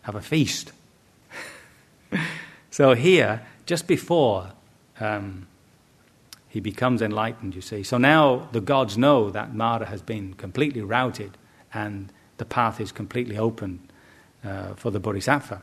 have 0.03 0.15
a 0.15 0.21
feast. 0.21 0.71
so 2.71 2.93
here, 2.93 3.41
just 3.65 3.87
before 3.87 4.51
um, 4.99 5.47
he 6.47 6.59
becomes 6.59 7.01
enlightened, 7.01 7.53
you 7.53 7.61
see. 7.61 7.83
So 7.83 7.97
now 7.97 8.47
the 8.51 8.61
gods 8.61 8.97
know 8.97 9.29
that 9.29 9.53
Mara 9.53 9.85
has 9.85 10.01
been 10.01 10.33
completely 10.35 10.81
routed 10.81 11.37
and 11.73 12.11
the 12.37 12.45
path 12.45 12.79
is 12.81 12.91
completely 12.91 13.37
open 13.37 13.79
uh, 14.43 14.73
for 14.75 14.91
the 14.91 14.99
bodhisattva. 14.99 15.61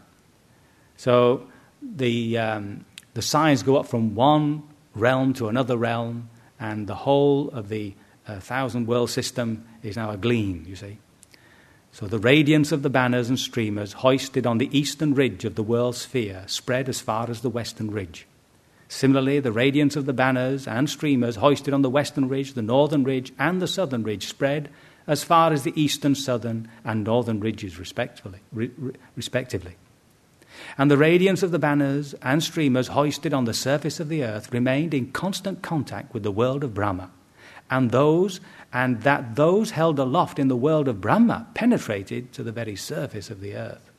So 0.97 1.47
the, 1.81 2.39
um, 2.39 2.85
the 3.15 3.23
signs 3.23 3.63
go 3.63 3.77
up 3.77 3.87
from 3.87 4.15
one 4.15 4.63
realm 4.95 5.35
to 5.35 5.49
another 5.49 5.77
realm, 5.77 6.29
and 6.61 6.87
the 6.87 6.95
whole 6.95 7.49
of 7.51 7.69
the 7.69 7.95
uh, 8.27 8.39
thousand 8.41 8.87
world 8.87 9.11
system 9.11 9.65
is 9.83 9.97
now 9.97 10.11
a 10.11 10.17
gleam, 10.17 10.65
you 10.67 10.77
see. 10.77 10.99
So 11.93 12.07
the 12.07 12.19
radiance 12.19 12.73
of 12.73 12.83
the 12.83 12.91
banners 12.91 13.29
and 13.29 13.39
streamers 13.39 13.93
hoisted 13.95 14.47
on 14.47 14.59
the 14.59 14.77
eastern 14.77 15.15
ridge 15.15 15.45
of 15.45 15.57
the 15.57 15.63
world 15.63 15.97
sphere 15.97 16.45
spread 16.47 16.89
as 16.89 17.01
far 17.01 17.29
as 17.29 17.41
the 17.41 17.51
western 17.51 17.91
ridge. 17.91 18.27
Similarly, 18.89 19.41
the 19.41 19.53
radiance 19.53 19.97
of 19.97 20.07
the 20.07 20.13
banners 20.13 20.67
and 20.67 20.89
streamers 20.89 21.37
hoisted 21.37 21.75
on 21.75 21.83
the 21.83 21.91
western 21.91 22.29
ridge, 22.29 22.55
the 22.55 22.63
northern 22.63 23.05
ridge, 23.05 23.33
and 23.39 23.61
the 23.61 23.67
southern 23.67 24.03
ridge 24.03 24.27
spread 24.27 24.71
as 25.07 25.25
far 25.25 25.53
as 25.53 25.63
the 25.63 25.81
eastern, 25.81 26.15
southern, 26.15 26.69
and 26.85 27.05
northern 27.05 27.41
ridges, 27.41 27.79
respectively. 27.79 28.41
respectively. 29.17 29.77
And 30.79 30.91
the 30.91 30.99
radiance 30.99 31.43
of 31.43 31.51
the 31.51 31.59
banners 31.59 32.15
and 32.23 32.43
streamers 32.43 32.89
hoisted 32.89 33.33
on 33.33 33.45
the 33.45 33.55
surface 33.55 34.01
of 34.01 34.09
the 34.09 34.23
earth 34.23 34.53
remained 34.53 34.95
in 34.95 35.13
constant 35.13 35.63
contact 35.63 36.13
with 36.15 36.23
the 36.23 36.33
world 36.33 36.63
of 36.63 36.75
Brahma, 36.75 37.11
and 37.71 37.91
those 37.91 38.41
and 38.73 39.03
that 39.03 39.37
those 39.37 39.73
held 39.73 39.99
aloft 39.99 40.39
in 40.39 40.49
the 40.49 40.57
world 40.57 40.89
of 40.89 41.01
Brahma 41.01 41.47
penetrated 41.55 42.33
to 42.33 42.43
the 42.43 42.53
very 42.53 42.77
surface 42.77 43.31
of 43.31 43.41
the 43.41 43.55
earth. 43.55 43.91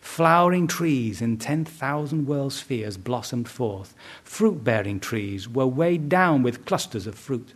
Flowering 0.00 0.68
trees 0.68 1.20
in 1.20 1.36
10,000 1.36 2.26
world 2.26 2.52
spheres 2.52 2.96
blossomed 2.96 3.48
forth. 3.48 3.94
Fruit 4.22 4.62
bearing 4.62 5.00
trees 5.00 5.48
were 5.48 5.66
weighed 5.66 6.08
down 6.08 6.42
with 6.42 6.64
clusters 6.64 7.06
of 7.06 7.16
fruit. 7.16 7.54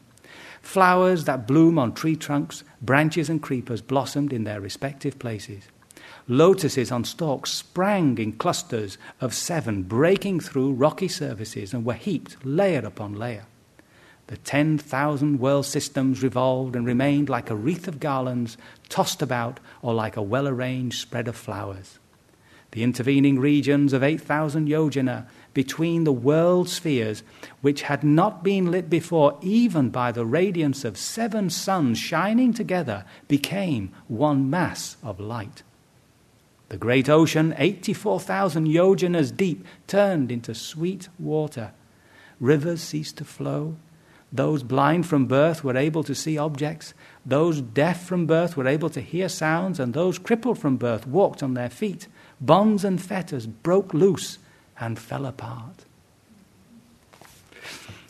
Flowers 0.62 1.24
that 1.24 1.46
bloom 1.46 1.78
on 1.78 1.92
tree 1.92 2.16
trunks, 2.16 2.64
branches, 2.80 3.28
and 3.28 3.42
creepers 3.42 3.82
blossomed 3.82 4.32
in 4.32 4.44
their 4.44 4.60
respective 4.60 5.18
places. 5.18 5.64
Lotuses 6.28 6.92
on 6.92 7.04
stalks 7.04 7.50
sprang 7.50 8.16
in 8.18 8.32
clusters 8.32 8.96
of 9.20 9.34
seven, 9.34 9.82
breaking 9.82 10.40
through 10.40 10.72
rocky 10.72 11.08
surfaces, 11.08 11.74
and 11.74 11.84
were 11.84 11.94
heaped 11.94 12.36
layer 12.44 12.80
upon 12.86 13.14
layer. 13.14 13.44
The 14.28 14.36
10,000 14.36 15.40
world 15.40 15.66
systems 15.66 16.22
revolved 16.22 16.76
and 16.76 16.86
remained 16.86 17.28
like 17.28 17.50
a 17.50 17.56
wreath 17.56 17.88
of 17.88 18.00
garlands 18.00 18.56
tossed 18.88 19.20
about, 19.20 19.58
or 19.82 19.92
like 19.92 20.16
a 20.16 20.22
well 20.22 20.46
arranged 20.46 21.00
spread 21.00 21.26
of 21.26 21.36
flowers. 21.36 21.98
The 22.70 22.84
intervening 22.84 23.38
regions 23.38 23.92
of 23.92 24.02
8,000 24.02 24.68
yojana 24.68 25.26
between 25.54 26.04
the 26.04 26.12
world 26.12 26.68
spheres, 26.68 27.22
which 27.60 27.82
had 27.82 28.02
not 28.02 28.42
been 28.42 28.70
lit 28.70 28.88
before 28.88 29.38
even 29.42 29.90
by 29.90 30.12
the 30.12 30.24
radiance 30.24 30.84
of 30.84 30.96
seven 30.96 31.50
suns 31.50 31.98
shining 31.98 32.52
together, 32.52 33.04
became 33.28 33.92
one 34.08 34.48
mass 34.48 34.96
of 35.02 35.20
light. 35.20 35.62
The 36.68 36.78
great 36.78 37.08
ocean, 37.08 37.54
84,000 37.58 38.66
yojanas 38.66 39.36
deep, 39.36 39.66
turned 39.86 40.32
into 40.32 40.54
sweet 40.54 41.08
water. 41.18 41.72
Rivers 42.40 42.80
ceased 42.80 43.18
to 43.18 43.24
flow. 43.24 43.76
Those 44.32 44.62
blind 44.62 45.06
from 45.06 45.26
birth 45.26 45.62
were 45.62 45.76
able 45.76 46.02
to 46.04 46.14
see 46.14 46.38
objects. 46.38 46.94
Those 47.26 47.60
deaf 47.60 48.06
from 48.06 48.26
birth 48.26 48.56
were 48.56 48.66
able 48.66 48.88
to 48.88 49.02
hear 49.02 49.28
sounds. 49.28 49.78
And 49.78 49.92
those 49.92 50.18
crippled 50.18 50.58
from 50.58 50.78
birth 50.78 51.06
walked 51.06 51.42
on 51.42 51.52
their 51.52 51.68
feet. 51.68 52.08
Bonds 52.40 52.84
and 52.84 53.00
fetters 53.00 53.46
broke 53.46 53.92
loose 53.92 54.38
and 54.82 54.98
fell 54.98 55.26
apart. 55.26 55.84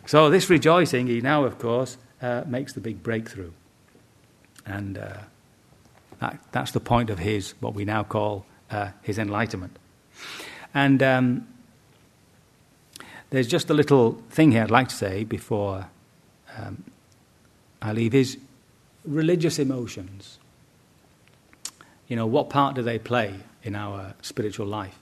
So, 0.07 0.31
this 0.31 0.49
rejoicing, 0.49 1.07
he 1.07 1.21
now, 1.21 1.45
of 1.45 1.59
course, 1.59 1.99
uh, 2.23 2.45
makes 2.47 2.73
the 2.73 2.81
big 2.81 3.03
breakthrough. 3.03 3.53
And 4.65 4.97
uh, 4.97 5.19
that, 6.21 6.41
that's 6.51 6.73
the 6.73 6.81
point 6.81 7.11
of 7.11 7.19
his, 7.19 7.55
what 7.61 7.75
we 7.75 7.85
now 7.85 8.03
call 8.05 8.47
uh, 8.71 8.89
his 9.03 9.19
enlightenment. 9.19 9.79
And 10.73 11.03
um, 11.03 11.47
there's 13.29 13.49
just 13.49 13.69
a 13.69 13.75
little 13.75 14.23
thing 14.31 14.53
here 14.53 14.63
I'd 14.63 14.71
like 14.71 14.89
to 14.89 14.95
say 14.95 15.25
before 15.25 15.89
um, 16.57 16.85
I 17.83 17.93
leave 17.93 18.13
his 18.13 18.39
religious 19.05 19.59
emotions. 19.59 20.39
You 22.09 22.17
know, 22.17 22.27
what 22.27 22.49
part 22.49 22.75
do 22.75 22.83
they 22.83 22.99
play 22.99 23.41
in 23.63 23.77
our 23.77 24.15
spiritual 24.23 24.67
life? 24.67 25.02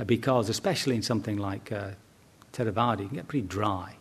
Uh, 0.00 0.04
because, 0.04 0.48
especially 0.48 0.96
in 0.96 1.02
something 1.02 1.36
like 1.36 1.70
uh, 1.70 1.90
Theravada, 2.54 3.00
you 3.00 3.08
can 3.08 3.16
get 3.16 3.28
pretty 3.28 3.46
dry. 3.46 3.96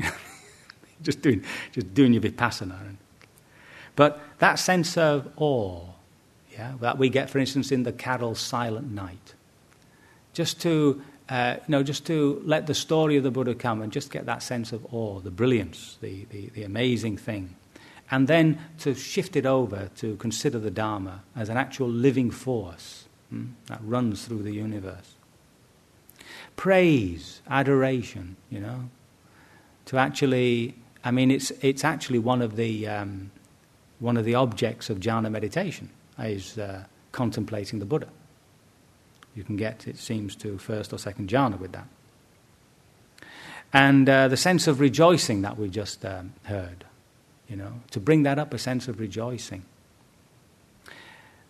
just, 1.02 1.22
doing, 1.22 1.44
just 1.70 1.94
doing 1.94 2.12
your 2.12 2.22
vipassana. 2.22 2.96
But 3.94 4.20
that 4.38 4.56
sense 4.56 4.96
of 4.98 5.30
awe, 5.36 5.84
yeah, 6.52 6.72
that 6.80 6.98
we 6.98 7.08
get, 7.08 7.30
for 7.30 7.38
instance, 7.38 7.70
in 7.70 7.84
the 7.84 7.92
carol 7.92 8.34
Silent 8.34 8.90
Night, 8.90 9.34
just 10.32 10.60
to, 10.62 11.00
uh, 11.28 11.56
you 11.58 11.72
know, 11.72 11.82
just 11.84 12.04
to 12.06 12.42
let 12.44 12.66
the 12.66 12.74
story 12.74 13.16
of 13.16 13.22
the 13.22 13.30
Buddha 13.30 13.54
come 13.54 13.82
and 13.82 13.92
just 13.92 14.10
get 14.10 14.26
that 14.26 14.42
sense 14.42 14.72
of 14.72 14.84
awe, 14.92 15.20
the 15.20 15.30
brilliance, 15.30 15.96
the, 16.00 16.26
the, 16.30 16.48
the 16.50 16.64
amazing 16.64 17.16
thing. 17.16 17.54
And 18.10 18.26
then 18.26 18.58
to 18.80 18.94
shift 18.94 19.36
it 19.36 19.46
over 19.46 19.90
to 19.96 20.16
consider 20.16 20.58
the 20.58 20.70
Dharma 20.70 21.22
as 21.36 21.48
an 21.48 21.56
actual 21.56 21.88
living 21.88 22.30
force 22.32 23.04
hmm, 23.30 23.46
that 23.66 23.80
runs 23.82 24.24
through 24.24 24.42
the 24.42 24.52
universe. 24.52 25.15
Praise, 26.56 27.42
adoration, 27.48 28.36
you 28.50 28.60
know. 28.60 28.88
To 29.86 29.98
actually, 29.98 30.74
I 31.04 31.10
mean, 31.10 31.30
it's, 31.30 31.52
it's 31.62 31.84
actually 31.84 32.18
one 32.18 32.42
of 32.42 32.56
the, 32.56 32.88
um, 32.88 33.30
one 34.00 34.16
of 34.16 34.24
the 34.24 34.34
objects 34.34 34.90
of 34.90 34.98
jhana 34.98 35.30
meditation 35.30 35.90
is 36.18 36.58
uh, 36.58 36.84
contemplating 37.12 37.78
the 37.78 37.84
Buddha. 37.84 38.08
You 39.34 39.44
can 39.44 39.56
get, 39.56 39.86
it 39.86 39.98
seems, 39.98 40.34
to 40.36 40.58
first 40.58 40.92
or 40.92 40.98
second 40.98 41.28
jhana 41.28 41.58
with 41.58 41.72
that. 41.72 41.86
And 43.72 44.08
uh, 44.08 44.28
the 44.28 44.36
sense 44.36 44.66
of 44.66 44.80
rejoicing 44.80 45.42
that 45.42 45.58
we 45.58 45.68
just 45.68 46.04
um, 46.04 46.32
heard, 46.44 46.84
you 47.48 47.56
know, 47.56 47.74
to 47.90 48.00
bring 48.00 48.22
that 48.22 48.38
up, 48.38 48.54
a 48.54 48.58
sense 48.58 48.88
of 48.88 48.98
rejoicing. 48.98 49.64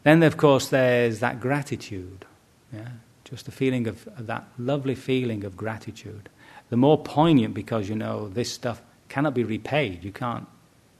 Then, 0.02 0.22
of 0.22 0.36
course, 0.36 0.68
there's 0.68 1.20
that 1.20 1.40
gratitude, 1.40 2.24
yeah? 2.72 2.88
Just 3.26 3.48
a 3.48 3.50
feeling 3.50 3.86
of, 3.88 4.06
of 4.16 4.26
that 4.28 4.46
lovely 4.58 4.94
feeling 4.94 5.44
of 5.44 5.56
gratitude. 5.56 6.28
The 6.70 6.76
more 6.76 6.96
poignant 6.96 7.54
because, 7.54 7.88
you 7.88 7.94
know, 7.94 8.28
this 8.28 8.50
stuff 8.52 8.80
cannot 9.08 9.34
be 9.34 9.44
repaid. 9.44 10.04
You 10.04 10.12
can't, 10.12 10.46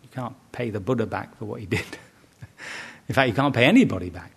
you 0.03 0.09
can't 0.13 0.35
pay 0.53 0.71
the 0.71 0.81
Buddha 0.81 1.07
back 1.07 1.37
for 1.39 1.45
what 1.45 1.61
he 1.61 1.67
did. 1.67 1.87
In 3.09 3.15
fact, 3.15 3.29
you 3.29 3.35
can't 3.35 3.55
pay 3.55 3.65
anybody 3.65 4.11
back. 4.11 4.33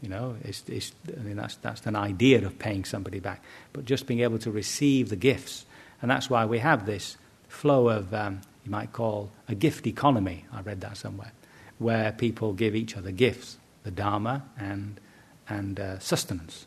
You 0.00 0.08
know, 0.08 0.36
it's, 0.42 0.62
it's, 0.68 0.92
I 1.08 1.20
mean, 1.20 1.36
that's, 1.36 1.56
that's 1.56 1.86
an 1.86 1.96
idea 1.96 2.44
of 2.44 2.58
paying 2.58 2.84
somebody 2.84 3.20
back. 3.20 3.42
But 3.72 3.84
just 3.84 4.06
being 4.06 4.20
able 4.20 4.38
to 4.40 4.50
receive 4.50 5.08
the 5.08 5.16
gifts. 5.16 5.64
And 6.02 6.10
that's 6.10 6.28
why 6.28 6.44
we 6.46 6.58
have 6.58 6.86
this 6.86 7.16
flow 7.48 7.88
of, 7.88 8.12
um, 8.12 8.40
you 8.64 8.70
might 8.70 8.92
call 8.92 9.30
a 9.48 9.54
gift 9.54 9.86
economy. 9.86 10.44
I 10.52 10.60
read 10.62 10.80
that 10.80 10.96
somewhere, 10.96 11.32
where 11.78 12.12
people 12.12 12.52
give 12.52 12.74
each 12.74 12.96
other 12.96 13.12
gifts, 13.12 13.58
the 13.82 13.90
Dharma 13.90 14.44
and, 14.58 15.00
and 15.48 15.78
uh, 15.78 15.98
sustenance. 15.98 16.66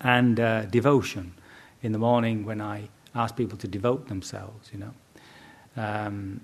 And 0.00 0.38
uh, 0.38 0.66
devotion. 0.66 1.32
In 1.82 1.92
the 1.92 1.98
morning, 1.98 2.44
when 2.46 2.60
I 2.60 2.88
ask 3.14 3.36
people 3.36 3.58
to 3.58 3.68
devote 3.68 4.08
themselves, 4.08 4.70
you 4.72 4.78
know, 4.78 4.92
um, 5.76 6.40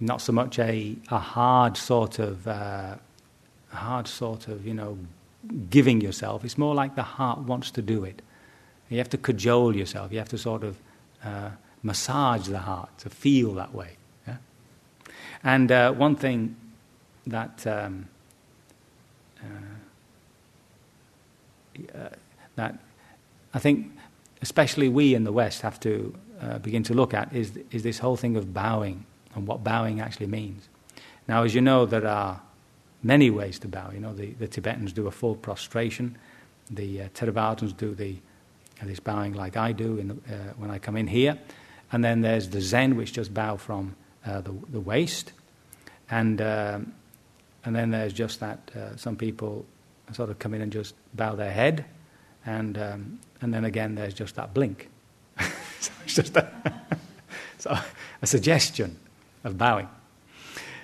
not 0.00 0.20
so 0.20 0.32
much 0.32 0.58
a, 0.58 0.96
a 1.10 1.18
hard 1.18 1.76
sort 1.76 2.18
of 2.18 2.46
uh, 2.48 2.96
hard 3.68 4.08
sort 4.08 4.48
of 4.48 4.66
you 4.66 4.74
know 4.74 4.98
giving 5.70 6.00
yourself. 6.00 6.44
It's 6.44 6.58
more 6.58 6.74
like 6.74 6.94
the 6.94 7.02
heart 7.02 7.38
wants 7.40 7.70
to 7.72 7.82
do 7.82 8.04
it. 8.04 8.22
You 8.88 8.98
have 8.98 9.10
to 9.10 9.18
cajole 9.18 9.74
yourself. 9.74 10.12
You 10.12 10.18
have 10.18 10.28
to 10.30 10.38
sort 10.38 10.64
of 10.64 10.76
uh, 11.24 11.50
massage 11.82 12.48
the 12.48 12.58
heart 12.58 12.90
to 12.98 13.10
feel 13.10 13.54
that 13.54 13.74
way. 13.74 13.96
Yeah? 14.26 14.36
And 15.42 15.72
uh, 15.72 15.92
one 15.92 16.16
thing 16.16 16.56
that 17.26 17.66
um, 17.66 18.08
uh, 21.94 22.08
that 22.56 22.78
I 23.54 23.58
think, 23.58 23.92
especially 24.40 24.88
we 24.88 25.14
in 25.14 25.24
the 25.24 25.32
West, 25.32 25.62
have 25.62 25.78
to 25.80 26.14
uh, 26.40 26.58
begin 26.58 26.82
to 26.84 26.94
look 26.94 27.14
at 27.14 27.32
is 27.32 27.52
is 27.70 27.82
this 27.82 27.98
whole 27.98 28.16
thing 28.16 28.36
of 28.36 28.52
bowing 28.52 29.06
and 29.34 29.46
what 29.46 29.62
bowing 29.64 30.00
actually 30.00 30.26
means. 30.26 30.68
Now, 31.28 31.44
as 31.44 31.54
you 31.54 31.60
know, 31.60 31.86
there 31.86 32.06
are 32.06 32.40
many 33.02 33.30
ways 33.30 33.58
to 33.60 33.68
bow. 33.68 33.90
You 33.92 34.00
know, 34.00 34.14
the, 34.14 34.32
the 34.32 34.48
Tibetans 34.48 34.92
do 34.92 35.06
a 35.06 35.10
full 35.10 35.34
prostration, 35.34 36.16
the 36.70 37.02
uh, 37.02 37.08
Theravadins 37.14 37.76
do 37.76 37.94
the, 37.94 38.16
uh, 38.80 38.86
this 38.86 39.00
bowing 39.00 39.34
like 39.34 39.56
I 39.56 39.72
do 39.72 39.96
the, 39.96 40.34
uh, 40.34 40.36
when 40.56 40.70
I 40.70 40.78
come 40.78 40.96
in 40.96 41.06
here, 41.06 41.38
and 41.90 42.04
then 42.04 42.20
there's 42.20 42.48
the 42.48 42.60
Zen, 42.60 42.96
which 42.96 43.12
just 43.12 43.32
bow 43.34 43.56
from 43.56 43.96
uh, 44.26 44.40
the, 44.40 44.54
the 44.70 44.80
waist, 44.80 45.32
and, 46.10 46.40
um, 46.40 46.94
and 47.64 47.74
then 47.74 47.90
there's 47.90 48.12
just 48.12 48.40
that 48.40 48.70
uh, 48.76 48.96
some 48.96 49.16
people 49.16 49.64
sort 50.12 50.30
of 50.30 50.38
come 50.38 50.54
in 50.54 50.60
and 50.60 50.72
just 50.72 50.94
bow 51.14 51.34
their 51.34 51.52
head, 51.52 51.84
and, 52.46 52.78
um, 52.78 53.18
and 53.40 53.52
then 53.52 53.64
again 53.64 53.94
there's 53.94 54.14
just 54.14 54.36
that 54.36 54.54
blink. 54.54 54.88
so 55.80 55.92
it's 56.04 56.14
just 56.14 56.36
a, 56.36 56.50
so 57.58 57.76
a 58.20 58.26
suggestion 58.26 58.96
of 59.44 59.58
bowing. 59.58 59.88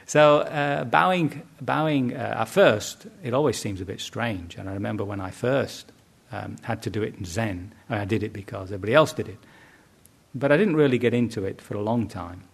So 0.07 0.39
uh, 0.39 0.85
bowing, 0.85 1.43
bowing 1.61 2.17
uh, 2.17 2.37
at 2.39 2.49
first, 2.49 3.07
it 3.23 3.35
always 3.35 3.59
seems 3.59 3.81
a 3.81 3.85
bit 3.85 4.01
strange. 4.01 4.57
And 4.57 4.69
I 4.69 4.73
remember 4.73 5.05
when 5.05 5.21
I 5.21 5.31
first 5.31 5.93
um, 6.33 6.57
had 6.63 6.83
to 6.83 6.91
do 6.91 7.03
it 7.03 7.15
in 7.17 7.25
Zen, 7.25 7.73
I 7.91 8.07
did 8.07 8.23
it 8.23 8.33
because 8.33 8.69
everybody 8.69 8.95
else 8.95 9.13
did 9.13 9.29
it. 9.29 9.39
But 10.35 10.51
I 10.51 10.57
didn't 10.57 10.77
really 10.77 10.99
get 10.99 11.13
into 11.13 11.45
it 11.45 11.61
for 11.61 11.75
a 11.75 11.83
long 11.83 12.09
time. 12.09 12.45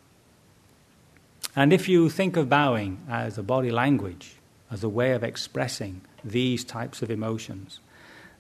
And 1.55 1.73
if 1.73 1.89
you 1.89 2.11
think 2.11 2.37
of 2.37 2.49
bowing 2.49 3.01
as 3.09 3.39
a 3.39 3.43
body 3.43 3.71
language, 3.71 4.35
as 4.71 4.83
a 4.83 4.89
way 4.89 5.13
of 5.13 5.23
expressing 5.23 6.01
these 6.25 6.65
types 6.65 7.03
of 7.03 7.11
emotions, 7.11 7.79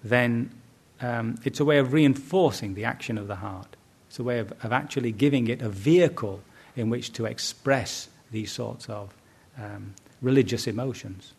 then 0.04 0.50
um, 1.00 1.36
it's 1.44 1.60
a 1.60 1.64
way 1.64 1.78
of 1.78 1.92
reinforcing 1.92 2.74
the 2.74 2.84
action 2.84 3.18
of 3.18 3.26
the 3.26 3.36
heart. 3.36 3.76
It's 4.08 4.18
a 4.18 4.22
way 4.22 4.38
of, 4.38 4.52
of 4.62 4.72
actually 4.72 5.10
giving 5.10 5.48
it 5.48 5.62
a 5.62 5.68
vehicle 5.68 6.40
in 6.76 6.90
which 6.90 7.12
to 7.14 7.24
express 7.24 8.08
these 8.30 8.52
sorts 8.52 8.88
of 8.88 9.14
um, 9.58 9.94
religious 10.20 10.66
emotions. 10.66 11.32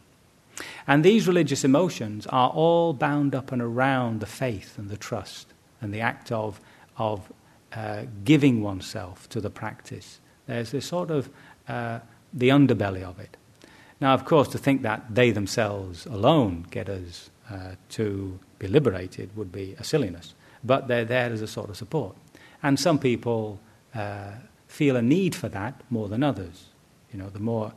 And 0.88 1.04
these 1.04 1.28
religious 1.28 1.64
emotions 1.64 2.28
are 2.28 2.50
all 2.50 2.94
bound 2.94 3.36
up 3.36 3.52
and 3.52 3.62
around 3.62 4.20
the 4.20 4.26
faith 4.26 4.78
and 4.78 4.90
the 4.90 4.98
trust 4.98 5.48
and 5.82 5.94
the 5.94 6.02
act 6.02 6.32
of, 6.32 6.60
of 6.98 7.32
uh, 7.74 8.04
giving 8.24 8.62
oneself 8.62 9.28
to 9.30 9.42
the 9.42 9.50
practice. 9.50 10.20
There's 10.48 10.72
this 10.72 10.88
sort 10.88 11.12
of 11.12 11.30
uh, 11.68 12.00
the 12.34 12.50
underbelly 12.50 13.04
of 13.04 13.20
it. 13.20 13.36
Now, 14.00 14.14
of 14.14 14.26
course, 14.26 14.48
to 14.50 14.58
think 14.58 14.82
that 14.84 15.04
they 15.14 15.32
themselves 15.32 16.06
alone 16.06 16.66
get 16.70 16.90
us 16.90 17.30
uh, 17.50 17.76
to 17.90 18.40
be 18.60 18.68
liberated 18.68 19.36
would 19.36 19.52
be 19.52 19.76
a 19.80 19.84
silliness, 19.84 20.34
but 20.64 20.88
they're 20.88 21.06
there 21.06 21.32
as 21.32 21.42
a 21.42 21.48
sort 21.48 21.70
of 21.70 21.78
support. 21.78 22.16
And 22.64 22.80
some 22.80 22.98
people 22.98 23.60
uh, 23.94 24.32
feel 24.68 24.96
a 24.96 25.02
need 25.02 25.36
for 25.36 25.50
that 25.50 25.82
more 25.90 26.08
than 26.08 26.24
others. 26.24 26.66
You 27.14 27.20
know, 27.20 27.30
the 27.30 27.40
more, 27.40 27.72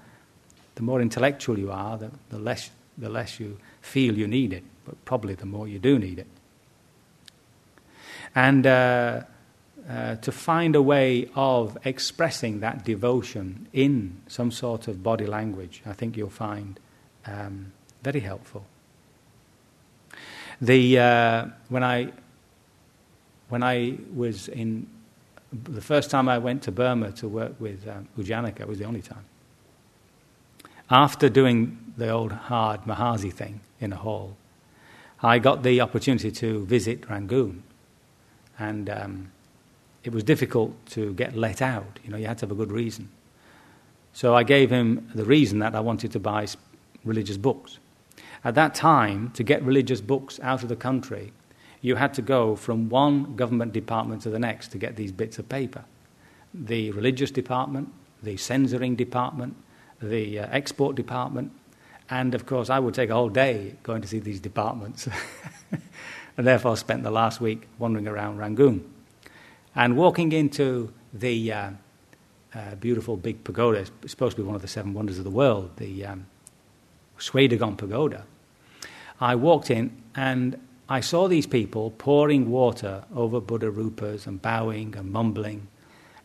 the 0.75 0.83
more 0.83 1.01
intellectual 1.01 1.59
you 1.59 1.71
are, 1.71 1.99
the, 1.99 2.11
the, 2.31 2.39
less, 2.39 2.71
the 2.97 3.09
less 3.09 3.39
you 3.39 3.59
feel 3.81 4.17
you 4.17 4.27
need 4.27 4.53
it, 4.53 4.65
but 4.85 5.05
probably 5.05 5.35
the 5.35 5.47
more 5.47 5.69
you 5.69 5.79
do 5.79 5.99
need 5.99 6.19
it. 6.19 6.27
And 8.35 8.67
uh, 8.67 9.23
uh, 9.89 10.17
to 10.17 10.33
find 10.33 10.77
a 10.77 10.83
way 10.83 11.31
of 11.35 11.79
expressing 11.85 12.61
that 12.61 12.85
devotion 12.85 13.69
in 13.73 14.21
some 14.27 14.51
sort 14.51 14.89
of 14.89 15.03
body 15.03 15.27
language, 15.27 15.83
I 15.87 15.93
think 15.93 16.17
you'll 16.17 16.31
find 16.31 16.79
um, 17.27 17.73
very 18.03 18.21
helpful. 18.21 18.65
The, 20.61 20.99
uh, 20.99 21.47
when, 21.69 21.85
I, 21.85 22.13
when 23.49 23.63
I 23.63 23.97
was 24.15 24.49
in 24.49 24.89
the 25.51 25.81
first 25.81 26.11
time 26.11 26.29
I 26.29 26.39
went 26.39 26.63
to 26.65 26.73
Burma 26.73 27.13
to 27.13 27.29
work 27.29 27.59
with 27.59 27.87
um, 27.89 28.09
U 28.17 28.25
Janaka 28.25 28.67
was 28.67 28.79
the 28.79 28.85
only 28.85 29.01
time. 29.01 29.25
After 30.91 31.29
doing 31.29 31.79
the 31.97 32.11
old 32.11 32.33
hard 32.33 32.83
Mahasi 32.83 33.33
thing 33.33 33.61
in 33.81 33.93
a 33.93 33.97
hall, 33.97 34.37
I 35.23 35.39
got 35.39 35.63
the 35.63 35.81
opportunity 35.81 36.31
to 36.31 36.65
visit 36.67 37.09
Rangoon. 37.09 37.63
And 38.59 38.91
um, 38.91 39.33
it 40.05 40.13
was 40.13 40.23
difficult 40.23 40.75
to 40.91 41.13
get 41.15 41.37
let 41.37 41.63
out. 41.63 41.99
You 42.05 42.11
know, 42.11 42.17
you 42.17 42.27
had 42.27 42.39
to 42.39 42.47
have 42.47 42.53
a 42.53 42.55
good 42.55 42.73
reason. 42.73 43.09
So 44.13 44.35
I 44.35 44.43
gave 44.43 44.71
him 44.71 45.11
the 45.15 45.25
reason 45.25 45.59
that 45.61 45.75
I 45.75 45.81
wanted 45.81 46.13
to 46.13 46.21
buy 46.21 46.47
religious 47.05 47.37
books. 47.37 47.79
At 48.49 48.55
that 48.55 48.75
time, 48.75 49.31
to 49.33 49.43
get 49.43 49.63
religious 49.63 50.01
books 50.01 50.41
out 50.43 50.63
of 50.63 50.71
the 50.71 50.75
country, 50.75 51.35
you 51.83 51.97
had 51.97 52.15
to 52.15 52.23
go 52.23 52.57
from 52.57 52.89
one 52.89 53.37
government 53.37 53.75
department 53.75 54.23
to 54.23 54.31
the 54.31 54.39
next 54.39 54.69
to 54.69 54.79
get 54.79 54.97
these 54.97 55.13
bits 55.13 55.39
of 55.39 55.51
paper. 55.51 55.85
The 56.55 56.91
religious 56.93 57.31
department, 57.31 57.93
the 58.23 58.39
censoring 58.39 58.97
department, 58.97 59.55
the 60.01 60.39
uh, 60.39 60.47
export 60.51 60.97
department, 60.97 61.53
and 62.09 62.35
of 62.35 62.47
course, 62.47 62.71
I 62.71 62.79
would 62.79 62.95
take 62.95 63.11
a 63.11 63.13
whole 63.13 63.29
day 63.29 63.75
going 63.83 64.01
to 64.01 64.09
see 64.09 64.19
these 64.19 64.41
departments. 64.41 65.07
and 66.39 66.47
therefore, 66.47 66.79
spent 66.79 67.03
the 67.03 67.11
last 67.11 67.43
week 67.43 67.69
wandering 67.79 68.09
around 68.09 68.39
Rangoon. 68.39 68.83
And 69.75 69.95
walking 69.95 70.33
into 70.33 70.91
the 71.13 71.53
uh, 71.53 71.71
uh, 72.55 72.77
beautiful 72.77 73.19
big 73.19 73.45
pagoda, 73.45 73.81
it's 73.81 74.11
supposed 74.11 74.39
to 74.39 74.43
be 74.43 74.47
one 74.47 74.57
of 74.57 74.63
the 74.63 74.69
seven 74.69 74.95
wonders 74.95 75.19
of 75.19 75.25
the 75.25 75.31
world, 75.31 75.73
the 75.77 76.07
um, 76.07 76.27
Shwedagon 77.19 77.77
Pagoda. 77.77 78.25
I 79.21 79.35
walked 79.35 79.71
in, 79.71 79.91
and 80.15 80.61
I 80.89 81.01
saw 81.01 81.29
these 81.29 81.47
people 81.47 81.91
pouring 81.93 82.51
water 82.51 83.05
over 83.15 83.41
Buddha 83.41 83.71
Rupas 83.71 84.27
and 84.27 84.41
bowing 84.41 84.97
and 84.97 85.11
mumbling. 85.11 85.69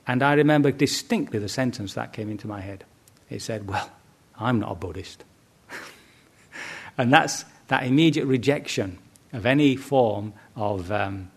And 0.07 0.21
I 0.21 0.33
remember 0.33 0.71
distinctly 0.71 1.39
the 1.39 1.49
sentence 1.49 1.93
that 1.93 2.13
came 2.13 2.29
into 2.29 2.47
my 2.47 2.61
head. 2.61 2.83
It 3.29 3.41
said, 3.41 3.67
Well, 3.67 3.89
I'm 4.37 4.59
not 4.59 4.71
a 4.71 4.75
Buddhist. 4.75 5.23
and 6.97 7.11
that's 7.11 7.45
that 7.67 7.85
immediate 7.85 8.25
rejection 8.25 8.99
of 9.31 9.45
any 9.45 9.75
form 9.75 10.33
of, 10.55 10.91
um, 10.91 11.31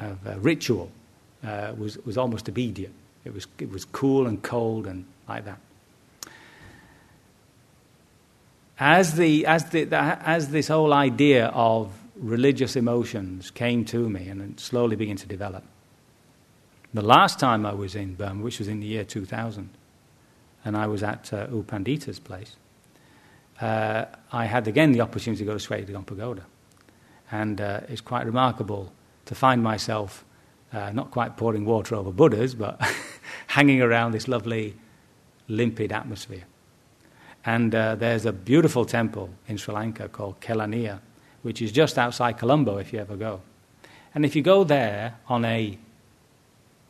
of 0.00 0.26
uh, 0.26 0.38
ritual 0.38 0.90
uh, 1.44 1.72
was, 1.76 1.96
was 2.04 2.18
almost 2.18 2.48
obedient. 2.48 2.94
It 3.24 3.32
was, 3.32 3.46
it 3.58 3.70
was 3.70 3.84
cool 3.84 4.26
and 4.26 4.42
cold 4.42 4.86
and 4.86 5.04
like 5.28 5.44
that. 5.44 5.58
As, 8.78 9.14
the, 9.14 9.46
as, 9.46 9.70
the, 9.70 9.94
as 9.94 10.48
this 10.48 10.68
whole 10.68 10.92
idea 10.92 11.46
of 11.48 11.92
religious 12.16 12.76
emotions 12.76 13.50
came 13.50 13.84
to 13.86 14.08
me 14.08 14.28
and 14.28 14.58
slowly 14.58 14.96
began 14.96 15.16
to 15.16 15.26
develop. 15.26 15.64
The 16.94 17.02
last 17.02 17.38
time 17.38 17.64
I 17.64 17.72
was 17.72 17.94
in 17.94 18.14
Burma, 18.14 18.42
which 18.42 18.58
was 18.58 18.68
in 18.68 18.80
the 18.80 18.86
year 18.86 19.04
2000, 19.04 19.70
and 20.64 20.76
I 20.76 20.86
was 20.86 21.02
at 21.02 21.32
uh, 21.32 21.46
U 21.50 21.64
Pandita's 21.66 22.18
place, 22.18 22.56
uh, 23.60 24.04
I 24.32 24.46
had 24.46 24.68
again 24.68 24.92
the 24.92 25.00
opportunity 25.00 25.44
to 25.44 25.46
go 25.46 25.54
to 25.54 25.58
Sri 25.58 25.84
Pagoda. 25.84 26.44
And 27.30 27.60
uh, 27.60 27.80
it's 27.88 28.00
quite 28.00 28.26
remarkable 28.26 28.92
to 29.24 29.34
find 29.34 29.62
myself 29.62 30.24
uh, 30.72 30.90
not 30.92 31.10
quite 31.10 31.36
pouring 31.36 31.64
water 31.64 31.94
over 31.94 32.12
Buddhas, 32.12 32.54
but 32.54 32.80
hanging 33.46 33.82
around 33.82 34.12
this 34.12 34.28
lovely, 34.28 34.74
limpid 35.48 35.92
atmosphere. 35.92 36.44
And 37.44 37.74
uh, 37.74 37.96
there's 37.96 38.24
a 38.24 38.32
beautiful 38.32 38.84
temple 38.84 39.30
in 39.48 39.56
Sri 39.56 39.74
Lanka 39.74 40.08
called 40.08 40.40
Kelaniya, 40.40 41.00
which 41.42 41.60
is 41.60 41.72
just 41.72 41.98
outside 41.98 42.38
Colombo 42.38 42.78
if 42.78 42.92
you 42.92 43.00
ever 43.00 43.16
go. 43.16 43.40
And 44.14 44.24
if 44.24 44.36
you 44.36 44.42
go 44.42 44.64
there 44.64 45.18
on 45.28 45.44
a 45.44 45.78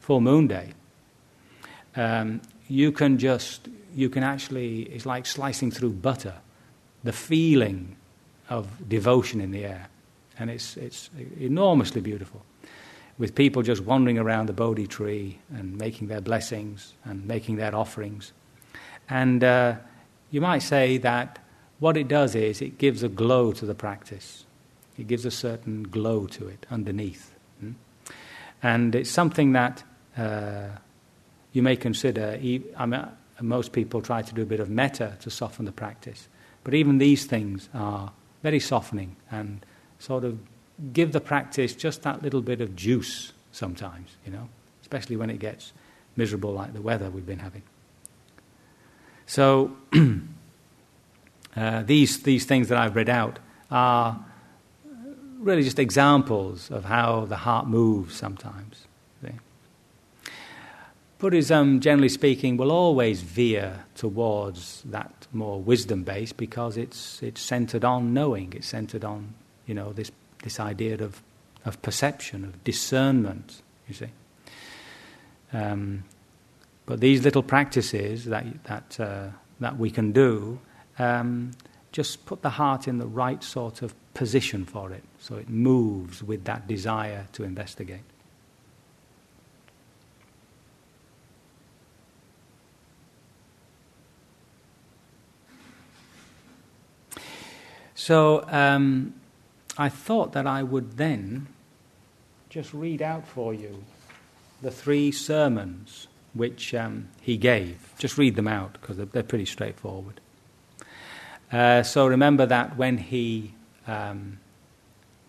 full 0.00 0.20
moon 0.20 0.48
day, 0.48 0.72
um, 1.96 2.42
you 2.68 2.92
can 2.92 3.18
just, 3.18 3.68
you 3.94 4.10
can 4.10 4.22
actually, 4.22 4.82
it's 4.82 5.06
like 5.06 5.26
slicing 5.26 5.70
through 5.70 5.92
butter, 5.92 6.34
the 7.04 7.12
feeling 7.12 7.96
of 8.48 8.88
devotion 8.88 9.40
in 9.40 9.52
the 9.52 9.64
air. 9.64 9.88
And 10.38 10.50
it's, 10.50 10.76
it's 10.76 11.10
enormously 11.38 12.00
beautiful. 12.00 12.44
With 13.18 13.34
people 13.34 13.62
just 13.62 13.82
wandering 13.82 14.18
around 14.18 14.46
the 14.46 14.52
Bodhi 14.52 14.86
tree 14.86 15.38
and 15.54 15.78
making 15.78 16.08
their 16.08 16.20
blessings 16.20 16.94
and 17.04 17.26
making 17.26 17.56
their 17.56 17.74
offerings. 17.74 18.32
And 19.08 19.44
uh, 19.44 19.76
you 20.32 20.40
might 20.40 20.60
say 20.60 20.98
that 20.98 21.38
what 21.78 21.96
it 21.96 22.08
does 22.08 22.34
is 22.34 22.60
it 22.60 22.78
gives 22.78 23.04
a 23.04 23.08
glow 23.08 23.52
to 23.52 23.66
the 23.66 23.74
practice. 23.74 24.44
It 24.98 25.06
gives 25.06 25.24
a 25.24 25.30
certain 25.30 25.84
glow 25.84 26.26
to 26.26 26.48
it 26.48 26.66
underneath. 26.70 27.32
Hmm? 27.60 27.72
And 28.62 28.94
it's 28.94 29.10
something 29.10 29.52
that 29.52 29.84
uh, 30.16 30.68
you 31.52 31.62
may 31.62 31.76
consider. 31.76 32.38
I 32.76 32.86
mean, 32.86 33.06
most 33.40 33.72
people 33.72 34.00
try 34.00 34.22
to 34.22 34.34
do 34.34 34.42
a 34.42 34.46
bit 34.46 34.60
of 34.60 34.70
metta 34.70 35.16
to 35.20 35.30
soften 35.30 35.66
the 35.66 35.72
practice. 35.72 36.28
But 36.64 36.74
even 36.74 36.98
these 36.98 37.26
things 37.26 37.68
are 37.74 38.12
very 38.42 38.60
softening 38.60 39.16
and 39.30 39.64
sort 39.98 40.24
of 40.24 40.38
give 40.92 41.12
the 41.12 41.20
practice 41.20 41.74
just 41.74 42.02
that 42.02 42.22
little 42.22 42.42
bit 42.42 42.60
of 42.60 42.74
juice 42.74 43.32
sometimes, 43.52 44.16
you 44.24 44.32
know, 44.32 44.48
especially 44.80 45.16
when 45.16 45.30
it 45.30 45.38
gets 45.38 45.72
miserable 46.16 46.52
like 46.52 46.72
the 46.72 46.80
weather 46.80 47.10
we've 47.10 47.26
been 47.26 47.38
having. 47.38 47.62
So, 49.26 49.76
uh, 51.56 51.82
these, 51.82 52.22
these 52.22 52.44
things 52.44 52.68
that 52.68 52.78
I've 52.78 52.96
read 52.96 53.08
out 53.08 53.38
are 53.70 54.24
really 55.38 55.62
just 55.62 55.78
examples 55.78 56.70
of 56.70 56.84
how 56.84 57.24
the 57.26 57.36
heart 57.36 57.66
moves 57.66 58.14
sometimes. 58.14 58.86
See? 59.22 59.32
Buddhism, 61.18 61.80
generally 61.80 62.08
speaking, 62.08 62.56
will 62.56 62.70
always 62.70 63.22
veer 63.22 63.84
towards 63.94 64.82
that 64.82 65.26
more 65.32 65.60
wisdom 65.60 66.04
based 66.04 66.36
because 66.36 66.76
it's, 66.76 67.22
it's 67.22 67.40
centered 67.40 67.84
on 67.84 68.12
knowing, 68.12 68.52
it's 68.52 68.68
centered 68.68 69.04
on 69.04 69.34
you 69.66 69.74
know, 69.74 69.92
this, 69.92 70.10
this 70.42 70.60
idea 70.60 71.02
of, 71.02 71.22
of 71.64 71.80
perception, 71.82 72.44
of 72.44 72.62
discernment, 72.64 73.62
you 73.88 73.94
see. 73.94 74.10
Um, 75.52 76.04
but 76.92 77.00
these 77.00 77.24
little 77.24 77.42
practices 77.42 78.26
that, 78.26 78.44
that, 78.64 79.00
uh, 79.00 79.28
that 79.60 79.78
we 79.78 79.90
can 79.90 80.12
do 80.12 80.58
um, 80.98 81.52
just 81.90 82.26
put 82.26 82.42
the 82.42 82.50
heart 82.50 82.86
in 82.86 82.98
the 82.98 83.06
right 83.06 83.42
sort 83.42 83.80
of 83.80 83.94
position 84.12 84.66
for 84.66 84.92
it 84.92 85.02
so 85.18 85.36
it 85.36 85.48
moves 85.48 86.22
with 86.22 86.44
that 86.44 86.68
desire 86.68 87.26
to 87.32 87.44
investigate. 87.44 88.02
So 97.94 98.44
um, 98.48 99.14
I 99.78 99.88
thought 99.88 100.34
that 100.34 100.46
I 100.46 100.62
would 100.62 100.98
then 100.98 101.46
just 102.50 102.74
read 102.74 103.00
out 103.00 103.26
for 103.26 103.54
you 103.54 103.82
the 104.60 104.70
three 104.70 105.10
sermons 105.10 106.08
which 106.34 106.74
um, 106.74 107.08
he 107.20 107.36
gave. 107.36 107.92
Just 107.98 108.18
read 108.18 108.36
them 108.36 108.48
out 108.48 108.74
because 108.74 108.96
they're, 108.96 109.06
they're, 109.06 109.22
pretty 109.22 109.44
straightforward. 109.44 110.20
Uh, 111.50 111.82
so 111.82 112.06
remember 112.06 112.46
that 112.46 112.76
when 112.76 112.98
he, 112.98 113.52
um, 113.86 114.38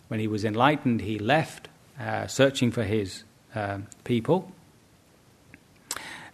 when 0.08 0.20
he 0.20 0.28
was 0.28 0.46
enlightened, 0.46 1.02
he 1.02 1.20
left 1.20 1.68
uh, 2.00 2.28
searching 2.28 2.72
for 2.72 2.84
his 2.84 3.24
uh, 3.56 3.80
people. 4.04 4.52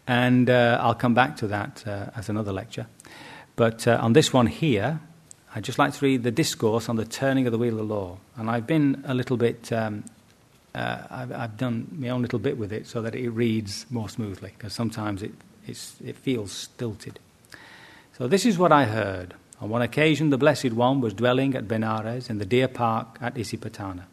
And 0.08 0.50
uh, 0.50 0.80
I'll 0.82 0.96
come 0.96 1.14
back 1.14 1.38
to 1.38 1.48
that 1.48 1.84
uh, 1.86 2.08
as 2.16 2.30
another 2.30 2.52
lecture. 2.52 2.88
But 3.56 3.88
uh, 3.88 4.00
on 4.02 4.14
this 4.14 4.32
one 4.32 4.48
here, 4.48 5.02
I'd 5.54 5.64
just 5.64 5.78
like 5.80 5.94
to 5.94 6.06
read 6.06 6.24
the 6.24 6.32
discourse 6.32 6.90
on 6.90 6.96
the 6.96 7.06
turning 7.06 7.46
of 7.46 7.52
the 7.52 7.58
wheel 7.58 7.74
of 7.74 7.88
the 7.88 7.94
law. 7.94 8.18
And 8.36 8.50
I've 8.50 8.66
been 8.66 9.04
a 9.06 9.14
little 9.14 9.38
bit, 9.38 9.72
um, 9.74 10.04
uh, 10.76 11.04
I've, 11.10 11.32
I've, 11.32 11.58
done 11.58 11.88
my 11.92 12.10
own 12.10 12.22
little 12.22 12.40
bit 12.40 12.58
with 12.58 12.72
it 12.72 12.88
so 12.88 13.02
that 13.02 13.16
it 13.16 13.30
reads 13.30 13.86
more 13.90 14.10
smoothly, 14.10 14.54
because 14.58 14.74
sometimes 14.74 15.24
it, 15.24 15.32
it 15.68 16.18
feels 16.18 16.52
stilted. 16.52 17.20
So 18.18 18.28
this 18.28 18.46
is 18.46 18.58
what 18.58 18.72
I 18.72 18.86
heard. 18.86 19.34
On 19.62 19.70
one 19.70 19.82
occasion, 19.82 20.30
the 20.30 20.38
Blessed 20.38 20.72
One 20.72 21.02
was 21.02 21.14
dwelling 21.14 21.56
at 21.56 21.68
Benares 21.68 22.30
in 22.30 22.38
the 22.38 22.46
deer 22.46 22.68
park 22.68 23.18
at 23.22 23.36
Isipatana. 23.36 24.04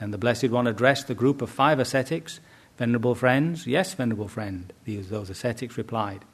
And 0.00 0.12
the 0.12 0.18
Blessed 0.18 0.50
One 0.50 0.66
addressed 0.66 1.08
the 1.08 1.14
group 1.14 1.42
of 1.42 1.50
five 1.50 1.78
ascetics 1.78 2.40
Venerable 2.76 3.14
friends, 3.14 3.66
yes, 3.66 3.94
venerable 3.94 4.26
friend, 4.26 4.72
these, 4.84 5.08
those 5.08 5.30
ascetics 5.30 5.78
replied. 5.78 6.24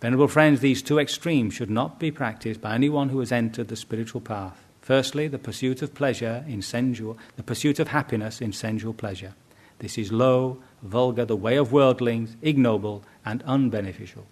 Venerable 0.00 0.28
friends, 0.28 0.60
these 0.60 0.82
two 0.82 0.98
extremes 0.98 1.54
should 1.54 1.70
not 1.70 1.98
be 1.98 2.10
practiced 2.10 2.60
by 2.60 2.74
anyone 2.74 3.10
who 3.10 3.20
has 3.20 3.30
entered 3.30 3.68
the 3.68 3.76
spiritual 3.76 4.20
path. 4.20 4.58
Firstly, 4.82 5.28
the 5.28 5.38
pursuit 5.38 5.80
of 5.80 5.94
pleasure 5.94 6.44
in 6.48 6.60
sensual, 6.60 7.16
the 7.36 7.44
pursuit 7.44 7.78
of 7.78 7.88
happiness 7.88 8.40
in 8.40 8.52
sensual 8.52 8.92
pleasure. 8.92 9.32
This 9.78 9.96
is 9.96 10.12
low, 10.12 10.58
vulgar, 10.82 11.24
the 11.24 11.36
way 11.36 11.56
of 11.56 11.72
worldlings, 11.72 12.36
ignoble, 12.42 13.04
and 13.24 13.44
unbeneficial. 13.44 14.24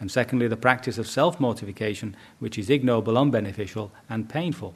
And 0.00 0.10
secondly, 0.10 0.48
the 0.48 0.56
practice 0.56 0.98
of 0.98 1.06
self 1.06 1.38
mortification, 1.38 2.16
which 2.40 2.58
is 2.58 2.68
ignoble, 2.68 3.14
unbeneficial, 3.14 3.90
and 4.08 4.28
painful. 4.28 4.74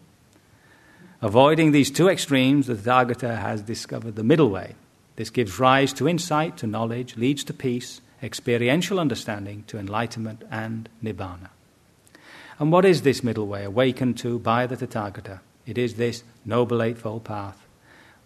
Avoiding 1.20 1.72
these 1.72 1.90
two 1.90 2.09
extremes, 2.09 2.66
the 2.66 2.74
Tathagata 2.74 3.38
has 3.38 3.62
discovered 3.62 4.14
the 4.14 4.22
middle 4.22 4.51
way. 4.51 4.74
This 5.16 5.30
gives 5.30 5.59
rise 5.59 5.92
to 5.95 6.09
insight, 6.09 6.57
to 6.59 6.66
knowledge, 6.66 7.16
leads 7.16 7.42
to 7.45 7.55
peace, 7.55 8.01
experiential 8.22 9.01
understanding 9.01 9.64
to 9.68 9.78
enlightenment 9.78 10.42
and 10.51 10.88
nibbana. 11.03 11.51
And 12.59 12.70
what 12.70 12.84
is 12.84 13.02
this 13.02 13.24
middle 13.24 13.46
way 13.48 13.64
awakened 13.64 14.16
to 14.18 14.38
by 14.38 14.66
the 14.66 14.76
Tathagata? 14.76 15.40
It 15.66 15.76
is 15.76 15.94
this 15.94 16.22
Noble 16.44 16.82
Eightfold 16.82 17.24
Path. 17.24 17.66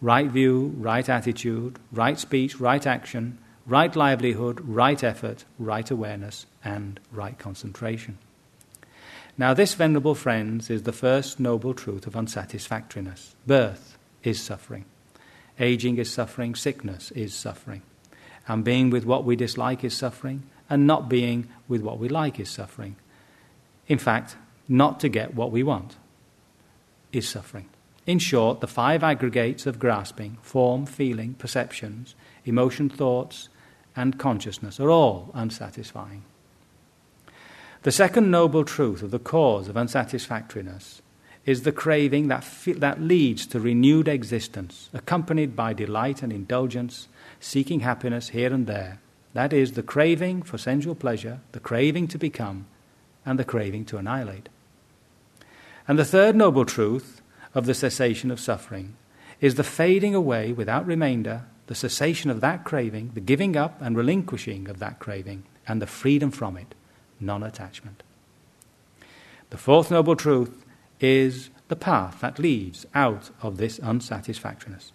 Right 0.03 0.31
view, 0.31 0.75
right 0.77 1.09
attitude, 1.09 1.79
right 1.91 2.19
speech, 2.19 2.61
right 2.61 2.87
action, 2.87 3.39
right 3.67 3.95
livelihood, 3.95 4.61
right 4.61 5.03
effort, 5.03 5.45
right 5.59 5.91
awareness, 5.91 6.47
and 6.63 7.01
right 7.11 7.39
concentration. 7.39 8.19
Now, 9.39 9.55
this, 9.55 9.75
venerable 9.75 10.15
friends, 10.15 10.69
is 10.69 10.83
the 10.83 10.93
first 10.93 11.41
noble 11.41 11.73
truth 11.73 12.07
of 12.07 12.15
unsatisfactoriness. 12.15 13.35
Birth 13.47 13.97
is 14.23 14.41
suffering, 14.41 14.85
aging 15.59 15.97
is 15.97 16.13
suffering, 16.13 16.55
sickness 16.55 17.11
is 17.13 17.33
suffering. 17.35 17.83
And 18.47 18.65
being 18.65 18.91
with 18.91 19.05
what 19.05 19.25
we 19.25 19.37
dislike 19.37 19.85
is 19.85 19.97
suffering, 19.97 20.43
and 20.69 20.87
not 20.87 21.09
being 21.09 21.49
with 21.67 21.83
what 21.83 21.99
we 21.99 22.09
like 22.09 22.39
is 22.39 22.51
suffering. 22.51 22.97
In 23.89 23.99
fact, 23.99 24.37
not 24.69 25.01
to 25.01 25.09
get 25.09 25.35
what 25.35 25.51
we 25.51 25.63
want 25.63 25.97
is 27.11 27.29
suffering. 27.29 27.69
In 28.07 28.19
short, 28.19 28.61
the 28.61 28.67
five 28.67 29.03
aggregates 29.03 29.67
of 29.67 29.79
grasping 29.79 30.39
form, 30.43 30.87
feeling, 30.87 31.35
perceptions, 31.35 32.15
emotion, 32.45 32.89
thoughts, 32.89 33.49
and 33.97 34.19
consciousness 34.19 34.79
are 34.79 34.91
all 34.91 35.31
unsatisfying. 35.35 36.23
The 37.83 37.93
second 37.93 38.31
noble 38.31 38.65
truth 38.65 39.03
of 39.03 39.11
the 39.11 39.19
cause 39.19 39.69
of 39.69 39.77
unsatisfactoriness 39.77 41.01
is 41.47 41.63
the 41.63 41.73
craving 41.73 42.29
that, 42.29 42.45
fe- 42.45 42.73
that 42.73 43.01
leads 43.01 43.47
to 43.47 43.61
renewed 43.61 44.09
existence, 44.09 44.91
accompanied 44.93 45.57
by 45.57 45.73
delight 45.73 46.23
and 46.23 46.33
indulgence 46.33 47.09
seeking 47.41 47.81
happiness 47.81 48.31
here 48.31 48.53
and 48.53 48.67
there. 48.67 49.01
That 49.33 49.53
is, 49.53 49.73
the 49.73 49.83
craving 49.83 50.43
for 50.43 50.59
sensual 50.59 50.95
pleasure, 50.95 51.41
the 51.53 51.61
craving 51.61 52.09
to 52.09 52.19
become, 52.19 52.67
and 53.29 53.39
the 53.39 53.45
craving 53.45 53.85
to 53.85 53.99
annihilate. 53.99 54.49
And 55.87 55.99
the 55.99 56.05
third 56.05 56.35
noble 56.35 56.65
truth 56.65 57.21
of 57.55 57.67
the 57.67 57.75
cessation 57.75 58.31
of 58.31 58.41
suffering 58.41 58.97
is 59.41 59.55
the 59.55 59.65
fading 59.65 60.15
away 60.15 60.53
without 60.53 60.87
remainder, 60.87 61.45
the 61.67 61.75
cessation 61.75 62.31
of 62.31 62.41
that 62.41 62.65
craving, 62.65 63.11
the 63.13 63.21
giving 63.21 63.55
up 63.55 63.81
and 63.83 63.97
relinquishing 63.97 64.69
of 64.69 64.79
that 64.79 64.99
craving, 64.99 65.45
and 65.67 65.83
the 65.83 65.87
freedom 65.87 66.31
from 66.31 66.57
it, 66.57 66.75
non 67.21 67.43
attachment. 67.43 68.03
The 69.51 69.59
fourth 69.59 69.91
noble 69.91 70.17
truth 70.17 70.65
is 70.99 71.51
the 71.69 71.77
path 71.77 72.21
that 72.21 72.39
leads 72.39 72.87
out 72.95 73.31
of 73.43 73.59
this 73.59 73.79
unsatisfactoriness. 73.81 74.93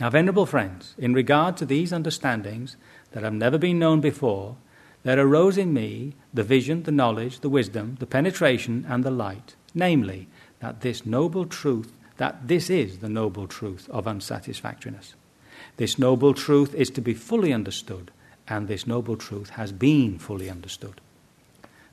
Now, 0.00 0.08
venerable 0.08 0.46
friends, 0.46 0.94
in 0.96 1.12
regard 1.12 1.56
to 1.58 1.66
these 1.66 1.92
understandings 1.92 2.76
that 3.12 3.22
have 3.22 3.34
never 3.34 3.58
been 3.58 3.78
known 3.78 4.00
before, 4.00 4.56
there 5.04 5.20
arose 5.20 5.56
in 5.56 5.72
me 5.72 6.14
the 6.32 6.42
vision, 6.42 6.82
the 6.82 6.90
knowledge, 6.90 7.40
the 7.40 7.48
wisdom, 7.48 7.96
the 8.00 8.06
penetration, 8.06 8.84
and 8.88 9.04
the 9.04 9.10
light, 9.10 9.54
namely, 9.74 10.26
that 10.60 10.80
this 10.80 11.06
noble 11.06 11.44
truth, 11.44 11.92
that 12.16 12.48
this 12.48 12.68
is 12.68 12.98
the 12.98 13.08
noble 13.08 13.46
truth 13.46 13.88
of 13.90 14.06
unsatisfactoriness. 14.06 15.14
This 15.76 15.98
noble 15.98 16.34
truth 16.34 16.74
is 16.74 16.90
to 16.90 17.00
be 17.00 17.14
fully 17.14 17.52
understood, 17.52 18.10
and 18.48 18.66
this 18.66 18.86
noble 18.86 19.16
truth 19.16 19.50
has 19.50 19.72
been 19.72 20.18
fully 20.18 20.50
understood. 20.50 21.00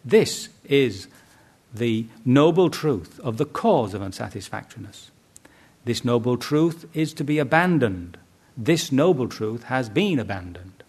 This 0.03 0.49
is 0.65 1.07
the 1.73 2.07
noble 2.25 2.69
truth 2.69 3.19
of 3.19 3.37
the 3.37 3.45
cause 3.45 3.93
of 3.93 4.01
unsatisfactoriness. 4.01 5.11
This 5.83 6.05
noble 6.05 6.37
truth 6.37 6.85
is 6.93 7.13
to 7.13 7.23
be 7.23 7.39
abandoned. 7.39 8.17
This 8.55 8.91
noble 8.91 9.27
truth 9.27 9.63
has 9.63 9.89
been 9.89 10.19
abandoned. 10.19 10.80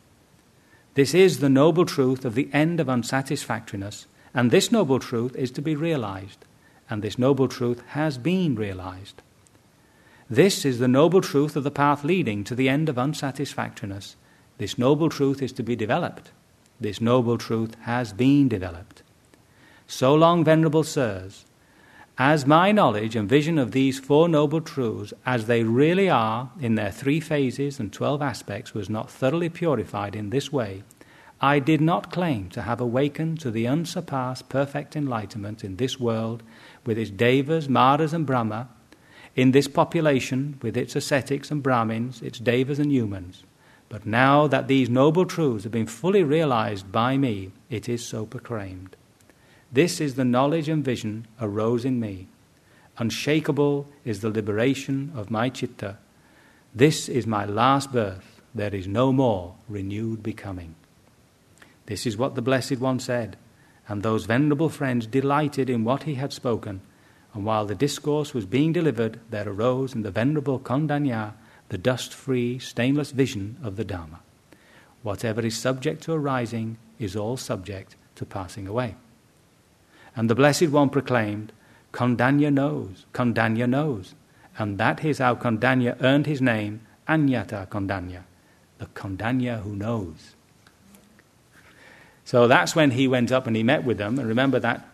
This 0.95 1.15
is 1.15 1.39
the 1.39 1.49
noble 1.49 1.87
truth 1.87 2.25
of 2.27 2.35
the 2.35 2.51
end 2.53 2.79
of 2.79 2.89
unsatisfactoriness, 2.89 4.07
and 4.35 4.51
this 4.51 4.71
noble 4.71 4.99
truth 4.99 5.35
is 5.37 5.51
to 5.53 5.63
be 5.63 5.75
realized, 5.75 6.45
and 6.91 7.01
this 7.01 7.19
noble 7.19 7.49
truth 7.49 7.83
has 7.89 8.19
been 8.19 8.55
realized. 8.55 9.23
This 10.29 10.67
is 10.67 10.79
the 10.79 10.89
noble 10.89 11.23
truth 11.23 11.57
of 11.57 11.65
the 11.65 11.71
path 11.71 12.05
leading 12.05 12.45
to 12.45 12.55
the 12.55 12.69
end 12.69 12.91
of 12.91 12.99
unsatisfactoriness. 12.99 14.17
This 14.59 14.77
noble 14.77 15.09
truth 15.09 15.41
is 15.41 15.53
to 15.53 15.63
be 15.63 15.77
developed. 15.77 16.31
This 16.79 17.01
noble 17.01 17.39
truth 17.39 17.75
has 17.83 18.13
been 18.13 18.49
developed. 18.49 19.03
So 19.87 20.15
long, 20.15 20.45
Venerable 20.45 20.85
Sirs, 20.85 21.47
as 22.19 22.47
my 22.47 22.73
knowledge 22.73 23.17
and 23.17 23.29
vision 23.29 23.59
of 23.59 23.73
these 23.73 23.99
Four 23.99 24.29
Noble 24.29 24.61
Truths, 24.61 25.15
as 25.25 25.47
they 25.47 25.65
really 25.65 26.11
are 26.11 26.51
in 26.61 26.75
their 26.75 26.91
three 26.91 27.21
phases 27.21 27.81
and 27.81 27.93
twelve 27.93 28.21
aspects, 28.21 28.75
was 28.75 28.91
not 28.91 29.11
thoroughly 29.11 29.49
purified 29.49 30.15
in 30.15 30.31
this 30.31 30.53
way, 30.53 30.83
I 31.41 31.59
did 31.59 31.81
not 31.81 32.13
claim 32.13 32.51
to 32.51 32.63
have 32.63 32.81
awakened 32.81 33.41
to 33.41 33.51
the 33.51 33.67
unsurpassed 33.67 34.49
perfect 34.49 34.95
enlightenment 34.95 35.65
in 35.65 35.77
this 35.77 35.99
world 35.99 36.43
with 36.87 36.99
its 36.99 37.11
devas, 37.11 37.69
maras, 37.69 38.13
and 38.13 38.25
brahma, 38.25 38.69
in 39.35 39.53
this 39.53 39.67
population 39.67 40.59
with 40.63 40.77
its 40.77 40.95
ascetics 40.95 41.51
and 41.51 41.63
brahmins, 41.63 42.23
its 42.23 42.39
devas 42.39 42.79
and 42.79 42.93
humans. 42.93 43.43
But 43.89 44.07
now 44.07 44.47
that 44.47 44.69
these 44.69 44.89
noble 44.89 45.27
truths 45.27 45.65
have 45.65 45.73
been 45.73 45.87
fully 45.87 46.23
realized 46.23 46.93
by 46.93 47.17
me, 47.17 47.53
it 47.71 47.89
is 47.89 48.07
so 48.07 48.25
proclaimed. 48.25 48.97
This 49.73 50.03
is 50.03 50.17
the 50.17 50.25
knowledge 50.25 50.69
and 50.69 50.85
vision 50.85 51.27
arose 51.41 51.87
in 51.87 51.99
me. 51.99 52.29
Unshakable 52.99 53.89
is 54.05 54.21
the 54.21 54.29
liberation 54.29 55.11
of 55.17 55.31
my 55.31 55.49
chitta. 55.49 55.97
This 56.75 57.09
is 57.09 57.27
my 57.27 57.47
last 57.47 57.91
birth. 57.91 58.43
There 58.55 58.75
is 58.75 58.87
no 58.87 59.13
more 59.13 59.55
renewed 59.71 60.23
becoming. 60.23 60.75
This 61.87 62.05
is 62.05 62.19
what 62.19 62.35
the 62.35 62.43
Blessed 62.43 62.79
One 62.79 63.01
said, 63.01 63.39
and 63.89 64.03
those 64.03 64.27
venerable 64.27 64.69
friends 64.69 65.07
delighted 65.07 65.71
in 65.71 65.85
what 65.85 66.03
he 66.03 66.17
had 66.17 66.35
spoken. 66.35 66.83
And 67.33 67.47
while 67.47 67.65
the 67.65 67.75
discourse 67.75 68.35
was 68.35 68.45
being 68.45 68.75
delivered, 68.75 69.21
there 69.31 69.49
arose 69.49 69.95
in 69.95 70.03
the 70.03 70.11
venerable 70.11 70.61
Kondanya 70.61 71.33
the 71.71 71.79
dust 71.79 72.13
free, 72.13 72.59
stainless 72.59 73.11
vision 73.11 73.57
of 73.63 73.77
the 73.77 73.85
Dharma. 73.85 74.21
Whatever 75.03 75.41
is 75.41 75.57
subject 75.57 76.03
to 76.03 76.13
arising 76.13 76.77
is 76.99 77.17
all 77.17 77.39
subject 77.39 77.97
to 78.17 78.27
passing 78.27 78.69
away. 78.69 78.97
And 80.15 80.29
the 80.29 80.35
Blessed 80.35 80.69
One 80.69 80.91
proclaimed, 80.91 81.53
Kondanya 81.93 82.53
knows, 82.53 83.07
Kondanya 83.13 83.69
knows. 83.69 84.15
And 84.59 84.79
that 84.79 85.05
is 85.05 85.19
how 85.19 85.35
Kondanya 85.35 85.97
earned 86.03 86.27
his 86.27 86.41
name, 86.43 86.83
Anyata 87.09 87.67
Kondanya, 87.69 88.23
the 88.79 88.87
Kondanya 88.87 89.63
who 89.63 89.75
knows. 89.75 90.35
So 92.25 92.47
that's 92.47 92.77
when 92.77 92.93
he 92.93 93.09
went 93.09 93.33
up 93.33 93.47
and 93.47 93.57
he 93.57 93.63
met 93.63 93.85
with 93.85 93.99
them. 93.99 94.19
And 94.19 94.29
remember 94.29 94.61
that 94.61 94.89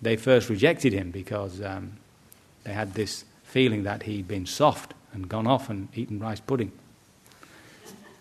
they 0.00 0.16
first 0.16 0.48
rejected 0.48 0.92
him 0.92 1.10
because 1.10 1.60
um, 1.62 1.92
they 2.64 2.72
had 2.72 2.94
this 2.94 3.24
feeling 3.42 3.82
that 3.84 4.04
he'd 4.04 4.28
been 4.28 4.46
soft 4.46 4.94
and 5.12 5.28
gone 5.28 5.46
off 5.46 5.70
and 5.70 5.88
eaten 5.94 6.18
rice 6.18 6.40
pudding. 6.40 6.72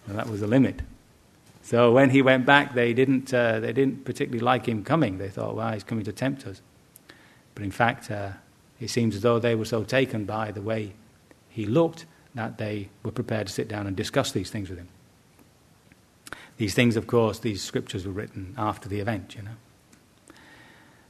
And 0.08 0.18
that 0.18 0.30
was 0.30 0.40
the 0.40 0.48
limit. 0.48 0.82
So 1.68 1.92
when 1.92 2.12
he 2.12 2.22
went 2.22 2.46
back, 2.46 2.76
they 2.76 2.94
didn't, 2.94 3.34
uh, 3.34 3.60
they 3.60 3.74
didn't 3.74 4.06
particularly 4.06 4.40
like 4.40 4.66
him 4.66 4.86
coming. 4.86 5.18
They 5.18 5.28
thought, 5.28 5.54
well, 5.54 5.74
he's 5.74 5.84
coming 5.84 6.06
to 6.06 6.14
tempt 6.14 6.48
us. 6.48 6.62
But 7.56 7.66
in 7.66 7.72
fact, 7.72 8.10
uh, 8.10 8.30
it 8.80 8.90
seems 8.90 9.18
as 9.18 9.22
though 9.22 9.38
they 9.38 9.54
were 9.54 9.66
so 9.66 9.84
taken 9.84 10.24
by 10.24 10.52
the 10.52 10.62
way 10.62 10.94
he 11.50 11.66
looked 11.66 12.06
that 12.36 12.58
they 12.58 12.88
were 13.04 13.12
prepared 13.12 13.48
to 13.48 13.54
sit 13.54 13.68
down 13.68 13.86
and 13.86 13.98
discuss 13.98 14.32
these 14.32 14.50
things 14.50 14.70
with 14.70 14.78
him. 14.78 14.88
These 16.56 16.74
things, 16.74 16.96
of 16.96 17.06
course, 17.06 17.40
these 17.40 17.62
scriptures 17.62 18.06
were 18.06 18.14
written 18.14 18.56
after 18.58 18.88
the 18.88 19.02
event, 19.02 19.36
you 19.36 19.42
know. 19.42 20.36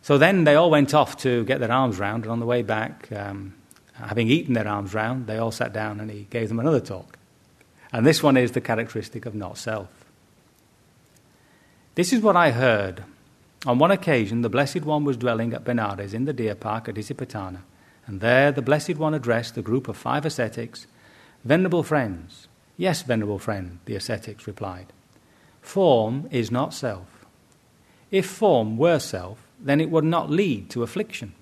So 0.01 0.17
then 0.17 0.43
they 0.43 0.55
all 0.55 0.71
went 0.71 0.91
off 0.91 1.17
to 1.17 1.43
get 1.45 1.59
their 1.59 1.71
arms 1.71 1.99
round, 1.99 2.23
and 2.23 2.31
on 2.31 2.39
the 2.39 2.47
way 2.47 2.63
back, 2.63 3.11
um, 3.11 3.53
having 3.93 4.27
eaten 4.27 4.55
their 4.55 4.67
arms 4.67 4.95
round, 4.95 5.27
they 5.27 5.37
all 5.37 5.51
sat 5.51 5.71
down 5.71 5.99
and 5.99 6.09
he 6.09 6.25
gave 6.31 6.49
them 6.49 6.59
another 6.59 6.79
talk. 6.79 7.19
And 7.93 8.07
this 8.07 8.23
one 8.23 8.37
is 8.37 8.53
the 8.53 8.61
characteristic 8.61 9.27
of 9.27 9.35
not 9.35 9.59
self. 9.59 9.96
This 11.97 12.13
is 12.13 12.21
what 12.21 12.35
I 12.35 12.51
heard. 12.51 13.03
On 13.65 13.79
one 13.79 13.89
occasion, 13.89 14.43
the 14.43 14.49
Blessed 14.49 14.81
One 14.81 15.03
was 15.03 15.17
dwelling 15.17 15.51
at 15.51 15.63
Benares 15.63 16.13
in 16.13 16.25
the 16.25 16.31
deer 16.31 16.53
park 16.53 16.87
at 16.87 16.93
Isipatana, 16.93 17.61
and 18.05 18.21
there 18.21 18.51
the 18.51 18.61
Blessed 18.61 18.97
One 18.97 19.15
addressed 19.15 19.57
a 19.57 19.63
group 19.63 19.87
of 19.87 19.97
five 19.97 20.23
ascetics. 20.23 20.85
Venerable 21.43 21.81
friends, 21.81 22.47
yes, 22.77 23.01
venerable 23.01 23.39
friend, 23.39 23.79
the 23.85 23.95
ascetics 23.95 24.45
replied. 24.45 24.93
Form 25.63 26.27
is 26.29 26.51
not 26.51 26.71
self. 26.71 27.25
If 28.11 28.27
form 28.27 28.77
were 28.77 28.99
self, 28.99 29.39
then 29.59 29.81
it 29.81 29.89
would 29.89 30.03
not 30.03 30.29
lead 30.29 30.69
to 30.69 30.83
affliction. 30.83 31.33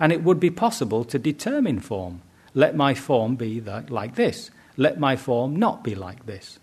And 0.00 0.12
it 0.12 0.24
would 0.24 0.40
be 0.40 0.48
possible 0.48 1.04
to 1.04 1.18
determine 1.18 1.80
form. 1.80 2.22
Let 2.54 2.74
my 2.74 2.94
form 2.94 3.36
be 3.36 3.60
like 3.60 4.14
this. 4.14 4.50
Let 4.78 4.98
my 4.98 5.14
form 5.16 5.56
not 5.56 5.84
be 5.84 5.94
like 5.94 6.24
this. 6.24 6.58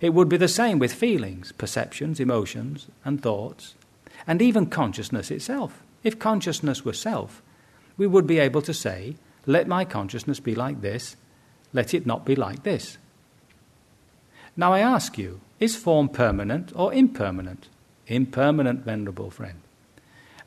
It 0.00 0.14
would 0.14 0.28
be 0.28 0.36
the 0.36 0.48
same 0.48 0.78
with 0.78 0.92
feelings, 0.92 1.52
perceptions, 1.52 2.20
emotions, 2.20 2.86
and 3.04 3.20
thoughts, 3.20 3.74
and 4.26 4.40
even 4.40 4.66
consciousness 4.66 5.30
itself. 5.30 5.82
If 6.04 6.18
consciousness 6.18 6.84
were 6.84 6.92
self, 6.92 7.42
we 7.96 8.06
would 8.06 8.26
be 8.26 8.38
able 8.38 8.62
to 8.62 8.74
say, 8.74 9.16
let 9.46 9.66
my 9.66 9.84
consciousness 9.84 10.40
be 10.40 10.54
like 10.54 10.80
this, 10.80 11.16
let 11.72 11.94
it 11.94 12.06
not 12.06 12.24
be 12.24 12.36
like 12.36 12.62
this. 12.62 12.98
Now 14.56 14.72
I 14.72 14.80
ask 14.80 15.18
you, 15.18 15.40
is 15.58 15.76
form 15.76 16.08
permanent 16.08 16.72
or 16.74 16.92
impermanent? 16.92 17.68
Impermanent, 18.06 18.84
venerable 18.84 19.30
friend. 19.30 19.60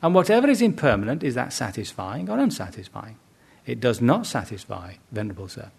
And 0.02 0.14
whatever 0.14 0.48
is 0.48 0.62
impermanent, 0.62 1.22
is 1.22 1.34
that 1.34 1.52
satisfying 1.52 2.28
or 2.28 2.38
unsatisfying? 2.38 3.18
It 3.66 3.80
does 3.80 4.00
not 4.00 4.26
satisfy, 4.26 4.94
venerable 5.12 5.48
sir. 5.48 5.70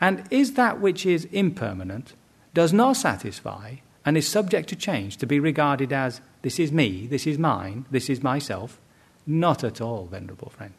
And 0.00 0.24
is 0.30 0.54
that 0.54 0.80
which 0.80 1.06
is 1.06 1.26
impermanent 1.26 2.14
does 2.54 2.72
not 2.72 2.96
satisfy 2.96 3.76
and 4.04 4.16
is 4.16 4.26
subject 4.26 4.68
to 4.70 4.76
change 4.76 5.16
to 5.18 5.26
be 5.26 5.40
regarded 5.40 5.92
as 5.92 6.20
this 6.42 6.58
is 6.58 6.72
me, 6.72 7.06
this 7.06 7.26
is 7.26 7.38
mine, 7.38 7.84
this 7.90 8.08
is 8.08 8.22
myself? 8.22 8.80
Not 9.26 9.62
at 9.64 9.80
all, 9.80 10.06
venerable 10.06 10.50
friend. 10.50 10.72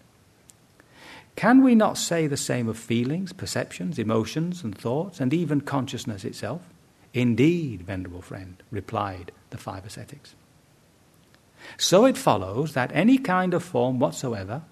Can 1.36 1.64
we 1.64 1.76
not 1.76 1.98
say 1.98 2.28
the 2.28 2.36
same 2.36 2.68
of 2.68 2.78
feelings, 2.78 3.32
perceptions, 3.32 4.00
emotions, 4.00 4.64
and 4.64 4.78
thoughts, 4.78 5.20
and 5.20 5.34
even 5.34 5.62
consciousness 5.62 6.26
itself? 6.26 6.62
Indeed, 7.14 7.84
venerable 7.84 8.22
friend, 8.22 8.62
replied 8.72 9.32
the 9.50 9.58
five 9.58 9.86
ascetics. 9.86 10.36
So 11.78 12.06
it 12.06 12.18
follows 12.18 12.74
that 12.74 12.92
any 12.94 13.18
kind 13.18 13.54
of 13.54 13.64
form 13.64 14.00
whatsoever, 14.00 14.64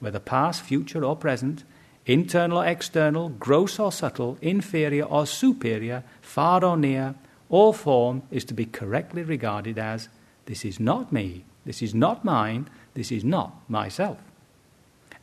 whether 0.00 0.18
past, 0.18 0.62
future, 0.62 1.04
or 1.04 1.16
present, 1.16 1.64
internal 2.06 2.58
or 2.58 2.66
external, 2.66 3.30
gross 3.30 3.78
or 3.78 3.90
subtle, 3.90 4.36
inferior 4.42 5.04
or 5.04 5.26
superior, 5.26 6.04
far 6.20 6.64
or 6.64 6.76
near, 6.76 7.14
all 7.48 7.72
form 7.72 8.22
is 8.30 8.44
to 8.44 8.54
be 8.54 8.66
correctly 8.66 9.22
regarded 9.22 9.78
as 9.78 10.08
this 10.46 10.64
is 10.64 10.78
not 10.78 11.12
me, 11.12 11.44
this 11.64 11.82
is 11.82 11.94
not 11.94 12.24
mine, 12.24 12.68
this 12.94 13.10
is 13.10 13.24
not 13.24 13.52
myself. 13.68 14.18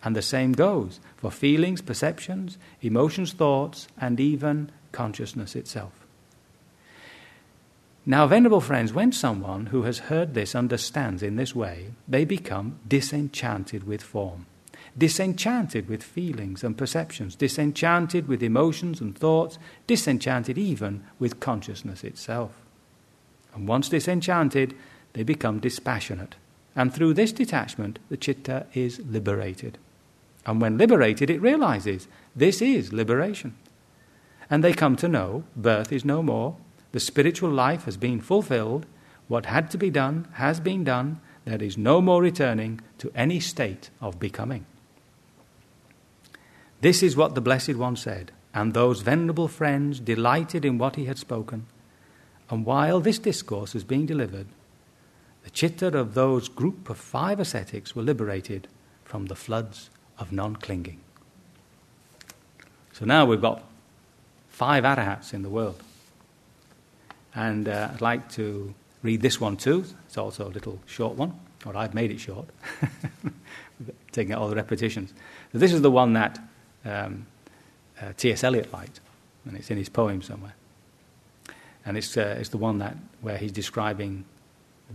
And 0.03 0.15
the 0.15 0.21
same 0.21 0.53
goes 0.53 0.99
for 1.17 1.29
feelings, 1.29 1.81
perceptions, 1.81 2.57
emotions, 2.81 3.33
thoughts, 3.33 3.87
and 3.99 4.19
even 4.19 4.71
consciousness 4.91 5.55
itself. 5.55 5.93
Now, 8.03 8.25
venerable 8.25 8.61
friends, 8.61 8.93
when 8.93 9.11
someone 9.11 9.67
who 9.67 9.83
has 9.83 9.99
heard 9.99 10.33
this 10.33 10.55
understands 10.55 11.21
in 11.21 11.35
this 11.35 11.55
way, 11.55 11.91
they 12.07 12.25
become 12.25 12.79
disenchanted 12.87 13.83
with 13.85 14.01
form 14.01 14.47
disenchanted 14.97 15.87
with 15.87 16.03
feelings 16.03 16.63
and 16.63 16.77
perceptions, 16.77 17.35
disenchanted 17.35 18.27
with 18.27 18.43
emotions 18.43 18.99
and 18.99 19.17
thoughts, 19.17 19.57
disenchanted 19.87 20.57
even 20.57 21.03
with 21.19 21.39
consciousness 21.39 22.03
itself. 22.03 22.51
And 23.53 23.67
once 23.67 23.89
disenchanted, 23.89 24.75
they 25.13 25.23
become 25.23 25.59
dispassionate. 25.59 26.35
And 26.75 26.93
through 26.93 27.13
this 27.13 27.31
detachment, 27.31 27.99
the 28.09 28.17
chitta 28.17 28.65
is 28.73 28.99
liberated. 28.99 29.77
And 30.45 30.61
when 30.61 30.77
liberated, 30.77 31.29
it 31.29 31.41
realizes 31.41 32.07
this 32.35 32.61
is 32.61 32.93
liberation. 32.93 33.55
And 34.49 34.63
they 34.63 34.73
come 34.73 34.95
to 34.97 35.07
know 35.07 35.43
birth 35.55 35.91
is 35.91 36.03
no 36.03 36.21
more, 36.23 36.57
the 36.91 36.99
spiritual 36.99 37.51
life 37.51 37.85
has 37.85 37.95
been 37.95 38.19
fulfilled, 38.19 38.85
what 39.27 39.45
had 39.45 39.71
to 39.71 39.77
be 39.77 39.89
done 39.89 40.27
has 40.33 40.59
been 40.59 40.83
done, 40.83 41.21
there 41.45 41.61
is 41.61 41.77
no 41.77 42.01
more 42.01 42.21
returning 42.21 42.81
to 42.97 43.11
any 43.15 43.39
state 43.39 43.89
of 44.01 44.19
becoming. 44.19 44.65
This 46.81 47.03
is 47.03 47.15
what 47.15 47.35
the 47.35 47.41
Blessed 47.41 47.75
One 47.75 47.95
said, 47.95 48.31
and 48.53 48.73
those 48.73 49.01
venerable 49.01 49.47
friends 49.47 49.99
delighted 49.99 50.65
in 50.65 50.79
what 50.79 50.95
he 50.95 51.05
had 51.05 51.19
spoken. 51.19 51.67
And 52.49 52.65
while 52.65 52.99
this 52.99 53.19
discourse 53.19 53.75
was 53.75 53.83
being 53.83 54.07
delivered, 54.07 54.47
the 55.43 55.51
chitta 55.51 55.95
of 55.97 56.15
those 56.15 56.49
group 56.49 56.89
of 56.89 56.97
five 56.97 57.39
ascetics 57.39 57.95
were 57.95 58.01
liberated 58.01 58.67
from 59.05 59.27
the 59.27 59.35
floods 59.35 59.91
of 60.17 60.31
non 60.31 60.55
clinging. 60.55 60.99
So 62.93 63.05
now 63.05 63.25
we've 63.25 63.41
got 63.41 63.63
five 64.49 64.83
arahats 64.83 65.33
in 65.33 65.43
the 65.43 65.49
world. 65.49 65.81
And 67.33 67.69
uh, 67.69 67.89
I'd 67.93 68.01
like 68.01 68.29
to 68.33 68.73
read 69.03 69.21
this 69.21 69.39
one 69.39 69.55
too. 69.55 69.85
It's 70.07 70.17
also 70.17 70.47
a 70.47 70.49
little 70.49 70.79
short 70.85 71.15
one, 71.15 71.39
or 71.65 71.77
I've 71.77 71.93
made 71.93 72.11
it 72.11 72.19
short, 72.19 72.49
taking 74.11 74.33
out 74.33 74.41
all 74.41 74.49
the 74.49 74.55
repetitions. 74.55 75.13
So 75.51 75.59
this 75.59 75.73
is 75.73 75.81
the 75.81 75.91
one 75.91 76.13
that 76.13 76.39
um, 76.85 77.25
uh, 78.01 78.13
T.S. 78.17 78.43
Eliot 78.43 78.71
liked, 78.73 78.99
and 79.45 79.55
it's 79.55 79.69
in 79.71 79.77
his 79.77 79.89
poem 79.89 80.21
somewhere. 80.21 80.55
And 81.85 81.97
it's, 81.97 82.15
uh, 82.15 82.35
it's 82.39 82.49
the 82.49 82.57
one 82.57 82.79
that, 82.79 82.95
where 83.21 83.37
he's 83.37 83.51
describing 83.51 84.25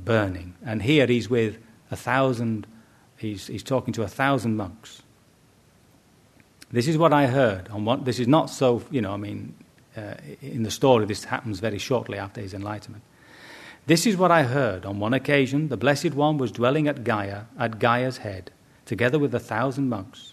burning. 0.05 0.55
And 0.65 0.83
here 0.83 1.07
he's 1.07 1.29
with 1.29 1.59
a 1.91 1.97
thousand, 1.97 2.67
he's, 3.17 3.47
he's 3.47 3.63
talking 3.63 3.93
to 3.95 4.03
a 4.03 4.09
thousand 4.09 4.57
monks. 4.57 5.03
This 6.71 6.89
is 6.89 6.99
what 6.99 7.13
I 7.13 7.27
heard. 7.27 7.69
On 7.69 7.85
what, 7.85 8.05
this 8.05 8.19
is 8.19 8.29
not 8.29 8.51
so, 8.51 8.83
you 8.91 9.01
know, 9.01 9.13
I 9.13 9.17
mean, 9.17 9.55
uh, 9.97 10.15
in 10.43 10.63
the 10.63 10.71
story, 10.71 11.07
this 11.07 11.25
happens 11.25 11.61
very 11.61 11.79
shortly 11.79 12.19
after 12.19 12.41
his 12.41 12.55
enlightenment. 12.55 13.03
This 13.87 14.05
is 14.05 14.17
what 14.17 14.33
I 14.33 14.43
heard. 14.43 14.85
On 14.85 14.99
one 14.99 15.15
occasion, 15.15 15.69
the 15.69 15.77
Blessed 15.77 16.13
One 16.13 16.39
was 16.39 16.51
dwelling 16.51 16.89
at 16.89 17.05
Gaya, 17.05 17.45
at 17.59 17.79
Gaya's 17.79 18.19
head, 18.19 18.51
together 18.85 19.19
with 19.19 19.35
a 19.35 19.41
thousand 19.41 19.89
monks. 19.89 20.33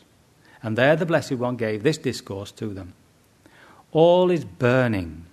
And 0.64 0.78
there 0.78 0.96
the 0.96 1.06
Blessed 1.06 1.34
One 1.34 1.58
gave 1.58 1.84
this 1.84 1.98
discourse 1.98 2.52
to 2.54 2.74
them 2.74 2.94
All 3.92 4.32
is 4.32 4.46
burning. 4.46 5.26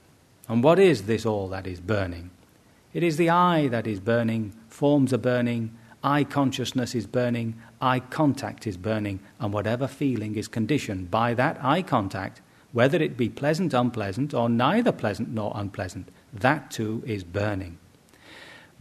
And 0.48 0.64
what 0.64 0.80
is 0.80 1.02
this 1.02 1.24
all 1.24 1.48
that 1.48 1.66
is 1.66 1.80
burning? 1.80 2.30
It 2.92 3.04
is 3.04 3.16
the 3.16 3.30
eye 3.30 3.68
that 3.68 3.86
is 3.86 4.00
burning, 4.00 4.52
forms 4.68 5.12
are 5.12 5.18
burning, 5.18 5.76
eye 6.02 6.24
consciousness 6.24 6.94
is 6.94 7.06
burning, 7.06 7.60
eye 7.80 8.00
contact 8.00 8.66
is 8.66 8.76
burning, 8.76 9.20
and 9.38 9.52
whatever 9.52 9.86
feeling 9.86 10.34
is 10.34 10.48
conditioned 10.48 11.08
by 11.08 11.34
that 11.34 11.62
eye 11.62 11.82
contact, 11.82 12.40
whether 12.72 13.00
it 13.00 13.16
be 13.16 13.28
pleasant, 13.28 13.72
unpleasant, 13.72 14.34
or 14.34 14.48
neither 14.48 14.90
pleasant 14.90 15.28
nor 15.28 15.52
unpleasant, 15.54 16.08
that 16.32 16.70
too 16.72 17.02
is 17.06 17.22
burning. 17.22 17.78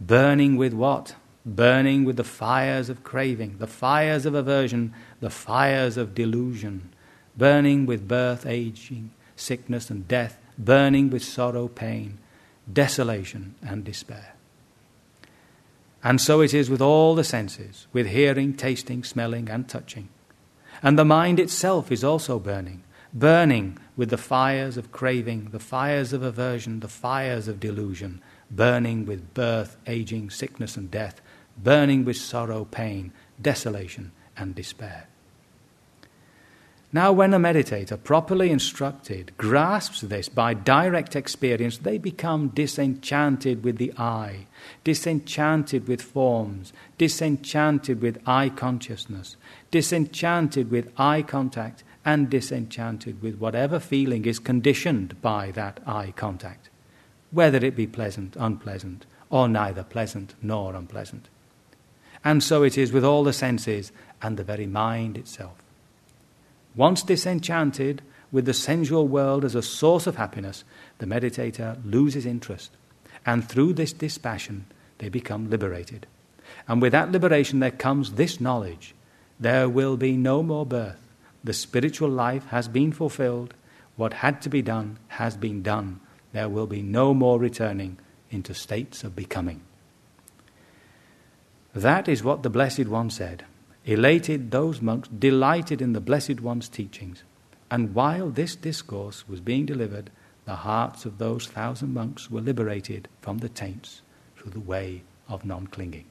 Burning 0.00 0.56
with 0.56 0.72
what? 0.72 1.14
Burning 1.50 2.04
with 2.04 2.16
the 2.16 2.22
fires 2.22 2.88
of 2.88 3.02
craving, 3.02 3.56
the 3.58 3.66
fires 3.66 4.24
of 4.24 4.34
aversion, 4.34 4.94
the 5.18 5.30
fires 5.30 5.96
of 5.96 6.14
delusion, 6.14 6.90
burning 7.36 7.86
with 7.86 8.06
birth, 8.06 8.46
aging, 8.46 9.10
sickness, 9.34 9.90
and 9.90 10.06
death, 10.06 10.38
burning 10.56 11.10
with 11.10 11.24
sorrow, 11.24 11.66
pain, 11.66 12.18
desolation, 12.72 13.56
and 13.66 13.82
despair. 13.82 14.34
And 16.04 16.20
so 16.20 16.40
it 16.40 16.54
is 16.54 16.70
with 16.70 16.80
all 16.80 17.16
the 17.16 17.24
senses, 17.24 17.88
with 17.92 18.06
hearing, 18.06 18.54
tasting, 18.54 19.02
smelling, 19.02 19.50
and 19.50 19.68
touching. 19.68 20.08
And 20.82 20.98
the 20.98 21.04
mind 21.04 21.40
itself 21.40 21.90
is 21.90 22.04
also 22.04 22.38
burning, 22.38 22.84
burning 23.12 23.76
with 23.96 24.10
the 24.10 24.16
fires 24.16 24.76
of 24.76 24.92
craving, 24.92 25.48
the 25.50 25.58
fires 25.58 26.12
of 26.12 26.22
aversion, 26.22 26.80
the 26.80 26.88
fires 26.88 27.48
of 27.48 27.60
delusion, 27.60 28.22
burning 28.50 29.04
with 29.04 29.34
birth, 29.34 29.76
aging, 29.86 30.30
sickness, 30.30 30.76
and 30.76 30.90
death, 30.90 31.20
burning 31.62 32.04
with 32.04 32.16
sorrow, 32.16 32.64
pain, 32.64 33.12
desolation, 33.40 34.12
and 34.36 34.54
despair. 34.54 35.06
Now, 36.92 37.12
when 37.12 37.32
a 37.32 37.38
meditator, 37.38 38.02
properly 38.02 38.50
instructed, 38.50 39.30
grasps 39.36 40.00
this 40.00 40.28
by 40.28 40.54
direct 40.54 41.14
experience, 41.14 41.78
they 41.78 41.98
become 41.98 42.48
disenchanted 42.48 43.62
with 43.62 43.76
the 43.76 43.92
eye, 43.96 44.46
disenchanted 44.82 45.86
with 45.86 46.02
forms, 46.02 46.72
disenchanted 46.98 48.02
with 48.02 48.20
eye 48.26 48.48
consciousness, 48.48 49.36
disenchanted 49.70 50.72
with 50.72 50.90
eye 50.96 51.22
contact, 51.22 51.84
and 52.04 52.28
disenchanted 52.28 53.22
with 53.22 53.36
whatever 53.36 53.78
feeling 53.78 54.24
is 54.24 54.40
conditioned 54.40 55.20
by 55.22 55.52
that 55.52 55.78
eye 55.86 56.12
contact, 56.16 56.70
whether 57.30 57.64
it 57.64 57.76
be 57.76 57.86
pleasant, 57.86 58.34
unpleasant, 58.36 59.06
or 59.28 59.48
neither 59.48 59.84
pleasant 59.84 60.34
nor 60.42 60.74
unpleasant. 60.74 61.28
And 62.24 62.42
so 62.42 62.62
it 62.62 62.76
is 62.76 62.92
with 62.92 63.04
all 63.04 63.24
the 63.24 63.32
senses 63.32 63.92
and 64.20 64.36
the 64.36 64.44
very 64.44 64.66
mind 64.66 65.16
itself. 65.16 65.56
Once 66.76 67.02
disenchanted 67.02 68.02
with 68.30 68.44
the 68.44 68.54
sensual 68.54 69.08
world 69.08 69.44
as 69.44 69.54
a 69.54 69.62
source 69.62 70.06
of 70.06 70.16
happiness, 70.16 70.64
the 70.98 71.06
meditator 71.06 71.78
loses 71.84 72.26
interest. 72.26 72.70
And 73.26 73.48
through 73.48 73.74
this 73.74 73.92
dispassion, 73.92 74.66
they 74.98 75.08
become 75.08 75.50
liberated. 75.50 76.06
And 76.68 76.80
with 76.80 76.92
that 76.92 77.10
liberation, 77.10 77.60
there 77.60 77.70
comes 77.70 78.12
this 78.12 78.40
knowledge 78.40 78.94
there 79.40 79.70
will 79.70 79.96
be 79.96 80.18
no 80.18 80.42
more 80.42 80.66
birth. 80.66 81.00
The 81.42 81.54
spiritual 81.54 82.10
life 82.10 82.44
has 82.48 82.68
been 82.68 82.92
fulfilled. 82.92 83.54
What 83.96 84.12
had 84.12 84.42
to 84.42 84.50
be 84.50 84.60
done 84.60 84.98
has 85.08 85.34
been 85.34 85.62
done. 85.62 86.00
There 86.32 86.50
will 86.50 86.66
be 86.66 86.82
no 86.82 87.14
more 87.14 87.40
returning 87.40 87.98
into 88.30 88.52
states 88.52 89.02
of 89.02 89.16
becoming. 89.16 89.62
That 91.74 92.08
is 92.08 92.24
what 92.24 92.42
the 92.42 92.50
Blessed 92.50 92.86
One 92.86 93.10
said 93.10 93.44
elated 93.84 94.50
those 94.50 94.82
monks, 94.82 95.08
delighted 95.08 95.80
in 95.80 95.94
the 95.94 96.00
Blessed 96.00 96.40
One's 96.40 96.68
teachings. 96.68 97.22
And 97.70 97.94
while 97.94 98.28
this 98.28 98.54
discourse 98.54 99.26
was 99.28 99.40
being 99.40 99.64
delivered, 99.64 100.10
the 100.44 100.56
hearts 100.56 101.04
of 101.04 101.18
those 101.18 101.46
thousand 101.46 101.94
monks 101.94 102.30
were 102.30 102.40
liberated 102.40 103.08
from 103.20 103.38
the 103.38 103.48
taints 103.48 104.02
through 104.36 104.50
the 104.50 104.60
way 104.60 105.02
of 105.28 105.44
non 105.44 105.66
clinging. 105.66 106.06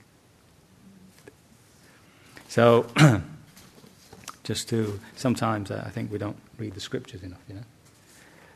So, 2.48 2.88
just 4.44 4.70
to, 4.70 5.00
sometimes 5.16 5.70
uh, 5.70 5.84
I 5.86 5.90
think 5.90 6.12
we 6.12 6.18
don't 6.18 6.38
read 6.58 6.74
the 6.74 6.80
scriptures 6.80 7.22
enough, 7.22 7.42
you 7.48 7.56
know. 7.56 7.64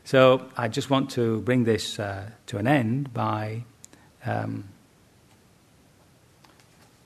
So, 0.04 0.48
I 0.56 0.68
just 0.68 0.90
want 0.90 1.10
to 1.10 1.40
bring 1.42 1.64
this 1.64 1.98
uh, 1.98 2.30
to 2.46 2.58
an 2.58 2.66
end 2.66 3.14
by 3.14 3.64
um, 4.26 4.64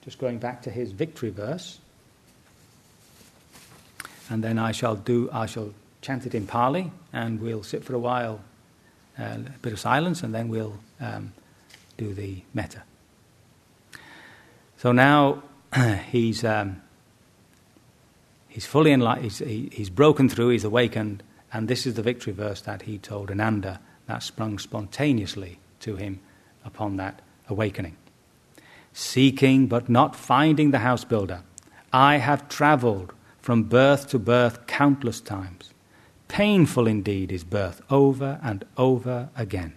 just 0.09 0.18
going 0.18 0.38
back 0.38 0.62
to 0.62 0.70
his 0.70 0.90
victory 0.92 1.28
verse 1.28 1.78
and 4.30 4.42
then 4.42 4.59
I 4.59 4.72
shall 4.72 4.96
do 4.96 5.28
I 5.32 5.46
shall 5.46 5.74
chant 6.00 6.26
it 6.26 6.34
in 6.34 6.46
Pali, 6.46 6.90
and 7.12 7.40
we'll 7.40 7.62
sit 7.62 7.84
for 7.84 7.94
a 7.94 7.98
while, 7.98 8.40
uh, 9.18 9.22
a 9.22 9.59
bit 9.62 9.72
of 9.72 9.80
silence, 9.80 10.22
and 10.22 10.34
then 10.34 10.48
we'll 10.48 10.78
um, 11.00 11.32
do 11.96 12.14
the 12.14 12.42
metta. 12.54 12.82
So 14.78 14.92
now 14.92 15.42
he's 16.11 16.44
um, 16.44 16.80
he's 18.48 18.66
fully 18.66 18.92
enlightened. 18.92 19.24
He's, 19.24 19.38
he, 19.38 19.70
he's 19.72 19.90
broken 19.90 20.28
through. 20.28 20.50
He's 20.50 20.64
awakened, 20.64 21.22
and 21.52 21.68
this 21.68 21.86
is 21.86 21.94
the 21.94 22.02
victory 22.02 22.32
verse 22.32 22.61
that 22.62 22.82
he 22.82 22.98
told 22.98 23.30
Ananda 23.30 23.80
that 24.06 24.22
sprung 24.22 24.59
spontaneously 24.59 25.59
to 25.80 25.96
him 25.96 26.20
upon 26.64 26.96
that 26.96 27.20
awakening. 27.48 27.96
Seeking 29.01 29.68
but 29.68 29.88
not 29.88 30.16
finding 30.16 30.72
the 30.72 30.80
house 30.80 31.05
builder, 31.05 31.44
I 31.92 32.16
have 32.16 32.49
travelled 32.49 33.12
from 33.40 33.62
birth 33.62 34.09
to 34.09 34.18
birth 34.18 34.66
countless 34.66 35.20
times. 35.20 35.72
Painful 36.26 36.88
indeed 36.88 37.30
is 37.30 37.44
birth 37.44 37.80
over 37.90 38.40
and 38.42 38.64
over 38.76 39.28
again. 39.36 39.74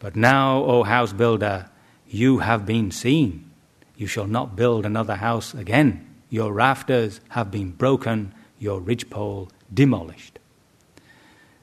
But 0.00 0.16
now, 0.16 0.64
O 0.64 0.82
house 0.82 1.12
builder, 1.12 1.70
you 2.08 2.38
have 2.38 2.66
been 2.66 2.90
seen. 2.90 3.52
You 3.96 4.08
shall 4.08 4.26
not 4.26 4.56
build 4.56 4.84
another 4.84 5.14
house 5.14 5.54
again. 5.54 6.04
Your 6.28 6.52
rafters 6.52 7.20
have 7.28 7.52
been 7.52 7.70
broken, 7.70 8.34
your 8.58 8.80
ridgepole 8.80 9.48
demolished. 9.72 10.40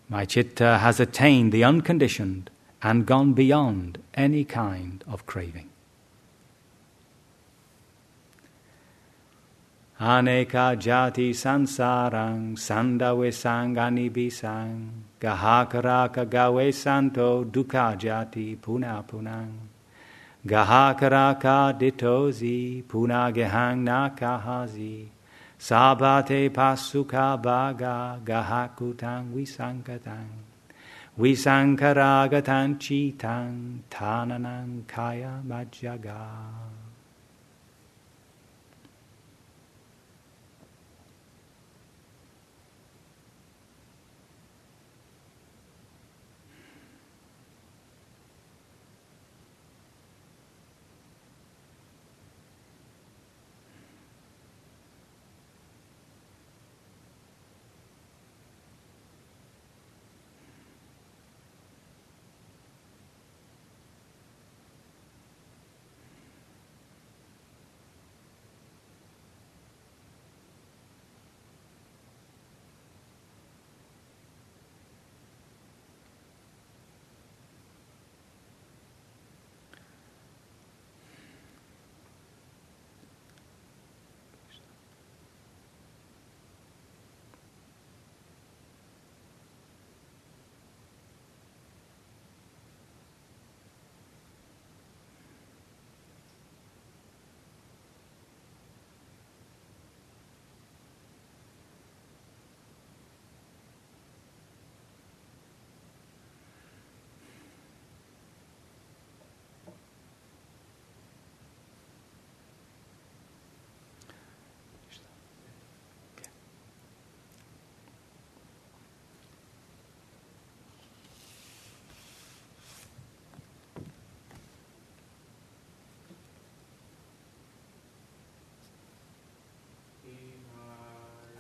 My 0.08 0.24
chitta 0.24 0.78
has 0.78 1.02
attained 1.02 1.52
the 1.52 1.66
unconditioned 1.66 2.50
and 2.82 3.06
gone 3.06 3.34
beyond 3.34 4.02
any 4.14 4.46
kind 4.46 5.04
of 5.06 5.26
craving. 5.26 5.70
Aneka 10.00 10.76
jati 10.76 11.32
sansarang 11.32 12.60
sandawe 12.60 13.32
sangani 13.32 14.12
bisang 14.12 14.92
gahakaraka 15.20 16.28
gawe 16.28 16.68
santo 16.74 17.46
dukkha 17.46 17.96
jati 17.96 18.60
puna 18.60 19.02
punang 19.08 19.76
Gahakaraka 20.46 21.74
ditozi 21.74 22.86
punagehang 22.86 23.82
nakahazi. 23.82 25.10
Sabate 25.58 26.54
pasuka 26.54 27.34
baga 27.42 28.22
gahakutang 28.22 29.34
visankatang. 29.34 30.30
Visankaragatan 31.18 32.78
chitang 32.78 33.82
tananang 33.90 34.86
kaya 34.86 35.42
majaga. 35.42 36.75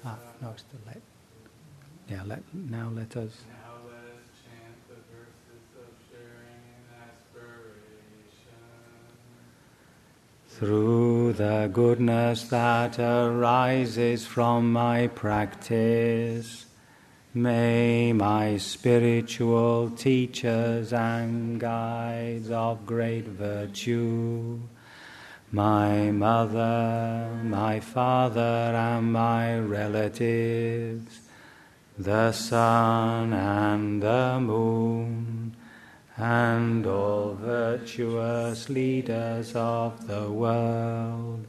Ah, 0.08 0.20
no, 0.40 0.50
it's 0.52 0.64
the 0.64 0.78
let. 0.86 1.02
Yeah, 2.08 2.22
let 2.28 2.44
now 2.54 2.92
let 2.94 3.18
us. 3.18 3.32
Now 3.50 3.74
let 3.88 4.06
us 4.14 4.30
chant 4.46 4.78
the 4.88 5.02
verses 5.12 5.66
of 5.82 5.90
sharing 6.12 6.62
and 6.78 6.88
aspiration. 7.10 8.62
Through 10.48 11.34
the 11.34 11.72
goodness 11.74 12.44
that 12.50 13.00
arises 13.00 14.28
from 14.28 14.72
my 14.72 15.08
practice, 15.08 16.68
may 17.34 18.14
my 18.14 18.58
spiritual 18.58 19.90
teachers 19.90 20.94
and 20.94 21.60
guides 21.60 22.52
of 22.52 22.86
great 22.86 23.26
virtue 23.26 24.60
my 25.52 26.12
mother, 26.12 27.30
my 27.44 27.80
father, 27.80 28.42
and 28.42 29.14
my 29.14 29.58
relatives, 29.60 31.22
the 31.98 32.32
sun 32.32 33.34
and 33.34 34.02
the 34.04 34.40
moon, 34.40 35.56
and 36.18 36.86
all 36.86 37.34
virtuous 37.36 38.70
leaders 38.70 39.54
of 39.56 40.08
the 40.08 40.30
world. 40.30 41.46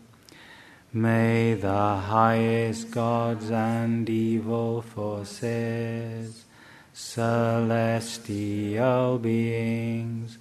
May 0.92 1.54
the 1.54 1.96
highest 1.96 2.90
gods 2.90 3.50
and 3.50 4.08
evil 4.08 4.82
forces, 4.82 6.44
celestial 6.92 8.38
beings, 9.18 10.38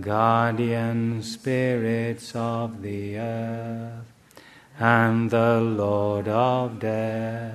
guardian 0.00 1.22
spirits 1.22 2.34
of 2.34 2.82
the 2.82 3.18
earth, 3.18 4.04
and 4.78 5.30
the 5.30 5.60
Lord 5.60 6.28
of 6.28 6.78
death. 6.78 7.54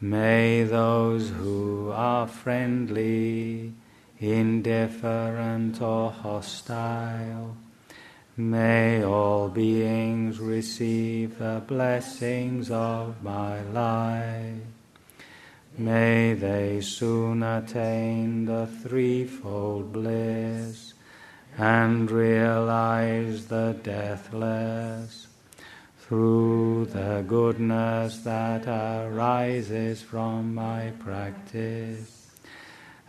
May 0.00 0.64
those 0.64 1.30
who 1.30 1.90
are 1.94 2.26
friendly, 2.26 3.72
indifferent, 4.18 5.80
or 5.80 6.10
hostile, 6.10 7.56
may 8.36 9.02
all 9.02 9.48
beings 9.48 10.38
receive 10.38 11.38
the 11.38 11.62
blessings 11.66 12.70
of 12.70 13.22
my 13.22 13.62
life. 13.62 14.60
May 15.78 16.34
they 16.34 16.82
soon 16.82 17.42
attain 17.42 18.44
the 18.44 18.66
threefold 18.66 19.92
bliss 19.92 20.91
and 21.58 22.10
realize 22.10 23.46
the 23.46 23.76
deathless 23.82 25.26
through 25.98 26.86
the 26.86 27.24
goodness 27.26 28.18
that 28.18 28.66
arises 28.66 30.02
from 30.02 30.54
my 30.54 30.92
practice 30.98 32.30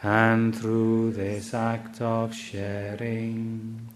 and 0.02 0.56
through 0.56 1.12
this 1.14 1.54
act 1.54 2.02
of 2.02 2.36
sharing. 2.36 3.89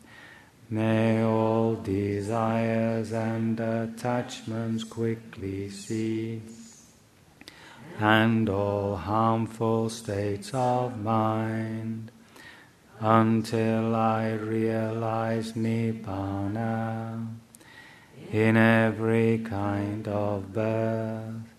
May 0.69 1.23
all 1.23 1.75
desires 1.75 3.13
and 3.13 3.59
attachments 3.59 4.83
quickly 4.83 5.69
cease, 5.69 6.85
and 7.99 8.49
all 8.49 8.97
harmful 8.97 9.89
states 9.89 10.51
of 10.53 10.99
mind 10.99 12.11
until 12.99 13.95
I 13.95 14.31
realize 14.31 15.53
Nibbana 15.53 17.27
in 18.31 18.57
every 18.57 19.39
kind 19.39 20.07
of 20.07 20.53
birth. 20.53 21.53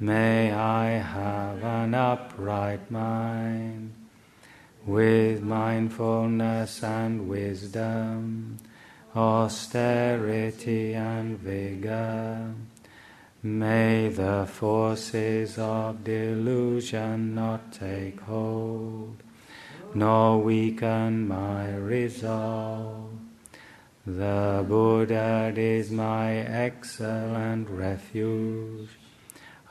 May 0.00 0.52
I 0.52 0.86
have 0.98 1.62
an 1.62 1.94
upright 1.94 2.90
mind 2.90 3.94
with 4.84 5.42
mindfulness 5.42 6.82
and 6.82 7.28
wisdom, 7.28 8.58
austerity 9.14 10.94
and 10.94 11.38
vigor. 11.38 12.54
May 13.44 14.08
the 14.08 14.48
forces 14.50 15.58
of 15.58 16.02
delusion 16.02 17.34
not 17.34 17.72
take 17.72 18.20
hold 18.20 19.22
nor 19.94 20.40
weaken 20.40 21.28
my 21.28 21.74
resolve. 21.76 23.10
The 24.06 24.64
Buddha 24.66 25.52
is 25.56 25.90
my 25.90 26.32
excellent 26.32 27.68
refuge. 27.68 28.88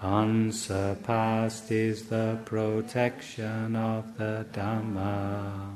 Unsurpassed 0.01 1.72
is 1.72 2.07
the 2.07 2.39
protection 2.45 3.76
of 3.76 4.17
the 4.17 4.45
Dhamma. 4.53 5.76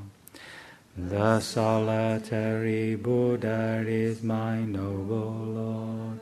The 0.97 1.41
solitary 1.41 2.95
Buddha 2.95 3.83
is 3.85 4.23
my 4.23 4.61
noble 4.61 5.33
Lord. 5.33 6.19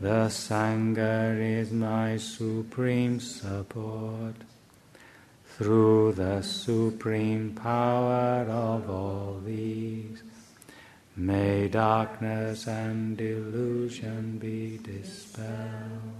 The 0.00 0.26
Sangha 0.28 1.38
is 1.38 1.70
my 1.70 2.16
supreme 2.16 3.20
support 3.20 4.34
through 5.60 6.10
the 6.12 6.40
supreme 6.40 7.54
power 7.54 8.46
of 8.48 8.88
all 8.88 9.38
these. 9.44 10.22
May 11.14 11.68
darkness 11.68 12.66
and 12.66 13.14
delusion 13.14 14.38
be 14.38 14.78
dispelled. 14.78 16.19